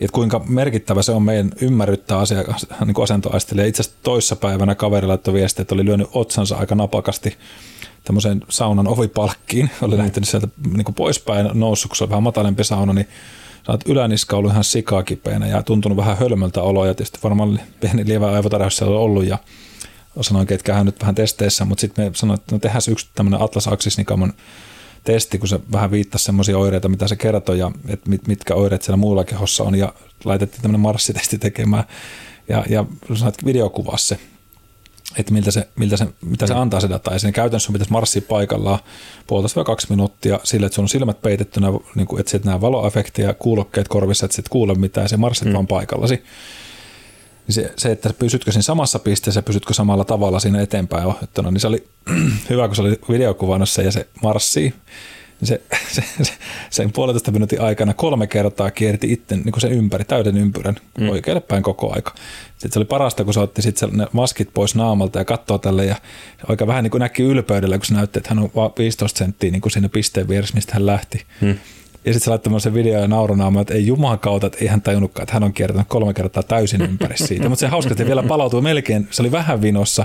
Että 0.00 0.14
kuinka 0.14 0.44
merkittävä 0.48 1.02
se 1.02 1.12
on 1.12 1.22
meidän 1.22 1.52
ymmärryttää 1.60 2.18
asiakas, 2.18 2.66
niin 2.86 2.94
kuin 2.94 3.04
asentoaistelija. 3.04 3.66
Itse 3.66 3.82
asiassa 3.82 3.98
toissa 4.02 4.36
päivänä 4.36 4.74
kaveri 4.74 5.06
laittoi 5.06 5.34
viesti, 5.34 5.62
että 5.62 5.74
oli 5.74 5.84
lyönyt 5.84 6.08
otsansa 6.12 6.56
aika 6.56 6.74
napakasti 6.74 7.36
tämmöiseen 8.04 8.42
saunan 8.48 8.88
ovipalkkiin. 8.88 9.70
Oli 9.82 9.98
lähtenyt 9.98 10.28
sieltä 10.28 10.48
niin 10.72 10.84
kuin 10.84 10.94
poispäin 10.94 11.50
noussut, 11.54 11.88
kun 11.88 11.96
se 11.96 12.04
oli 12.04 12.10
vähän 12.10 12.22
matalempi 12.22 12.64
sauna, 12.64 12.92
niin 12.92 13.08
Sanoit, 13.66 13.88
yläniska 13.88 14.36
ollut 14.36 14.52
ihan 14.52 14.64
sikakipeänä 14.64 15.46
ja 15.46 15.62
tuntunut 15.62 15.96
vähän 15.96 16.18
hölmöltä 16.18 16.62
oloa 16.62 16.86
ja 16.86 16.94
tietysti 16.94 17.18
varmaan 17.22 17.60
pieni 17.80 18.06
lievä 18.06 18.32
aivotarjaus 18.32 18.76
siellä 18.76 18.96
on 18.96 19.02
ollut 19.02 19.24
ja 19.24 19.38
sanoin, 20.20 20.52
että 20.52 20.74
hän 20.74 20.86
nyt 20.86 21.00
vähän 21.00 21.14
testeissä, 21.14 21.64
mutta 21.64 21.80
sitten 21.80 22.04
me 22.04 22.10
sanoin, 22.14 22.40
että 22.40 22.54
no 22.54 22.58
tehdään 22.58 22.82
yksi 22.90 23.08
tämmöinen 23.14 23.42
Atlas 23.42 23.68
Axis 23.68 23.98
Nikamon 23.98 24.32
testi, 25.04 25.38
kun 25.38 25.48
se 25.48 25.60
vähän 25.72 25.90
viittasi 25.90 26.24
semmoisia 26.24 26.58
oireita, 26.58 26.88
mitä 26.88 27.08
se 27.08 27.16
kertoi 27.16 27.58
ja 27.58 27.72
että 27.88 28.10
mit, 28.10 28.26
mitkä 28.26 28.54
oireet 28.54 28.82
siellä 28.82 28.96
muulla 28.96 29.24
kehossa 29.24 29.64
on 29.64 29.74
ja 29.74 29.92
laitettiin 30.24 30.62
tämmöinen 30.62 30.80
marssitesti 30.80 31.38
tekemään. 31.38 31.84
Ja, 32.48 32.64
ja 32.68 32.84
sanoit, 33.14 33.44
videokuvassa 33.44 34.14
se 34.14 34.20
että 35.18 35.32
miltä 35.32 35.50
se, 35.50 35.68
miltä 35.76 35.96
se, 35.96 36.06
mitä 36.24 36.46
se 36.46 36.54
antaa 36.54 36.80
se 36.80 36.88
data. 36.88 37.10
Ja 37.12 37.32
käytännössä 37.32 37.66
sun 37.66 37.72
pitäisi 37.72 37.92
marssia 37.92 38.22
paikallaan 38.28 38.78
puolitoista 39.26 39.64
kaksi 39.64 39.86
minuuttia 39.90 40.40
sille, 40.44 40.66
että 40.66 40.74
sun 40.74 40.82
on 40.84 40.88
silmät 40.88 41.22
peitettynä, 41.22 41.66
niin 41.94 42.06
kuin, 42.06 42.20
että 42.20 42.36
et 42.36 42.44
nämä 42.44 42.60
valoefektiä, 42.60 43.34
kuulokkeet 43.34 43.88
korvissa, 43.88 44.26
että 44.26 44.36
et 44.38 44.48
kuule 44.48 44.74
mitään, 44.74 45.04
ja 45.04 45.08
se 45.08 45.16
marssit 45.16 45.48
mm. 45.48 45.54
vaan 45.54 45.66
paikallasi. 45.66 46.14
Niin 47.46 47.54
se, 47.54 47.72
se, 47.76 47.92
että 47.92 48.10
pysytkö 48.18 48.52
siinä 48.52 48.62
samassa 48.62 48.98
pisteessä, 48.98 49.42
pysytkö 49.42 49.74
samalla 49.74 50.04
tavalla 50.04 50.40
siinä 50.40 50.62
eteenpäin 50.62 51.06
ohjattuna, 51.06 51.50
niin 51.50 51.60
se 51.60 51.66
oli 51.66 51.88
hyvä, 52.50 52.66
kun 52.66 52.76
se 52.76 52.82
oli 52.82 52.98
videokuvannassa 53.10 53.82
ja 53.82 53.92
se 53.92 54.06
marssii 54.22 54.62
niin 54.62 54.74
se, 55.42 55.60
se, 55.94 56.04
se, 56.22 56.32
sen 56.70 56.92
puolitoista 56.92 57.30
minuutin 57.30 57.60
aikana 57.60 57.94
kolme 57.94 58.26
kertaa 58.26 58.70
kierti 58.70 59.12
itse 59.12 59.36
niin 59.36 59.60
sen 59.60 59.72
ympäri, 59.72 60.04
täyden 60.04 60.36
ympyrän 60.36 60.76
mm. 60.98 61.08
oikealle 61.08 61.40
päin 61.40 61.62
koko 61.62 61.94
aika. 61.94 62.14
Sitten 62.50 62.72
se 62.72 62.78
oli 62.78 62.86
parasta, 62.86 63.24
kun 63.24 63.34
se 63.34 63.40
otti 63.40 63.62
sitten 63.62 63.90
ne 63.92 64.06
maskit 64.12 64.48
pois 64.54 64.74
naamalta 64.74 65.18
ja 65.18 65.24
katsoo 65.24 65.58
tälle 65.58 65.84
ja 65.84 65.96
oikein 66.48 66.68
vähän 66.68 66.84
niin 66.84 66.90
kuin 66.90 67.00
näki 67.00 67.22
ylpeydellä, 67.22 67.78
kun 67.78 67.86
se 67.86 67.94
näytti, 67.94 68.18
että 68.18 68.28
hän 68.34 68.38
on 68.38 68.50
vain 68.54 68.72
15 68.78 69.18
senttiä 69.18 69.50
niin 69.50 69.60
kuin 69.60 69.72
siinä 69.72 69.88
pisteen 69.88 70.28
vieressä, 70.28 70.54
mistä 70.54 70.72
hän 70.74 70.86
lähti. 70.86 71.24
Mm. 71.40 71.58
Ja 72.04 72.12
sitten 72.12 72.24
se 72.24 72.30
laittoi 72.30 72.60
sen 72.60 72.74
video 72.74 73.00
ja 73.00 73.08
naurunaamaan, 73.08 73.60
että 73.60 73.74
ei 73.74 73.86
juman 73.86 74.18
kautta, 74.18 74.46
että 74.46 74.58
ei 74.60 74.66
hän 74.66 74.82
tajunnutkaan, 74.82 75.22
että 75.22 75.32
hän 75.32 75.42
on 75.42 75.52
kiertänyt 75.52 75.88
kolme 75.88 76.14
kertaa 76.14 76.42
täysin 76.42 76.82
ympäri 76.82 77.18
siitä. 77.26 77.48
mutta 77.48 77.60
se 77.60 77.66
hauska, 77.66 77.90
että 77.92 78.06
vielä 78.06 78.22
palautui 78.22 78.62
melkein, 78.62 79.08
se 79.10 79.22
oli 79.22 79.32
vähän 79.32 79.62
vinossa, 79.62 80.04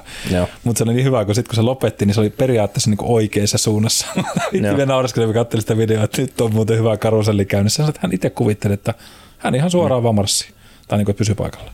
mutta 0.63 0.77
se 0.77 0.83
oli 0.83 0.93
niin 0.93 1.05
hyvä, 1.05 1.25
kun 1.25 1.35
sitten 1.35 1.49
kun 1.49 1.55
se 1.55 1.61
lopetti, 1.61 2.05
niin 2.05 2.13
se 2.13 2.19
oli 2.19 2.29
periaatteessa 2.29 2.89
niin 2.89 2.97
oikeassa 3.01 3.57
suunnassa. 3.57 4.07
Itse 4.51 4.77
vielä 4.77 4.85
nauraskeli, 4.85 5.25
kun 5.25 5.33
katselin 5.33 5.61
sitä 5.61 5.77
videoa, 5.77 6.03
että 6.03 6.21
nyt 6.21 6.41
on 6.41 6.53
muuten 6.53 6.77
hyvä 6.77 6.97
karuselli 6.97 7.45
käynnissä. 7.45 7.85
Että 7.87 7.99
hän 8.03 8.13
itse 8.13 8.29
kuvitteli, 8.29 8.73
että 8.73 8.93
hän 9.37 9.55
ihan 9.55 9.71
suoraan 9.71 10.03
vaan 10.03 10.15
marssi, 10.15 10.47
tai 10.87 10.97
niin 10.97 11.05
kuin, 11.05 11.15
pysyi 11.15 11.35
paikalla. 11.35 11.71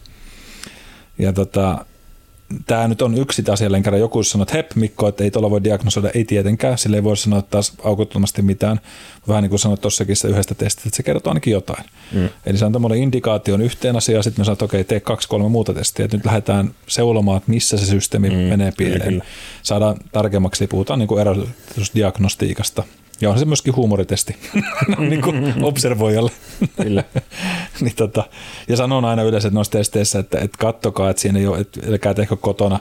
Ja 1.17 1.33
tota, 1.33 1.85
tämä 2.67 2.87
nyt 2.87 3.01
on 3.01 3.17
yksi 3.17 3.43
asia, 3.51 3.65
jälleen 3.65 3.83
kerran 3.83 3.99
joku 3.99 4.23
sanoo, 4.23 4.43
että 4.43 4.53
hep 4.53 4.71
Mikko, 4.75 5.07
että 5.07 5.23
ei 5.23 5.31
tuolla 5.31 5.49
voi 5.49 5.63
diagnosoida, 5.63 6.09
ei 6.13 6.25
tietenkään, 6.25 6.77
sille 6.77 6.97
ei 6.97 7.03
voi 7.03 7.17
sanoa 7.17 7.41
taas 7.41 7.73
aukottomasti 7.83 8.41
mitään. 8.41 8.79
Vähän 9.27 9.43
niin 9.43 9.49
kuin 9.49 9.59
sanoit 9.59 9.81
tuossakin 9.81 10.15
sitä 10.15 10.27
yhdestä 10.27 10.55
testistä, 10.55 10.87
että 10.87 10.97
se 10.97 11.03
kertoo 11.03 11.31
ainakin 11.31 11.53
jotain. 11.53 11.85
Mm. 12.11 12.29
Eli 12.45 12.57
se 12.57 12.65
on 12.65 12.73
tämmöinen 12.73 12.97
indikaatio 12.97 13.55
yhteen 13.55 13.95
asiaan, 13.95 14.23
sitten 14.23 14.41
me 14.41 14.45
sanotaan, 14.45 14.65
että 14.65 14.75
okei, 14.75 14.83
tee 14.83 14.99
kaksi, 14.99 15.27
kolme 15.27 15.49
muuta 15.49 15.73
testiä, 15.73 16.05
että 16.05 16.17
nyt 16.17 16.25
lähdetään 16.25 16.71
seulomaan, 16.87 17.37
että 17.37 17.51
missä 17.51 17.77
se 17.77 17.85
systeemi 17.85 18.29
mm. 18.29 18.35
menee 18.35 18.71
pieleen. 18.77 19.23
Saadaan 19.63 19.97
tarkemmaksi, 20.11 20.67
puhutaan 20.67 20.99
niin 20.99 21.07
kuin 21.07 21.21
erotusdiagnostiikasta, 21.21 22.83
ja 23.21 23.29
on 23.29 23.39
se 23.39 23.45
myöskin 23.45 23.75
huumoritesti 23.75 24.35
niin 25.09 25.21
kuin 25.21 25.63
observoijalle. 25.63 26.31
Kyllä. 26.83 27.03
niin 27.81 27.95
tota, 27.95 28.23
ja 28.67 28.77
sanon 28.77 29.05
aina 29.05 29.23
yleensä 29.23 29.49
noissa 29.49 29.71
testeissä, 29.71 30.19
että, 30.19 30.39
että 30.39 30.57
kattokaa, 30.57 31.09
että 31.09 31.21
siinä 31.21 31.39
ei 31.39 31.47
ole, 31.47 31.59
että 31.59 31.81
älkää 31.87 32.13
tehkö 32.13 32.35
kotona 32.35 32.79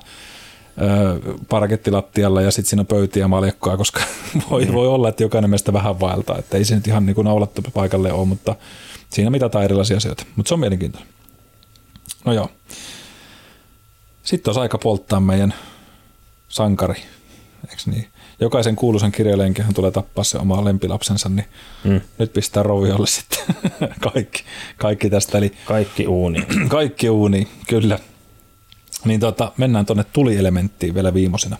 parkettilattialla 1.49 2.43
ja 2.43 2.51
sitten 2.51 2.71
siinä 2.71 2.81
on 2.81 2.87
pöytiä 2.87 3.29
maljakkoa, 3.29 3.77
koska 3.77 4.01
voi, 4.51 4.65
mm. 4.65 4.73
voi 4.73 4.89
olla, 4.89 5.09
että 5.09 5.23
jokainen 5.23 5.51
meistä 5.51 5.73
vähän 5.73 6.01
vaeltaa. 6.01 6.39
Että 6.39 6.57
ei 6.57 6.65
se 6.65 6.75
nyt 6.75 6.87
ihan 6.87 7.07
niin 7.07 7.15
kuin 7.15 7.25
naulattu 7.25 7.63
paikalle 7.75 8.13
ole, 8.13 8.27
mutta 8.27 8.57
siinä 9.11 9.31
mitataan 9.31 9.65
erilaisia 9.65 9.97
asioita. 9.97 10.25
Mutta 10.37 10.49
se 10.49 10.55
on 10.55 10.61
mielenkiintoinen. 10.61 11.11
No 12.25 12.33
joo. 12.33 12.51
Sitten 14.23 14.51
olisi 14.51 14.61
aika 14.61 14.79
polttaa 14.79 15.21
meidän 15.21 15.55
sankari, 16.49 17.03
eikö 17.71 17.83
niin? 17.87 18.09
Jokaisen 18.41 18.77
kuuluisen 18.77 19.13
kirjailijankin 19.13 19.75
tulee 19.75 19.91
tappaa 19.91 20.25
se 20.25 20.39
oma 20.39 20.65
lempilapsensa, 20.65 21.29
niin 21.29 21.47
mm. 21.85 22.01
nyt 22.19 22.33
pistää 22.33 22.63
roviolle 22.63 23.07
sitten 23.07 23.39
kaikki, 24.13 24.43
kaikki 24.77 25.11
tästä. 25.11 25.39
Eli 25.39 25.53
kaikki 25.65 26.07
uuni. 26.07 26.47
kaikki 26.69 27.11
uuni, 27.11 27.49
kyllä. 27.69 27.99
Niin 29.05 29.21
tota, 29.21 29.53
mennään 29.57 29.87
tuonne 29.87 30.05
tulielementtiin 30.13 30.95
vielä 30.95 31.15
viimeisenä. 31.15 31.57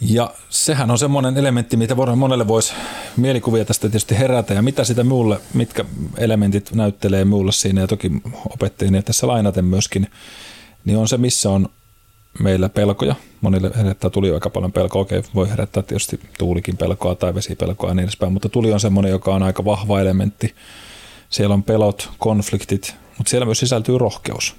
Ja 0.00 0.34
sehän 0.50 0.90
on 0.90 0.98
semmoinen 0.98 1.36
elementti, 1.36 1.76
mitä 1.76 1.94
monelle 2.16 2.48
voisi 2.48 2.72
mielikuvia 3.16 3.64
tästä 3.64 3.80
tietysti 3.80 4.18
herätä, 4.18 4.54
ja 4.54 4.62
mitä 4.62 4.84
sitä 4.84 5.04
muulle, 5.04 5.40
mitkä 5.54 5.84
elementit 6.18 6.72
näyttelee 6.74 7.24
muulle 7.24 7.52
siinä, 7.52 7.80
ja 7.80 7.86
toki 7.86 8.10
opettajien 8.50 9.04
tässä 9.04 9.26
lainaten 9.26 9.64
myöskin, 9.64 10.10
niin 10.84 10.98
on 10.98 11.08
se, 11.08 11.18
missä 11.18 11.50
on 11.50 11.68
meillä 12.40 12.68
pelkoja. 12.68 13.14
Monille 13.40 13.70
herättää 13.76 14.10
tuli 14.10 14.32
aika 14.34 14.50
paljon 14.50 14.72
pelkoa. 14.72 15.02
Okei, 15.02 15.22
voi 15.34 15.50
herättää 15.50 15.82
tietysti 15.82 16.20
tuulikin 16.38 16.76
pelkoa 16.76 17.14
tai 17.14 17.34
vesipelkoa 17.34 17.90
ja 17.90 17.94
niin 17.94 18.04
edespäin, 18.04 18.32
mutta 18.32 18.48
tuli 18.48 18.72
on 18.72 18.80
semmoinen, 18.80 19.10
joka 19.10 19.34
on 19.34 19.42
aika 19.42 19.64
vahva 19.64 20.00
elementti. 20.00 20.54
Siellä 21.30 21.54
on 21.54 21.62
pelot, 21.62 22.10
konfliktit, 22.18 22.94
mutta 23.18 23.30
siellä 23.30 23.44
myös 23.44 23.58
sisältyy 23.58 23.98
rohkeus. 23.98 24.56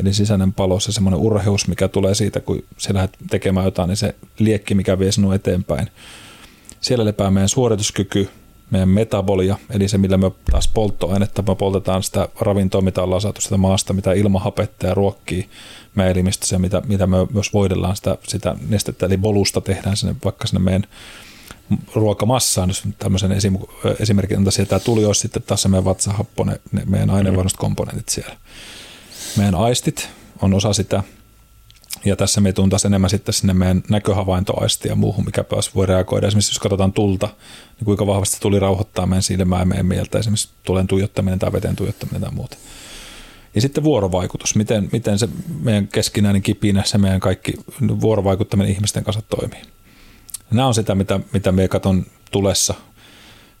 Eli 0.00 0.14
sisäinen 0.14 0.52
palo, 0.52 0.80
se 0.80 0.92
semmoinen 0.92 1.20
urheus, 1.20 1.68
mikä 1.68 1.88
tulee 1.88 2.14
siitä, 2.14 2.40
kun 2.40 2.62
sä 2.78 2.94
lähdet 2.94 3.16
tekemään 3.30 3.64
jotain, 3.64 3.88
niin 3.88 3.96
se 3.96 4.14
liekki, 4.38 4.74
mikä 4.74 4.98
vie 4.98 5.12
sinua 5.12 5.34
eteenpäin. 5.34 5.90
Siellä 6.80 7.04
lepää 7.04 7.30
meidän 7.30 7.48
suorituskyky, 7.48 8.28
meidän 8.70 8.88
metabolia, 8.88 9.58
eli 9.70 9.88
se, 9.88 9.98
millä 9.98 10.16
me 10.16 10.30
taas 10.50 10.68
polttoainetta, 10.68 11.42
me 11.42 11.54
poltetaan 11.54 12.02
sitä 12.02 12.28
ravintoa, 12.40 12.80
mitä 12.80 13.02
ollaan 13.02 13.20
saatu 13.20 13.40
sitä 13.40 13.56
maasta, 13.56 13.92
mitä 13.92 14.12
ilma 14.12 14.38
hapettaa 14.38 14.90
ja 14.90 14.94
ruokkii 14.94 15.48
meidän 15.94 16.12
elimistössä, 16.12 16.58
mitä, 16.58 16.82
mitä 16.86 17.06
me 17.06 17.16
myös 17.32 17.52
voidellaan 17.52 17.96
sitä, 17.96 18.18
sitä 18.28 18.56
nestettä, 18.68 19.06
eli 19.06 19.16
bolusta 19.16 19.60
tehdään 19.60 19.96
sinne, 19.96 20.16
vaikka 20.24 20.46
sinne 20.46 20.60
meidän 20.64 20.84
ruokamassaan, 21.94 22.70
jos 22.70 22.82
tämmöisen 22.98 23.32
esim, 23.32 23.58
esimerkin 24.00 24.38
antaisin, 24.38 24.66
tämä 24.66 24.80
tuli 24.80 25.04
olisi 25.04 25.20
sitten 25.20 25.42
taas 25.42 25.62
se 25.62 25.68
meidän 25.68 25.84
vatsahappo, 25.84 26.44
ne, 26.44 26.60
ne 26.72 26.82
meidän 26.86 27.10
aineenvaihdoskomponentit 27.10 28.08
siellä. 28.08 28.36
Meidän 29.36 29.54
aistit 29.54 30.08
on 30.42 30.54
osa 30.54 30.72
sitä, 30.72 31.02
ja 32.04 32.16
tässä 32.16 32.40
me 32.40 32.52
tuntaisi 32.52 32.86
enemmän 32.86 33.10
sitten 33.10 33.32
sinne 33.32 33.54
meidän 33.54 33.82
näköhavaintoaisti 33.88 34.88
ja 34.88 34.94
muuhun, 34.94 35.24
mikä 35.24 35.44
pääs 35.44 35.74
voi 35.74 35.86
reagoida. 35.86 36.26
Esimerkiksi 36.26 36.52
jos 36.52 36.58
katsotaan 36.58 36.92
tulta, 36.92 37.26
niin 37.76 37.84
kuinka 37.84 38.06
vahvasti 38.06 38.36
tuli 38.40 38.60
rauhoittaa 38.60 39.06
meidän 39.06 39.22
silmää 39.22 39.58
ja 39.58 39.64
meidän 39.64 39.86
mieltä, 39.86 40.18
esimerkiksi 40.18 40.48
tulen 40.62 40.86
tuijottaminen 40.86 41.38
tai 41.38 41.52
veteen 41.52 41.76
tuijottaminen 41.76 42.22
tai 42.22 42.30
muuta. 42.30 42.56
Ja 43.54 43.60
sitten 43.60 43.84
vuorovaikutus, 43.84 44.56
miten, 44.56 44.88
miten 44.92 45.18
se 45.18 45.28
meidän 45.60 45.88
keskinäinen 45.88 46.42
kipinä, 46.42 46.82
se 46.84 46.98
meidän 46.98 47.20
kaikki 47.20 47.54
vuorovaikuttaminen 48.00 48.72
ihmisten 48.72 49.04
kanssa 49.04 49.22
toimii. 49.22 49.62
Nämä 50.50 50.68
on 50.68 50.74
sitä, 50.74 50.94
mitä, 50.94 51.20
mitä 51.32 51.52
me 51.52 51.68
katon 51.68 52.06
tulessa 52.30 52.74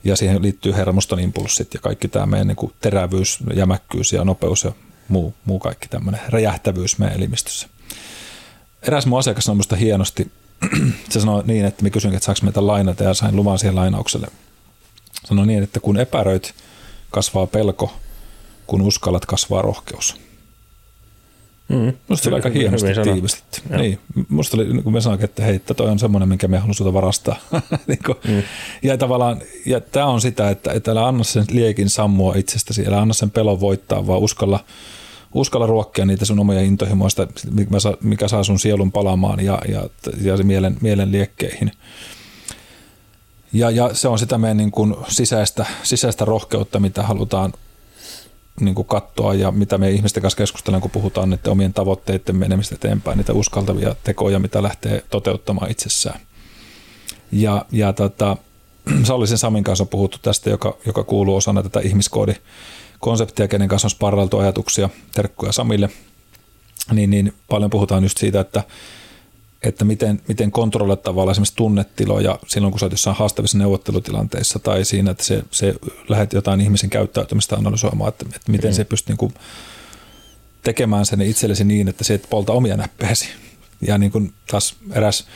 ja 0.04 0.16
siihen 0.16 0.42
liittyy 0.42 0.72
hermoston 0.72 1.20
impulssit 1.20 1.74
ja 1.74 1.80
kaikki 1.80 2.08
tämä 2.08 2.26
meidän 2.26 2.46
niin 2.46 2.72
terävyys, 2.80 3.38
jämäkkyys 3.54 4.12
ja 4.12 4.24
nopeus 4.24 4.64
ja 4.64 4.72
muu, 5.08 5.34
muu 5.44 5.58
kaikki 5.58 5.88
tämmöinen 5.88 6.20
räjähtävyys 6.28 6.98
meidän 6.98 7.16
elimistössä. 7.16 7.68
Eräs 8.88 9.06
mun 9.06 9.18
asiakas 9.18 9.44
sanoi 9.44 9.56
minusta 9.56 9.76
hienosti, 9.76 10.32
se 11.10 11.20
sanoi 11.20 11.42
niin, 11.46 11.64
että 11.64 11.82
me 11.82 11.90
kysyin, 11.90 12.14
että 12.14 12.24
saanko 12.24 12.40
meitä 12.42 12.66
lainata 12.66 13.04
ja 13.04 13.14
sain 13.14 13.36
luvan 13.36 13.58
siihen 13.58 13.74
lainaukselle. 13.74 14.26
Sanoi 15.24 15.46
niin, 15.46 15.62
että 15.62 15.80
kun 15.80 16.00
epäröit, 16.00 16.54
kasvaa 17.10 17.46
pelko, 17.46 17.92
kun 18.66 18.82
uskallat, 18.82 19.26
kasvaa 19.26 19.62
rohkeus. 19.62 20.16
Mm, 21.68 21.92
Minusta 22.08 22.28
oli 22.28 22.34
aika 22.34 22.48
hienosti 22.48 22.94
tiivistetty. 23.02 23.60
Niin, 23.76 23.98
musta 24.28 24.56
oli, 24.56 24.82
kun 24.82 24.92
me 24.92 25.00
sanoin, 25.00 25.24
että 25.24 25.44
hei, 25.44 25.58
toi 25.58 25.90
on 25.90 25.98
semmoinen, 25.98 26.28
minkä 26.28 26.48
me 26.48 26.58
haluan 26.58 26.74
sulta 26.74 26.92
varastaa. 26.92 27.36
niin 27.86 27.98
kuin, 28.06 28.18
mm. 28.28 28.42
Ja 28.82 28.98
tavallaan, 28.98 29.40
ja 29.66 29.80
tämä 29.80 30.06
on 30.06 30.20
sitä, 30.20 30.50
että, 30.50 30.72
että 30.72 30.90
älä 30.90 31.08
anna 31.08 31.24
sen 31.24 31.44
liekin 31.50 31.90
sammua 31.90 32.34
itsestäsi, 32.34 32.86
älä 32.86 33.00
anna 33.00 33.14
sen 33.14 33.30
pelon 33.30 33.60
voittaa, 33.60 34.06
vaan 34.06 34.20
uskalla, 34.20 34.64
uskalla 35.34 35.66
ruokkia 35.66 36.06
niitä 36.06 36.24
sun 36.24 36.38
omia 36.38 36.60
intohimoista, 36.60 37.26
mikä 38.00 38.28
saa, 38.28 38.44
sun 38.44 38.58
sielun 38.58 38.92
palaamaan 38.92 39.44
ja, 39.44 39.58
ja, 39.68 39.88
ja 40.20 40.36
mielen, 40.36 40.76
mielen 40.80 41.12
liekkeihin. 41.12 41.72
Ja, 43.52 43.70
ja 43.70 43.94
se 43.94 44.08
on 44.08 44.18
sitä 44.18 44.38
meidän 44.38 44.56
niin 44.56 44.70
kuin 44.70 44.94
sisäistä, 45.08 45.66
sisäistä 45.82 46.24
rohkeutta, 46.24 46.80
mitä 46.80 47.02
halutaan 47.02 47.52
niin 48.60 48.74
kuin 48.74 48.86
katsoa 48.86 49.34
ja 49.34 49.50
mitä 49.50 49.78
me 49.78 49.90
ihmisten 49.90 50.22
kanssa 50.22 50.36
keskustellaan, 50.36 50.82
kun 50.82 50.90
puhutaan 50.90 51.30
niiden 51.30 51.52
omien 51.52 51.74
tavoitteiden 51.74 52.36
menemistä 52.36 52.74
eteenpäin, 52.74 53.18
niitä 53.18 53.32
uskaltavia 53.32 53.94
tekoja, 54.04 54.38
mitä 54.38 54.62
lähtee 54.62 55.04
toteuttamaan 55.10 55.70
itsessään. 55.70 56.20
Ja, 57.32 57.66
ja 57.72 57.92
tota, 57.92 58.36
Sallisen 59.04 59.38
Samin 59.38 59.64
kanssa 59.64 59.84
on 59.84 59.88
puhuttu 59.88 60.18
tästä, 60.22 60.50
joka, 60.50 60.76
joka 60.86 61.04
kuuluu 61.04 61.36
osana 61.36 61.62
tätä 61.62 61.80
ihmiskoodikonseptia, 62.94 63.48
kenen 63.48 63.68
kanssa 63.68 63.86
on 63.86 63.90
sparrailtu 63.90 64.38
ajatuksia, 64.38 64.90
terkkuja 65.14 65.52
Samille, 65.52 65.90
niin, 66.92 67.10
niin 67.10 67.32
paljon 67.48 67.70
puhutaan 67.70 68.02
just 68.02 68.18
siitä, 68.18 68.40
että 68.40 68.62
että 69.62 69.84
miten, 69.84 70.20
miten 70.28 70.50
kontrolloida 70.50 71.02
tavallaan 71.02 71.32
esimerkiksi 71.32 71.56
tunnetiloja 71.56 72.38
silloin, 72.46 72.72
kun 72.72 72.80
sä 72.80 72.86
oot 72.86 72.92
jossain 72.92 73.16
haastavissa 73.16 73.58
neuvottelutilanteissa 73.58 74.58
tai 74.58 74.84
siinä, 74.84 75.10
että 75.10 75.24
se, 75.24 75.44
se 75.50 75.74
lähdet 76.08 76.32
jotain 76.32 76.60
ihmisen 76.60 76.90
käyttäytymistä 76.90 77.56
analysoimaan, 77.56 78.08
että, 78.08 78.26
että 78.36 78.52
miten 78.52 78.70
mm. 78.70 78.74
se 78.74 78.84
pystyy 78.84 79.16
niin 79.20 79.34
tekemään 80.62 81.06
sen 81.06 81.20
itsellesi 81.20 81.64
niin, 81.64 81.88
että 81.88 82.04
se 82.04 82.14
et 82.14 82.26
polta 82.30 82.52
omia 82.52 82.76
näppeäsi. 82.76 83.28
Ja 83.80 83.98
niin 83.98 84.12
kuin 84.12 84.32
taas 84.50 84.74
eräs 84.92 85.26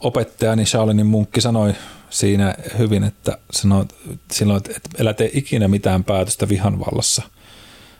opettajani 0.00 0.60
niin 0.60 0.66
Shaolinin 0.66 1.06
munkki 1.06 1.40
sanoi 1.40 1.74
siinä 2.14 2.54
hyvin, 2.78 3.04
että 3.04 3.38
sanoi 3.52 3.84
silloin, 4.32 4.56
että 4.56 4.90
älä 5.00 5.14
tee 5.14 5.30
ikinä 5.32 5.68
mitään 5.68 6.04
päätöstä 6.04 6.48
vihan 6.48 6.80
vallassa. 6.80 7.22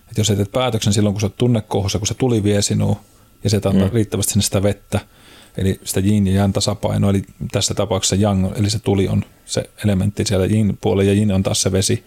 Että 0.08 0.20
jos 0.20 0.30
et 0.30 0.36
teet 0.36 0.52
päätöksen 0.52 0.92
silloin, 0.92 1.14
kun 1.14 1.20
sä 1.20 1.26
oot 1.26 1.36
tunnekohussa, 1.36 1.98
kun 1.98 2.06
se 2.06 2.14
tuli 2.14 2.42
vie 2.42 2.62
sinua 2.62 3.00
ja 3.44 3.50
se 3.50 3.56
antaa 3.56 3.72
mm. 3.72 3.90
riittävästi 3.92 4.32
sinne 4.32 4.42
sitä 4.42 4.62
vettä– 4.62 5.00
eli 5.56 5.80
sitä 5.84 6.00
yin 6.00 6.26
ja 6.26 6.34
yang 6.34 6.52
tasapainoa, 6.52 7.10
eli 7.10 7.22
tässä 7.52 7.74
tapauksessa 7.74 8.16
yang, 8.16 8.52
eli 8.56 8.70
se 8.70 8.78
tuli 8.78 9.08
on 9.08 9.24
se 9.46 9.70
elementti 9.84 10.24
siellä 10.24 10.46
yin 10.46 10.78
puolella 10.80 11.10
ja 11.10 11.16
yin 11.16 11.32
on 11.32 11.42
taas 11.42 11.62
se 11.62 11.72
vesi. 11.72 12.04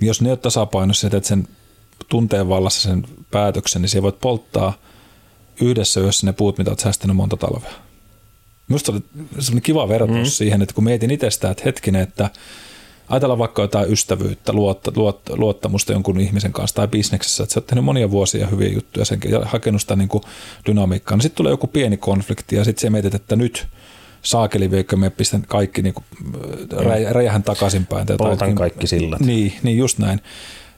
Niin 0.00 0.06
jos 0.06 0.20
ne 0.20 0.32
on 0.32 0.38
tasapainossa 0.38 1.06
ja 1.06 1.10
teet 1.10 1.24
sen 1.24 1.48
tunteen 2.08 2.48
vallassa 2.48 2.88
sen 2.88 3.06
päätöksen, 3.30 3.82
niin 3.82 3.90
siellä 3.90 4.02
voit 4.02 4.20
polttaa 4.20 4.74
yhdessä 5.60 6.00
yössä 6.00 6.26
ne 6.26 6.32
puut, 6.32 6.58
mitä 6.58 6.70
olet 6.70 6.80
säästänyt 6.80 7.16
monta 7.16 7.36
talvea. 7.36 7.72
Minusta 8.68 8.92
oli 8.92 9.00
semmoinen 9.38 9.62
kiva 9.62 9.88
vertaus 9.88 10.18
mm. 10.18 10.24
siihen, 10.24 10.62
että 10.62 10.74
kun 10.74 10.84
mietin 10.84 11.10
itsestä, 11.10 11.50
että 11.50 11.62
hetkinen, 11.64 12.02
että 12.02 12.30
ajatellaan 13.08 13.38
vaikka 13.38 13.62
jotain 13.62 13.92
ystävyyttä, 13.92 14.52
luotta, 14.52 14.92
luotta, 14.96 15.36
luottamusta 15.36 15.92
jonkun 15.92 16.20
ihmisen 16.20 16.52
kanssa 16.52 16.74
tai 16.74 16.88
bisneksessä, 16.88 17.42
että 17.42 17.52
sä 17.52 17.60
oot 17.60 17.66
tehnyt 17.66 17.84
monia 17.84 18.10
vuosia 18.10 18.46
hyviä 18.46 18.68
juttuja 18.68 19.04
sen, 19.04 19.20
ja 19.28 19.40
hakenut 19.44 19.80
sitä 19.80 19.96
niin 19.96 20.08
kuin 20.08 20.22
dynamiikkaa, 20.66 21.16
niin 21.16 21.22
sitten 21.22 21.36
tulee 21.36 21.50
joku 21.50 21.66
pieni 21.66 21.96
konflikti 21.96 22.56
ja 22.56 22.64
sitten 22.64 22.80
se 22.80 22.90
mietit, 22.90 23.14
että 23.14 23.36
nyt 23.36 23.66
saakeli 24.22 24.70
veikö 24.70 24.96
me 24.96 25.10
pistän 25.10 25.42
kaikki 25.48 25.82
niin 25.82 25.94
kuin, 25.94 26.04
räjähän 27.10 27.42
takaisinpäin. 27.42 28.06
Poltan 28.18 28.48
niin, 28.48 28.56
kaikki 28.56 28.86
sillä. 28.86 29.16
Niin, 29.20 29.52
niin 29.62 29.78
just 29.78 29.98
näin. 29.98 30.20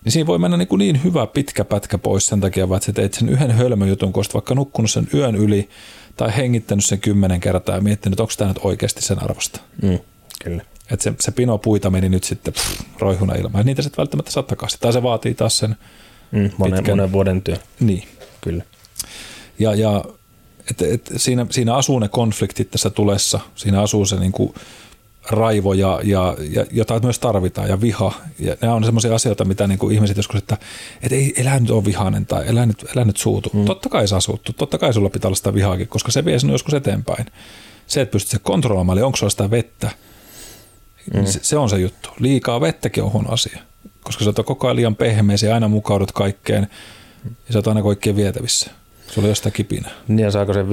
Niin 0.04 0.12
siinä 0.12 0.26
voi 0.26 0.38
mennä 0.38 0.56
niin, 0.56 0.68
kuin 0.68 0.78
niin 0.78 1.04
hyvä 1.04 1.26
pitkä 1.26 1.64
pätkä 1.64 1.98
pois 1.98 2.26
sen 2.26 2.40
takia, 2.40 2.64
että 2.64 2.86
sä 2.86 2.92
teet 2.92 3.14
sen 3.14 3.28
yhden 3.28 3.50
hölmöjutun, 3.50 4.12
kun 4.12 4.24
vaikka 4.34 4.54
nukkunut 4.54 4.90
sen 4.90 5.08
yön 5.14 5.36
yli 5.36 5.68
tai 6.16 6.36
hengittänyt 6.36 6.84
sen 6.84 7.00
kymmenen 7.00 7.40
kertaa 7.40 7.74
ja 7.74 7.80
miettinyt, 7.80 8.20
onko 8.20 8.32
tämä 8.36 8.48
nyt 8.48 8.60
oikeasti 8.62 9.02
sen 9.02 9.22
arvosta. 9.22 9.60
Mm, 9.82 9.98
kyllä. 10.44 10.62
Että 10.90 11.04
se, 11.04 11.12
se 11.20 11.30
pino 11.32 11.58
puita 11.58 11.90
meni 11.90 12.08
nyt 12.08 12.24
sitten 12.24 12.54
pff, 12.54 12.80
roihuna 12.98 13.34
ilmaan. 13.34 13.66
Niitä 13.66 13.82
sitten 13.82 13.98
välttämättä 14.02 14.30
saa 14.30 14.42
takaisin. 14.42 14.80
Tai 14.80 14.92
se 14.92 15.02
vaatii 15.02 15.34
taas 15.34 15.58
sen 15.58 15.76
mm, 16.30 16.50
monen, 16.58 16.78
pitkän... 16.78 16.96
monen 16.96 17.12
vuoden 17.12 17.42
työ. 17.42 17.56
Niin. 17.80 18.08
Kyllä. 18.40 18.64
Ja, 19.58 19.74
ja 19.74 20.04
et, 20.70 20.82
et 20.82 21.10
siinä, 21.16 21.46
siinä 21.50 21.74
asuu 21.74 21.98
ne 21.98 22.08
konfliktit 22.08 22.70
tässä 22.70 22.90
tulessa. 22.90 23.40
Siinä 23.54 23.82
asuu 23.82 24.06
se 24.06 24.16
niin 24.16 24.32
kuin 24.32 24.54
raivo, 25.30 25.72
ja, 25.72 26.00
ja, 26.02 26.36
ja, 26.50 26.66
jota 26.70 27.00
myös 27.00 27.18
tarvitaan, 27.18 27.68
ja 27.68 27.80
viha. 27.80 28.12
Ja 28.38 28.56
nämä 28.60 28.74
on 28.74 28.84
sellaisia 28.84 29.14
asioita, 29.14 29.44
mitä 29.44 29.66
niin 29.66 29.78
kuin 29.78 29.94
ihmiset 29.94 30.16
joskus, 30.16 30.38
että, 30.38 30.56
että 31.02 31.16
ei, 31.16 31.34
elä 31.36 31.60
nyt 31.60 31.70
ole 31.70 31.84
vihainen 31.84 32.26
tai 32.26 32.48
elä 32.48 32.66
nyt, 32.66 32.86
elä 32.96 33.04
nyt 33.04 33.16
suutu. 33.16 33.50
Mm. 33.52 33.64
Totta 33.64 33.88
kai 33.88 34.08
saa 34.08 34.20
suuttu, 34.20 34.52
totta 34.52 34.78
kai 34.78 34.94
sulla 34.94 35.10
pitää 35.10 35.28
olla 35.28 35.36
sitä 35.36 35.54
vihaakin, 35.54 35.88
koska 35.88 36.12
se 36.12 36.24
vie 36.24 36.38
sinua 36.38 36.54
joskus 36.54 36.74
eteenpäin. 36.74 37.26
Se, 37.86 38.00
että 38.00 38.12
pystyt 38.12 38.30
se 38.30 38.38
kontrolloimaan, 38.38 38.98
eli 38.98 39.04
onko 39.04 39.16
sulla 39.16 39.30
sitä 39.30 39.50
vettä, 39.50 39.90
Mm. 41.12 41.26
Se, 41.26 41.40
se 41.42 41.56
on 41.56 41.70
se 41.70 41.78
juttu. 41.78 42.08
Liikaa 42.18 42.60
vettäkin 42.60 43.02
on 43.02 43.12
huono 43.12 43.32
asia, 43.32 43.58
koska 44.02 44.24
sä 44.24 44.30
oot 44.30 44.46
koko 44.46 44.66
ajan 44.66 44.76
liian 44.76 44.96
pehmeä, 44.96 45.36
aina 45.54 45.68
mukaudut 45.68 46.12
kaikkeen 46.12 46.68
ja 47.24 47.52
sä 47.52 47.58
oot 47.58 47.66
aina 47.66 47.82
kaikkien 47.82 48.16
vietävissä. 48.16 48.70
Sulla 49.10 49.26
on 49.26 49.30
jostain 49.30 49.52
kipinä. 49.52 49.90
Niin 50.08 50.24
ja 50.24 50.30
saako 50.30 50.52
se 50.52 50.68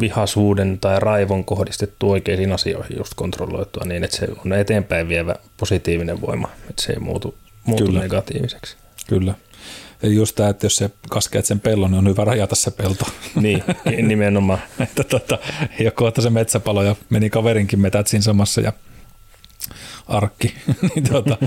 vihasuuden 0.00 0.78
tai 0.80 1.00
raivon 1.00 1.44
kohdistettu 1.44 2.10
oikeisiin 2.10 2.52
asioihin 2.52 2.96
just 2.96 3.14
kontrolloitua 3.16 3.82
niin, 3.84 4.04
että 4.04 4.16
se 4.16 4.28
on 4.44 4.52
eteenpäin 4.52 5.08
vievä 5.08 5.34
positiivinen 5.56 6.20
voima, 6.20 6.48
että 6.70 6.82
se 6.82 6.92
ei 6.92 6.98
muutu, 6.98 7.34
muutu 7.64 7.84
Kyllä. 7.84 8.00
negatiiviseksi. 8.00 8.76
Kyllä. 9.08 9.34
Eli 10.02 10.14
just 10.14 10.36
tämä, 10.36 10.48
että 10.48 10.66
jos 10.66 10.76
se 10.76 10.90
kaskeet 11.10 11.46
sen 11.46 11.60
pellon, 11.60 11.90
niin 11.90 11.98
on 11.98 12.08
hyvä 12.08 12.24
rajata 12.24 12.54
se 12.54 12.70
pelto. 12.70 13.04
Niin, 13.40 13.64
nimenomaan. 14.02 14.58
että 14.80 15.04
tota, 15.04 15.38
ei 15.78 15.86
ole 15.86 15.90
kohta 15.90 16.22
se 16.22 16.30
metsäpalo 16.30 16.82
ja 16.82 16.96
meni 17.10 17.30
kaverinkin 17.30 17.80
metät 17.80 18.06
siinä 18.06 18.22
samassa 18.22 18.60
ja 18.60 18.72
arkki, 20.08 20.54
niin, 20.94 21.08
tuota, 21.08 21.38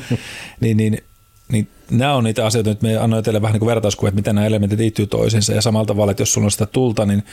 niin, 0.59 0.77
niin, 0.77 1.03
niin 1.51 1.67
nämä 1.91 2.13
on 2.13 2.23
niitä 2.23 2.45
asioita, 2.45 2.71
että 2.71 2.87
me 2.87 2.97
annoin 2.97 3.23
teille 3.23 3.41
vähän 3.41 3.53
niin 3.53 3.59
kuin 3.59 3.67
vertauskuvia, 3.67 4.09
että 4.09 4.19
miten 4.19 4.35
nämä 4.35 4.47
elementit 4.47 4.79
liittyy 4.79 5.07
toisiinsa 5.07 5.53
ja 5.53 5.61
samalla 5.61 5.85
tavalla, 5.85 6.11
että 6.11 6.21
jos 6.21 6.33
sulla 6.33 6.45
on 6.45 6.51
sitä 6.51 6.65
tulta, 6.65 7.05
niin 7.05 7.23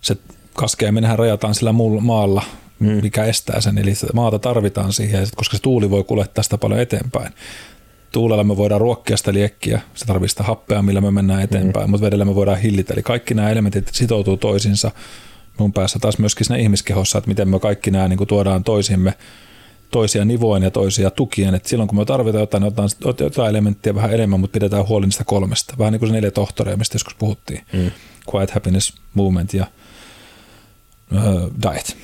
se 0.00 0.16
kaskee 0.54 0.92
me 0.92 1.16
rajataan 1.16 1.54
sillä 1.54 1.72
maalla, 2.00 2.42
mm. 2.78 2.88
mikä 3.02 3.24
estää 3.24 3.60
sen, 3.60 3.78
eli 3.78 3.94
sitä 3.94 4.12
maata 4.14 4.38
tarvitaan 4.38 4.92
siihen, 4.92 5.26
koska 5.36 5.56
se 5.56 5.62
tuuli 5.62 5.90
voi 5.90 6.04
kuljettaa 6.04 6.44
sitä 6.44 6.58
paljon 6.58 6.80
eteenpäin. 6.80 7.32
Tuulella 8.12 8.44
me 8.44 8.56
voidaan 8.56 8.80
ruokkia 8.80 9.16
sitä 9.16 9.32
liekkiä, 9.32 9.80
se 9.94 10.04
tarvitsee 10.04 10.32
sitä 10.32 10.42
happea, 10.42 10.82
millä 10.82 11.00
me 11.00 11.10
mennään 11.10 11.42
eteenpäin, 11.42 11.86
mm. 11.86 11.90
mutta 11.90 12.04
vedellä 12.04 12.24
me 12.24 12.34
voidaan 12.34 12.58
hillitä. 12.58 12.92
Eli 12.92 13.02
kaikki 13.02 13.34
nämä 13.34 13.50
elementit 13.50 13.88
sitoutuu 13.92 14.36
toisiinsa. 14.36 14.90
Mun 15.58 15.72
päässä 15.72 15.98
taas 15.98 16.18
myöskin 16.18 16.46
siinä 16.46 16.62
ihmiskehossa, 16.62 17.18
että 17.18 17.28
miten 17.28 17.48
me 17.48 17.58
kaikki 17.60 17.90
nämä 17.90 18.08
niin 18.08 18.16
kuin 18.16 18.28
tuodaan 18.28 18.64
toisimme 18.64 19.14
toisia 19.94 20.24
nivoen 20.24 20.62
ja 20.62 20.70
toisia 20.70 21.10
tukien. 21.10 21.54
Et 21.54 21.66
silloin 21.66 21.88
kun 21.88 21.98
me 21.98 22.04
tarvitaan 22.04 22.40
jotain, 22.40 22.62
niin 22.62 22.72
otetaan 23.04 23.26
jotain 23.26 23.50
elementtiä 23.50 23.94
vähän 23.94 24.14
enemmän, 24.14 24.40
mutta 24.40 24.52
pidetään 24.52 24.88
huoli 24.88 25.06
niistä 25.06 25.24
kolmesta. 25.24 25.74
Vähän 25.78 25.92
niin 25.92 26.00
kuin 26.00 26.08
se 26.08 26.14
neljä 26.14 26.30
tohtoreja, 26.30 26.76
mistä 26.76 26.94
joskus 26.94 27.14
puhuttiin. 27.14 27.60
Mm. 27.72 27.90
Quiet 28.34 28.50
Happiness 28.50 28.94
Movement 29.14 29.54
ja 29.54 29.66
uh, 31.12 31.50
Diet. 31.62 31.96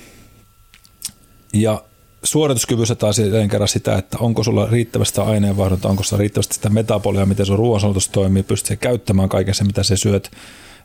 Ja 1.53 1.83
suorituskyvyssä 2.25 2.95
taas 2.95 3.19
jälleen 3.19 3.49
kerran 3.49 3.69
sitä, 3.69 3.99
että 3.99 4.19
onko 4.21 4.43
sulla 4.45 4.69
riittävästä 4.71 5.23
aineenvaihdunta, 5.23 5.89
onko 5.89 6.03
sulla 6.03 6.21
riittävästi 6.21 6.55
sitä 6.55 6.69
metabolia, 6.69 7.27
miten 7.27 7.47
sun 7.47 7.59
ruoansulutus 7.59 8.09
toimii, 8.09 8.43
pystyt 8.43 8.81
käyttämään 8.81 9.29
kaiken 9.29 9.55
se, 9.55 9.65
mitä 9.65 9.83
se 9.83 9.97
syöt, 9.97 10.31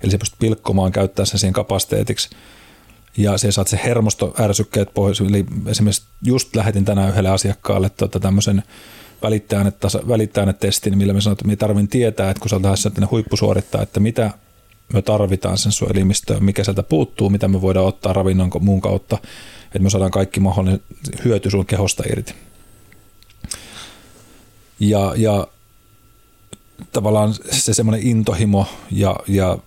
eli 0.04 0.12
se 0.12 0.18
pystyt 0.18 0.40
pilkkomaan, 0.40 0.92
käyttää 0.92 1.26
sen 1.26 1.40
siihen 1.40 1.54
kapasiteetiksi. 1.54 2.30
Ja 3.18 3.38
se 3.38 3.52
saat 3.52 3.68
se 3.68 3.80
hermostoärsykkeet 3.84 4.94
pois. 4.94 5.22
Eli 5.22 5.46
esimerkiksi 5.68 6.04
just 6.22 6.56
lähetin 6.56 6.86
tänään 6.86 7.10
yhdelle 7.10 7.30
asiakkaalle 7.30 7.90
tota 7.90 8.20
tämmöisen 8.20 8.64
välittäjänetestin, 10.08 10.98
millä 10.98 11.14
me 11.14 11.22
sanoin, 11.22 11.34
että 11.34 11.48
me 11.48 11.56
tarvitsen 11.56 11.88
tietää, 11.88 12.30
että 12.30 12.42
kun 12.42 12.50
sä 12.50 12.56
olet 12.56 13.12
huippu 13.12 13.38
suorittaa, 13.38 13.82
että 13.82 14.00
mitä 14.00 14.32
me 14.94 15.02
tarvitaan 15.02 15.58
sen 15.58 15.72
sun 15.72 15.92
elimistöön, 15.92 16.44
mikä 16.44 16.64
sieltä 16.64 16.84
puuttuu, 16.84 17.30
mitä 17.30 17.48
me 17.48 17.62
voidaan 17.62 17.86
ottaa 17.86 18.14
ravinnon 18.14 18.52
muun 18.60 18.82
kautta, 18.82 19.18
että 19.66 19.80
me 19.80 19.90
saadaan 19.90 20.12
kaikki 20.12 20.40
mahdollinen 20.40 20.82
hyöty 21.26 21.50
sun 21.50 21.66
kehosta 21.66 22.04
irti. 22.12 22.34
Ja, 24.80 25.14
ja 25.16 25.48
tavallaan 26.92 27.34
se 27.52 27.74
semmoinen 27.74 28.08
intohimo 28.08 28.68
ja, 28.92 29.16
ja 29.28 29.58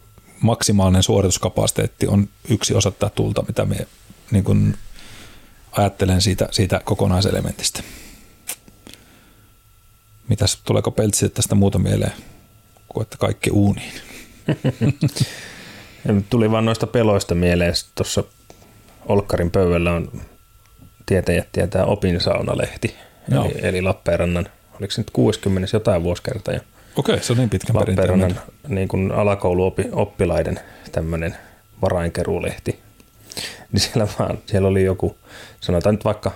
maksimaalinen 0.40 1.02
suorituskapasiteetti 1.02 2.06
on 2.06 2.28
yksi 2.48 2.74
osa 2.74 2.90
tätä 2.90 3.14
tulta, 3.14 3.44
mitä 3.48 3.64
me 3.64 3.76
niin 4.30 4.44
kuin 4.44 4.76
ajattelen 5.72 6.20
siitä, 6.20 6.48
siitä 6.50 6.80
kokonaiselementistä. 6.84 7.82
Mitäs, 10.28 10.58
tuleeko 10.64 10.90
Peltsi 10.90 11.28
tästä 11.28 11.54
muuta 11.54 11.78
mieleen 11.78 12.12
kuin 12.88 13.02
että 13.02 13.16
kaikki 13.16 13.50
uuniin? 13.50 13.92
Tuli 16.30 16.50
vaan 16.50 16.64
noista 16.64 16.86
peloista 16.86 17.34
mieleen. 17.34 17.74
Tuossa 17.94 18.24
Olkkarin 19.06 19.50
pöydällä 19.50 19.92
on 19.92 20.22
tietäjät 21.06 21.52
tietää 21.52 21.84
opinsaunalehti, 21.84 22.94
eli, 23.32 23.54
eli 23.62 23.82
Lappeenrannan, 23.82 24.48
oliko 24.80 24.90
se 24.90 25.00
nyt 25.00 25.10
60 25.10 25.76
jotain 25.76 26.02
vuosikerta 26.02 26.52
jo. 26.52 26.60
Okei, 26.96 27.22
se 27.22 27.32
on 27.32 27.38
niin 27.38 27.50
pitkän 27.50 27.76
Lappeenrannan 27.76 28.40
niin 28.68 28.88
kuin 28.88 29.12
alakouluoppilaiden 29.12 30.60
tämmöinen 30.92 31.36
varainkeruulehti. 31.82 32.80
Niin 33.72 33.80
siellä, 33.80 34.08
vaan, 34.18 34.38
siellä 34.46 34.68
oli 34.68 34.84
joku, 34.84 35.16
sanotaan 35.60 35.94
nyt 35.94 36.04
vaikka 36.04 36.32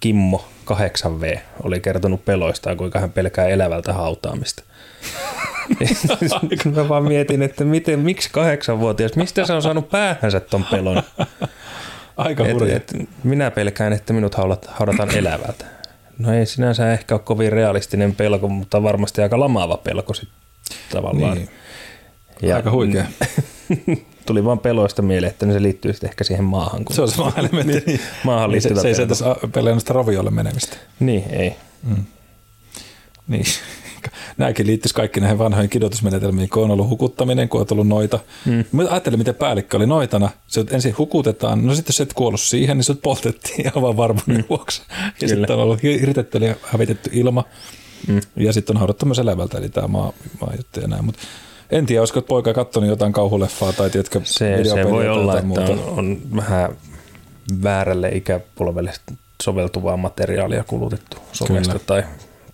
Kimmo 0.00 0.44
8V, 0.70 1.38
oli 1.62 1.80
kertonut 1.80 2.24
peloistaan, 2.24 2.76
kuinka 2.76 3.00
hän 3.00 3.12
pelkää 3.12 3.46
elävältä 3.48 3.92
hautaamista. 3.92 4.62
Mä 6.74 6.88
vaan 6.88 7.04
mietin, 7.04 7.42
että 7.42 7.64
miten, 7.64 7.98
miksi 7.98 8.30
kahdeksanvuotias, 8.32 9.16
mistä 9.16 9.46
se 9.46 9.52
on 9.52 9.62
saanut 9.62 9.90
päähänsä 9.90 10.40
ton 10.40 10.64
pelon? 10.64 11.02
Aika 12.16 12.46
et, 12.46 12.62
et, 12.62 13.08
minä 13.24 13.50
pelkään, 13.50 13.92
että 13.92 14.12
minut 14.12 14.34
haudataan 14.34 15.16
elävältä. 15.16 15.64
No 16.20 16.34
ei 16.34 16.46
sinänsä 16.46 16.92
ehkä 16.92 17.14
ole 17.14 17.22
kovin 17.24 17.52
realistinen 17.52 18.14
pelko, 18.14 18.48
mutta 18.48 18.82
varmasti 18.82 19.22
aika 19.22 19.40
lamaava 19.40 19.76
pelko 19.76 20.14
sitten 20.14 20.38
tavallaan. 20.92 21.36
Niin. 21.36 21.48
Ja, 22.42 22.56
aika 22.56 22.70
huikea. 22.70 23.04
tuli 24.26 24.44
vaan 24.44 24.58
peloista 24.58 25.02
mieleen, 25.02 25.30
että 25.30 25.52
se 25.52 25.62
liittyy 25.62 25.92
sitten 25.92 26.10
ehkä 26.10 26.24
siihen 26.24 26.44
maahan. 26.44 26.84
Kun 26.84 26.96
se 26.96 27.02
on 27.02 27.10
se 27.10 27.16
maahan 27.16 27.38
elementti. 27.44 27.82
niin, 27.86 28.00
maahan 28.24 28.50
niin 28.50 28.62
se, 28.62 28.74
se 28.74 28.88
ei 28.88 28.94
se 28.94 29.06
tässä 29.06 29.36
pelejä 29.52 29.76
raviolle 29.88 30.30
menemistä. 30.30 30.76
Niin, 31.00 31.24
ei. 31.30 31.56
Mm. 31.82 32.04
Niin 33.28 33.44
nämäkin 34.38 34.66
liittyisi 34.66 34.94
kaikki 34.94 35.20
näihin 35.20 35.38
vanhoihin 35.38 35.70
kidotusmenetelmiin, 35.70 36.48
kun 36.48 36.64
on 36.64 36.70
ollut 36.70 36.88
hukuttaminen, 36.88 37.48
kun 37.48 37.60
on 37.60 37.66
tullut 37.66 37.88
noita. 37.88 38.18
Mm. 38.46 38.64
Mä 38.72 38.82
ajattelin, 38.90 39.18
miten 39.18 39.34
päällikkö 39.34 39.76
oli 39.76 39.86
noitana. 39.86 40.30
Se 40.46 40.64
ensin 40.70 40.98
hukutetaan, 40.98 41.66
no 41.66 41.74
sitten 41.74 41.92
jos 41.92 42.00
et 42.00 42.12
kuollut 42.12 42.40
siihen, 42.40 42.76
niin 42.76 42.84
se 42.84 42.94
poltettiin 42.94 43.60
ihan 43.66 43.82
vaan 43.82 43.96
varmuuden 43.96 44.36
mm. 44.36 44.44
vuoksi. 44.48 44.82
Ja 44.88 45.12
Kyllä. 45.28 45.34
sitten 45.34 45.56
on 45.56 45.62
ollut 45.62 45.82
hirtetty 45.82 46.38
ja 46.38 46.54
hävitetty 46.62 47.10
ilma. 47.12 47.44
Mm. 48.08 48.20
Ja 48.36 48.52
sitten 48.52 48.76
on 48.76 48.78
haudattu 48.78 49.06
myös 49.06 49.18
elävältä, 49.18 49.58
eli 49.58 49.68
tämä 49.68 49.88
maa, 49.88 50.12
maa 50.40 50.52
juttu 50.56 50.80
ja 50.80 50.88
näin. 50.88 51.04
Mutta 51.04 51.20
en 51.70 51.86
tiedä, 51.86 52.00
olisiko 52.00 52.22
poika 52.22 52.54
katsonut 52.54 52.88
jotain 52.88 53.12
kauhuleffaa 53.12 53.72
tai 53.72 53.90
tiedätkö, 53.90 54.20
se, 54.24 54.64
se 54.64 54.90
voi 54.90 55.08
olla, 55.08 55.34
että 55.34 55.46
muuta. 55.46 55.72
On, 55.72 55.98
on 55.98 56.18
vähän 56.36 56.76
väärälle 57.62 58.08
ikäpolvelle 58.08 58.92
soveltuvaa 59.42 59.96
materiaalia 59.96 60.64
kulutettu 60.64 61.16
somesta 61.32 61.78
tai, 61.78 62.02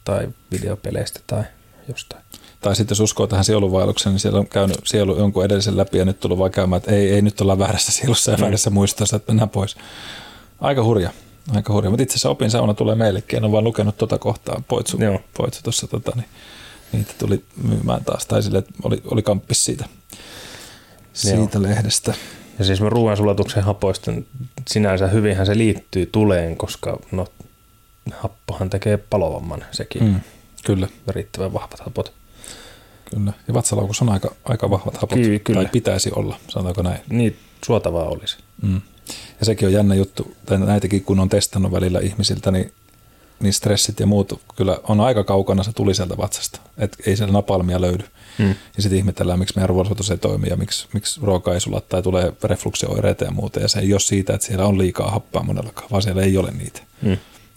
tai 0.06 0.28
videopeleistä 0.52 1.20
tai 1.26 1.44
jostain. 1.88 2.22
Tai 2.60 2.76
sitten 2.76 2.92
jos 2.92 3.00
uskoo 3.00 3.26
tähän 3.26 3.44
sielunvaellukseen, 3.44 4.12
niin 4.12 4.20
siellä 4.20 4.38
on 4.38 4.46
käynyt 4.46 4.76
sielu 4.84 5.18
jonkun 5.18 5.44
edellisen 5.44 5.76
läpi 5.76 5.98
ja 5.98 6.04
nyt 6.04 6.20
tullut 6.20 6.38
vaan 6.38 6.50
käymään, 6.50 6.76
että 6.76 6.92
ei, 6.92 7.12
ei 7.12 7.22
nyt 7.22 7.40
olla 7.40 7.58
väärässä 7.58 7.92
sielussa 7.92 8.30
ja 8.30 8.36
mm. 8.36 8.40
väärässä 8.40 8.70
muistossa, 8.70 9.16
että 9.16 9.32
mennään 9.32 9.48
pois. 9.48 9.76
Aika 10.60 10.84
hurja. 10.84 11.10
Aika 11.54 11.72
hurja. 11.72 11.90
Mutta 11.90 12.02
itse 12.02 12.12
asiassa 12.12 12.30
opin 12.30 12.50
sauna 12.50 12.74
tulee 12.74 12.94
meillekin. 12.94 13.36
En 13.36 13.44
ole 13.44 13.52
vaan 13.52 13.64
lukenut 13.64 13.98
tuota 13.98 14.18
kohtaa. 14.18 14.62
Poitsu, 14.68 14.96
Joo. 15.00 15.20
poitsu 15.36 15.62
tuossa 15.62 15.86
tota, 15.88 16.12
niin, 16.16 16.28
niitä 16.92 17.12
tuli 17.18 17.44
myymään 17.62 18.04
taas. 18.04 18.26
Tai 18.26 18.42
sille, 18.42 18.58
että 18.58 18.72
oli, 18.82 19.02
oli 19.04 19.22
kamppis 19.22 19.64
siitä, 19.64 19.84
siitä 21.12 21.62
lehdestä. 21.62 22.14
Ja 22.58 22.64
siis 22.64 22.80
ruoansulatuksen 22.80 23.62
hapoista 23.62 24.12
sinänsä 24.68 25.06
hyvinhän 25.06 25.46
se 25.46 25.58
liittyy 25.58 26.06
tuleen, 26.06 26.56
koska 26.56 26.98
no, 27.12 27.26
happohan 28.12 28.70
tekee 28.70 28.96
palovamman 28.96 29.64
sekin. 29.72 30.04
Mm. 30.04 30.20
Kyllä. 30.64 30.88
Riittävän 31.08 31.52
vahvat 31.52 31.80
hapot. 31.80 32.12
Kyllä. 33.10 33.32
Ja 33.48 33.54
vatsalaukussa 33.54 34.04
on 34.04 34.12
aika, 34.12 34.34
aika 34.44 34.70
vahvat 34.70 34.96
hapot. 34.96 35.18
Ky- 35.18 35.38
kyllä. 35.38 35.62
Tai 35.62 35.70
pitäisi 35.72 36.10
olla, 36.14 36.36
sanotaanko 36.48 36.82
näin. 36.82 37.00
Niin, 37.08 37.36
suotavaa 37.66 38.04
olisi. 38.04 38.36
Mm. 38.62 38.80
Ja 39.40 39.46
sekin 39.46 39.68
on 39.68 39.72
jännä 39.72 39.94
juttu, 39.94 40.34
tai 40.46 40.58
näitäkin 40.58 41.04
kun 41.04 41.20
on 41.20 41.28
testannut 41.28 41.72
välillä 41.72 42.00
ihmisiltä, 42.00 42.50
niin, 42.50 42.72
niin 43.40 43.52
stressit 43.52 44.00
ja 44.00 44.06
muut 44.06 44.40
kyllä 44.56 44.78
on 44.82 45.00
aika 45.00 45.24
kaukana 45.24 45.62
se 45.62 45.72
tuli 45.72 45.94
sieltä 45.94 46.16
vatsasta. 46.16 46.60
Et 46.78 46.96
ei 47.06 47.16
siellä 47.16 47.32
napalmia 47.32 47.80
löydy. 47.80 48.04
Mm. 48.38 48.48
Ja 48.48 48.82
sitten 48.82 48.98
ihmetellään, 48.98 49.38
miksi 49.38 49.54
meidän 49.56 49.68
ruoansuotus 49.68 50.10
ei 50.10 50.18
toimi 50.18 50.48
ja 50.48 50.56
miksi, 50.56 50.88
miksi 50.92 51.20
ruoka 51.22 51.54
ei 51.54 51.60
sula 51.60 51.80
tai 51.80 52.02
tulee 52.02 52.32
refluksioireita 52.42 53.24
ja 53.24 53.30
muuta. 53.30 53.60
Ja 53.60 53.68
se 53.68 53.80
ei 53.80 53.92
ole 53.92 54.00
siitä, 54.00 54.34
että 54.34 54.46
siellä 54.46 54.66
on 54.66 54.78
liikaa 54.78 55.10
happaa 55.10 55.42
monellakaan, 55.42 55.90
vaan 55.90 56.02
siellä 56.02 56.22
ei 56.22 56.38
ole 56.38 56.50
niitä. 56.50 56.80
Mm. 57.02 57.16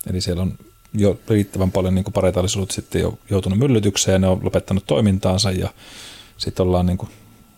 Eli 0.09 0.21
siellä 0.21 0.41
on 0.41 0.53
jo 0.93 1.19
riittävän 1.27 1.71
paljon 1.71 1.95
niin 1.95 2.05
paretaalisuudet 2.13 2.71
sitten 2.71 3.01
jo 3.01 3.19
joutunut 3.29 3.59
myllytykseen, 3.59 4.21
ne 4.21 4.27
on 4.27 4.39
lopettanut 4.43 4.83
toimintaansa 4.87 5.51
ja 5.51 5.69
sitten 6.37 6.65
ollaan 6.65 6.85
niin 6.85 6.97
kuin 6.97 7.09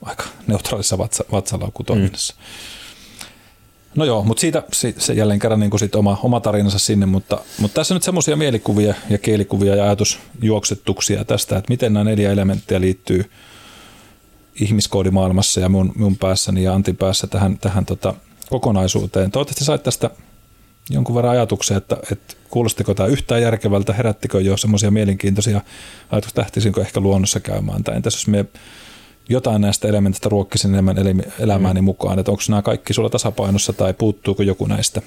aika 0.01 0.23
neutraalissa 0.47 0.97
vatsa, 0.97 1.23
vatsalaukutoiminnassa. 1.31 2.33
Mm. 2.37 2.41
No 3.95 4.05
joo, 4.05 4.23
mutta 4.23 4.41
siitä 4.41 4.63
se 4.97 5.13
jälleen 5.13 5.39
kerran 5.39 5.59
niin 5.59 5.69
kuin 5.69 5.79
sit 5.79 5.95
oma, 5.95 6.19
oma 6.23 6.39
tarinansa 6.39 6.79
sinne, 6.79 7.05
mutta, 7.05 7.41
mutta 7.59 7.75
tässä 7.75 7.93
nyt 7.93 8.03
semmoisia 8.03 8.35
mielikuvia 8.35 8.93
ja 9.09 9.17
kielikuvia 9.17 9.75
ja 9.75 9.83
ajatusjuoksettuksia 9.83 11.25
tästä, 11.25 11.57
että 11.57 11.69
miten 11.71 11.93
nämä 11.93 12.03
neljä 12.03 12.31
elementtiä 12.31 12.81
liittyy 12.81 13.31
ihmiskoodimaailmassa 14.61 15.59
ja 15.59 15.69
mun, 15.69 15.91
mun 15.95 16.17
päässäni 16.17 16.63
ja 16.63 16.73
Antin 16.73 16.97
päässä 16.97 17.27
tähän, 17.27 17.57
tähän 17.57 17.85
tota 17.85 18.13
kokonaisuuteen. 18.49 19.31
Toivottavasti 19.31 19.65
sait 19.65 19.83
tästä 19.83 20.09
jonkun 20.89 21.15
verran 21.15 21.31
ajatuksia, 21.31 21.77
että, 21.77 21.97
että 22.11 22.33
kuulostiko 22.49 22.93
tämä 22.93 23.09
yhtään 23.09 23.41
järkevältä, 23.41 23.93
herättikö 23.93 24.41
jo 24.41 24.57
semmoisia 24.57 24.91
mielenkiintoisia 24.91 25.61
ajatuksia, 26.11 26.41
lähtisinkö 26.41 26.81
ehkä 26.81 26.99
luonnossa 26.99 27.39
käymään, 27.39 27.83
tai 27.83 27.95
entäs 27.95 28.13
jos 28.13 28.27
me 28.27 28.45
jotain 29.29 29.61
näistä 29.61 29.87
elementistä 29.87 30.29
ruokkisin 30.29 30.73
enemmän 30.73 30.97
elämääni 31.39 31.81
mm. 31.81 31.85
mukaan, 31.85 32.19
että 32.19 32.31
onko 32.31 32.43
nämä 32.49 32.61
kaikki 32.61 32.93
sulla 32.93 33.09
tasapainossa 33.09 33.73
tai 33.73 33.93
puuttuuko 33.93 34.43
joku 34.43 34.65
näistä, 34.65 35.01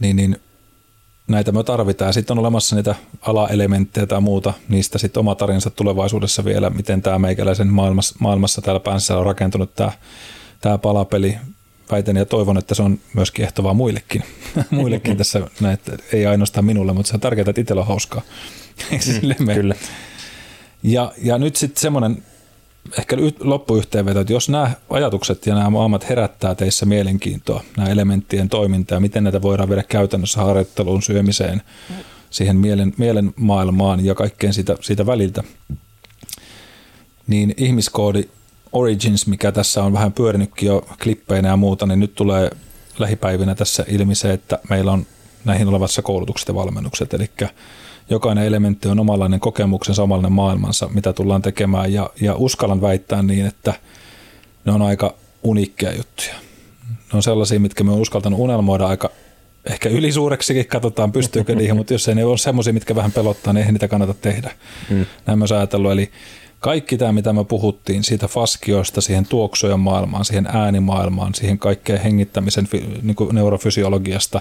niin, 0.00 0.16
niin 0.16 0.40
näitä 1.28 1.52
me 1.52 1.62
tarvitaan. 1.62 2.14
Sitten 2.14 2.34
on 2.34 2.38
olemassa 2.38 2.76
niitä 2.76 2.94
alaelementtejä 3.20 4.06
tai 4.06 4.20
muuta, 4.20 4.52
niistä 4.68 4.98
sitten 4.98 5.20
oma 5.20 5.34
tarinsa 5.34 5.70
tulevaisuudessa 5.70 6.44
vielä, 6.44 6.70
miten 6.70 7.02
tämä 7.02 7.18
meikäläisen 7.18 7.68
maailmassa, 7.68 8.14
maailmassa 8.18 8.62
täällä 8.62 8.80
päänsä 8.80 9.18
on 9.18 9.26
rakentunut 9.26 9.74
tämä, 9.74 9.92
tämä 10.60 10.78
palapeli, 10.78 11.36
väitän 11.90 12.16
ja 12.16 12.26
toivon, 12.26 12.58
että 12.58 12.74
se 12.74 12.82
on 12.82 12.98
myös 13.14 13.30
kiehtovaa 13.30 13.74
muillekin. 13.74 14.24
muillekin 14.70 15.16
tässä, 15.26 15.40
näet, 15.60 15.80
ei 16.12 16.26
ainoastaan 16.26 16.64
minulle, 16.64 16.92
mutta 16.92 17.08
se 17.08 17.16
on 17.16 17.20
tärkeää, 17.20 17.50
että 17.50 17.60
itsellä 17.60 17.80
on 17.80 17.88
hauskaa. 17.88 18.22
mm, 19.38 19.46
kyllä. 19.54 19.74
Ja, 20.82 21.12
ja 21.22 21.38
nyt 21.38 21.56
sitten 21.56 21.80
semmoinen 21.80 22.22
ehkä 22.98 23.16
loppuyhteenveto, 23.40 24.20
että 24.20 24.32
jos 24.32 24.48
nämä 24.48 24.70
ajatukset 24.90 25.46
ja 25.46 25.54
nämä 25.54 25.70
maailmat 25.70 26.08
herättää 26.08 26.54
teissä 26.54 26.86
mielenkiintoa, 26.86 27.62
nämä 27.76 27.88
elementtien 27.88 28.48
toiminta 28.48 28.94
ja 28.94 29.00
miten 29.00 29.24
näitä 29.24 29.42
voidaan 29.42 29.68
viedä 29.68 29.82
käytännössä 29.82 30.40
harjoitteluun, 30.40 31.02
syömiseen, 31.02 31.62
siihen 32.30 32.56
mielen, 32.56 32.92
mielen 32.96 33.34
maailmaan 33.36 34.04
ja 34.04 34.14
kaikkeen 34.14 34.54
siitä, 34.54 34.76
siitä 34.80 35.06
väliltä, 35.06 35.42
niin 37.26 37.54
ihmiskoodi 37.56 38.28
Origins, 38.76 39.26
mikä 39.26 39.52
tässä 39.52 39.82
on 39.82 39.92
vähän 39.92 40.12
pyörinytkin 40.12 40.66
jo 40.66 40.86
klippeinä 41.02 41.48
ja 41.48 41.56
muuta, 41.56 41.86
niin 41.86 42.00
nyt 42.00 42.14
tulee 42.14 42.50
lähipäivinä 42.98 43.54
tässä 43.54 43.84
ilmi 43.88 44.14
se, 44.14 44.32
että 44.32 44.58
meillä 44.70 44.92
on 44.92 45.06
näihin 45.44 45.68
olevassa 45.68 46.02
koulutukset 46.02 46.48
ja 46.48 46.54
valmennukset, 46.54 47.14
eli 47.14 47.30
jokainen 48.10 48.44
elementti 48.44 48.88
on 48.88 49.00
omanlainen 49.00 49.40
kokemuksensa, 49.40 50.02
omanlainen 50.02 50.32
maailmansa, 50.32 50.88
mitä 50.94 51.12
tullaan 51.12 51.42
tekemään, 51.42 51.92
ja, 51.92 52.10
ja 52.20 52.34
uskallan 52.34 52.80
väittää 52.80 53.22
niin, 53.22 53.46
että 53.46 53.74
ne 54.64 54.72
on 54.72 54.82
aika 54.82 55.14
uniikkeja 55.42 55.96
juttuja. 55.96 56.34
Ne 56.88 57.16
on 57.16 57.22
sellaisia, 57.22 57.60
mitkä 57.60 57.84
me 57.84 57.92
on 57.92 58.00
uskaltanut 58.00 58.40
unelmoida 58.40 58.86
aika 58.86 59.10
ehkä 59.70 59.88
ylisuureksikin, 59.88 60.66
katsotaan 60.66 61.12
pystyykö 61.12 61.54
niihin, 61.54 61.76
mutta 61.76 61.94
jos 61.94 62.08
ei 62.08 62.14
ne 62.14 62.24
ole 62.24 62.38
semmoisia, 62.38 62.72
mitkä 62.72 62.94
vähän 62.94 63.12
pelottaa, 63.12 63.52
niin 63.52 63.58
eihän 63.58 63.74
niitä 63.74 63.88
kannata 63.88 64.14
tehdä. 64.14 64.50
Mm. 64.90 65.06
Näin 65.26 65.38
myös 65.38 65.52
ajatellut, 65.52 65.92
eli 65.92 66.10
kaikki 66.66 66.98
tämä, 66.98 67.12
mitä 67.12 67.32
me 67.32 67.44
puhuttiin 67.44 68.04
siitä 68.04 68.28
faskioista, 68.28 69.00
siihen 69.00 69.26
tuoksujen 69.26 69.80
maailmaan, 69.80 70.24
siihen 70.24 70.46
äänimaailmaan, 70.46 71.34
siihen 71.34 71.58
kaikkeen 71.58 72.00
hengittämisen 72.00 72.68
niin 73.02 73.14
kuin 73.14 73.34
neurofysiologiasta, 73.34 74.40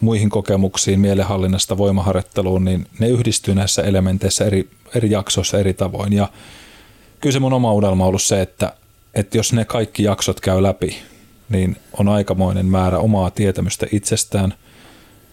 muihin 0.00 0.30
kokemuksiin, 0.30 1.00
mielenhallinnasta, 1.00 1.76
voimaharjoitteluun, 1.76 2.64
niin 2.64 2.86
ne 2.98 3.08
yhdistyy 3.08 3.54
näissä 3.54 3.82
elementeissä 3.82 4.44
eri, 4.44 4.70
eri 4.94 5.10
jaksoissa 5.10 5.58
eri 5.58 5.74
tavoin. 5.74 6.12
Ja 6.12 6.28
kyllä 7.20 7.32
se 7.32 7.40
mun 7.40 7.52
oma 7.52 7.72
unelma 7.72 8.04
on 8.04 8.08
ollut 8.08 8.22
se, 8.22 8.42
että, 8.42 8.72
että 9.14 9.38
jos 9.38 9.52
ne 9.52 9.64
kaikki 9.64 10.02
jaksot 10.02 10.40
käy 10.40 10.62
läpi, 10.62 10.96
niin 11.48 11.76
on 11.98 12.08
aikamoinen 12.08 12.66
määrä 12.66 12.98
omaa 12.98 13.30
tietämystä 13.30 13.86
itsestään, 13.92 14.54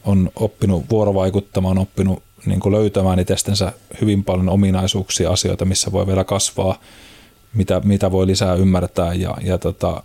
on 0.03 0.31
oppinut 0.35 0.85
vuorovaikuttamaan, 0.89 1.77
on 1.77 1.81
oppinut 1.81 2.23
niin 2.45 2.59
kuin 2.59 2.75
löytämään 2.75 3.19
itsestänsä 3.19 3.73
hyvin 4.01 4.23
paljon 4.23 4.49
ominaisuuksia, 4.49 5.31
asioita, 5.31 5.65
missä 5.65 5.91
voi 5.91 6.07
vielä 6.07 6.23
kasvaa, 6.23 6.79
mitä, 7.53 7.81
mitä 7.83 8.11
voi 8.11 8.27
lisää 8.27 8.53
ymmärtää. 8.53 9.13
Ja, 9.13 9.37
ja 9.43 9.57
tota, 9.57 10.03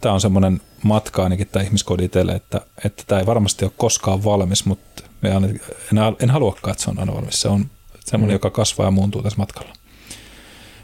tämä 0.00 0.14
on 0.14 0.20
semmoinen 0.20 0.60
matka 0.82 1.22
ainakin 1.22 1.48
tämä 1.52 1.62
ihmiskoodi 1.62 2.04
itselle, 2.04 2.32
että, 2.32 2.60
että 2.84 3.02
tämä 3.06 3.18
ei 3.18 3.26
varmasti 3.26 3.64
ole 3.64 3.72
koskaan 3.76 4.24
valmis, 4.24 4.64
mutta 4.64 5.02
en, 5.22 5.60
en 6.20 6.30
haluakaan, 6.30 6.72
että 6.72 6.84
se 6.84 6.90
on 6.90 6.98
aina 6.98 7.14
valmis. 7.14 7.40
Se 7.40 7.48
on 7.48 7.66
semmoinen, 8.04 8.32
mm. 8.32 8.34
joka 8.34 8.50
kasvaa 8.50 8.86
ja 8.86 8.90
muuntuu 8.90 9.22
tässä 9.22 9.38
matkalla. 9.38 9.72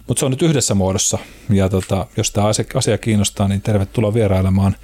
Mutta 0.07 0.19
se 0.21 0.25
on 0.27 0.31
nyt 0.31 0.43
yhdessä 0.43 0.75
muodossa, 0.75 1.19
ja 1.51 1.69
tota, 1.69 2.07
jos 2.17 2.31
tämä 2.31 2.47
asia, 2.47 2.65
asia 2.75 2.99
kiinnostaa, 2.99 3.49
niin 3.49 3.63
tervetuloa 3.63 4.15
vierailemaan 4.15 4.77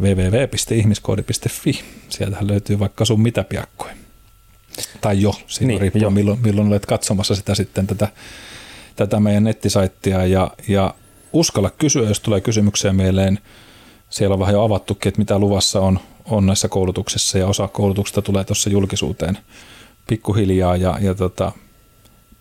www.ihmiskoodi.fi. 0.00 1.84
Sieltähän 2.08 2.48
löytyy 2.48 2.78
vaikka 2.78 3.04
sun 3.04 3.20
mitä 3.20 3.44
piakkoja. 3.44 3.94
Tai 5.00 5.22
jo, 5.22 5.34
siinä 5.46 5.68
niin, 5.68 5.80
riippuu 5.80 6.02
jo. 6.02 6.10
Milloin, 6.10 6.38
milloin 6.42 6.68
olet 6.68 6.86
katsomassa 6.86 7.34
sitä 7.34 7.54
sitten 7.54 7.86
tätä, 7.86 8.08
tätä 8.96 9.20
meidän 9.20 9.44
nettisaittia. 9.44 10.26
Ja, 10.26 10.50
ja 10.68 10.94
uskalla 11.32 11.70
kysyä, 11.70 12.08
jos 12.08 12.20
tulee 12.20 12.40
kysymyksiä 12.40 12.92
mieleen. 12.92 13.38
Siellä 14.10 14.34
on 14.34 14.40
vähän 14.40 14.54
jo 14.54 14.62
avattukin, 14.62 15.08
että 15.08 15.18
mitä 15.18 15.38
luvassa 15.38 15.80
on, 15.80 16.00
on 16.24 16.46
näissä 16.46 16.68
koulutuksissa 16.68 17.38
ja 17.38 17.46
osa 17.46 17.68
koulutuksesta 17.68 18.22
tulee 18.22 18.44
tuossa 18.44 18.70
julkisuuteen 18.70 19.38
pikkuhiljaa 20.06 20.76
ja, 20.76 20.98
ja 21.00 21.14
tota, 21.14 21.52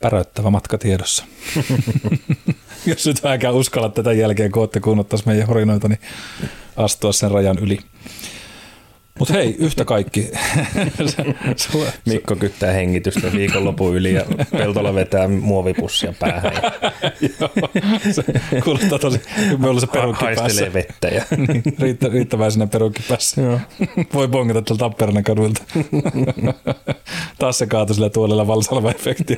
päräyttävä 0.01 0.49
matka 0.49 0.77
tiedossa. 0.77 1.25
Jos 2.85 3.05
nyt 3.05 3.23
vähänkään 3.23 3.53
uskalla 3.53 3.89
tätä 3.89 4.13
jälkeen, 4.13 4.51
kun 4.51 4.61
olette 4.61 4.79
kuunnottais 4.79 5.25
meidän 5.25 5.47
horinoita, 5.47 5.87
niin 5.87 5.99
astua 6.75 7.13
sen 7.13 7.31
rajan 7.31 7.57
yli. 7.57 7.79
Mutta 9.21 9.33
hei, 9.33 9.55
yhtä 9.59 9.85
kaikki. 9.85 10.31
Mikko 12.05 12.35
kyttää 12.35 12.73
hengitystä 12.73 13.31
viikonlopun 13.31 13.95
yli 13.95 14.13
ja 14.13 14.25
Peltola 14.51 14.95
vetää 14.95 15.27
muovipussia 15.27 16.13
päähän. 16.19 16.53
se 18.11 18.23
kuulostaa 18.63 18.99
tosi, 18.99 19.21
me 19.57 19.67
ollaan 19.67 19.81
se 19.81 19.87
perukki 19.87 20.25
päässä. 20.35 20.73
vettä. 20.73 21.07
Ja. 21.07 21.23
riittä, 21.81 22.07
riittäväisenä 22.07 22.67
perukki 22.67 23.03
päässä. 23.09 23.41
Joo. 23.41 23.59
Voi 24.13 24.27
bongata 24.27 24.61
tuolta 24.61 24.85
Tapperan 24.85 25.23
kadulta. 25.23 25.63
Taas 27.39 27.57
se 27.57 27.67
kaatui 27.67 27.95
sillä 27.95 28.09
tuolella 28.09 28.47
valsalva 28.47 28.91
efekti 28.91 29.37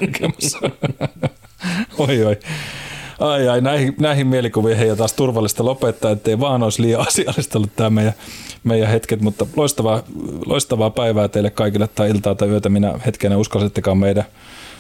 oi 1.98 2.26
oi. 2.26 2.40
Ai 3.24 3.48
ai, 3.48 3.62
näihin, 3.62 3.96
näihin 4.00 4.28
mielikuviin 4.28 4.78
heidän 4.78 4.98
taas 4.98 5.14
turvallista 5.14 5.66
lopettaa, 5.66 6.12
ettei 6.12 6.40
vaan 6.40 6.64
olisi 6.64 6.82
liian 6.82 7.02
asiallista 7.08 7.58
ollut 7.58 7.76
tämä 7.76 7.90
meidän, 7.90 8.14
meidän 8.64 8.90
hetket, 8.90 9.22
mutta 9.22 9.46
loistavaa, 9.56 10.04
loistavaa 10.46 10.90
päivää 10.90 11.28
teille 11.28 11.50
kaikille 11.50 11.88
tai 11.88 12.10
iltaa 12.10 12.36
tai 12.36 12.48
yötä, 12.50 12.70
minä 12.70 12.94
hetkenä 13.06 13.38
uskallisittekaan 13.38 13.98
meidän, 13.98 14.24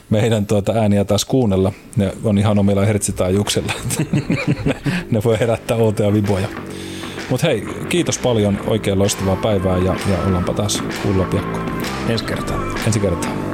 meidän 0.09 0.45
tuota 0.45 0.71
ääniä 0.71 1.05
taas 1.05 1.25
kuunnella. 1.25 1.71
Ne 1.95 2.13
on 2.23 2.37
ihan 2.37 2.59
omilla 2.59 2.85
hertsitaajuuksilla. 2.85 3.73
ne, 4.65 4.75
ne 5.11 5.21
voi 5.23 5.39
herättää 5.39 5.77
outoja 5.77 6.13
viboja. 6.13 6.47
Mutta 7.29 7.47
hei, 7.47 7.67
kiitos 7.89 8.19
paljon, 8.19 8.59
oikein 8.67 8.99
loistavaa 8.99 9.35
päivää 9.35 9.77
ja, 9.77 9.95
ja 10.11 10.17
ollaanpa 10.27 10.53
taas 10.53 10.83
kuulla 11.03 11.23
piakkoon. 11.23 11.81
Ensi 12.09 12.25
kertaa. 12.25 12.59
Ensi 12.87 12.99
kertaa. 12.99 13.52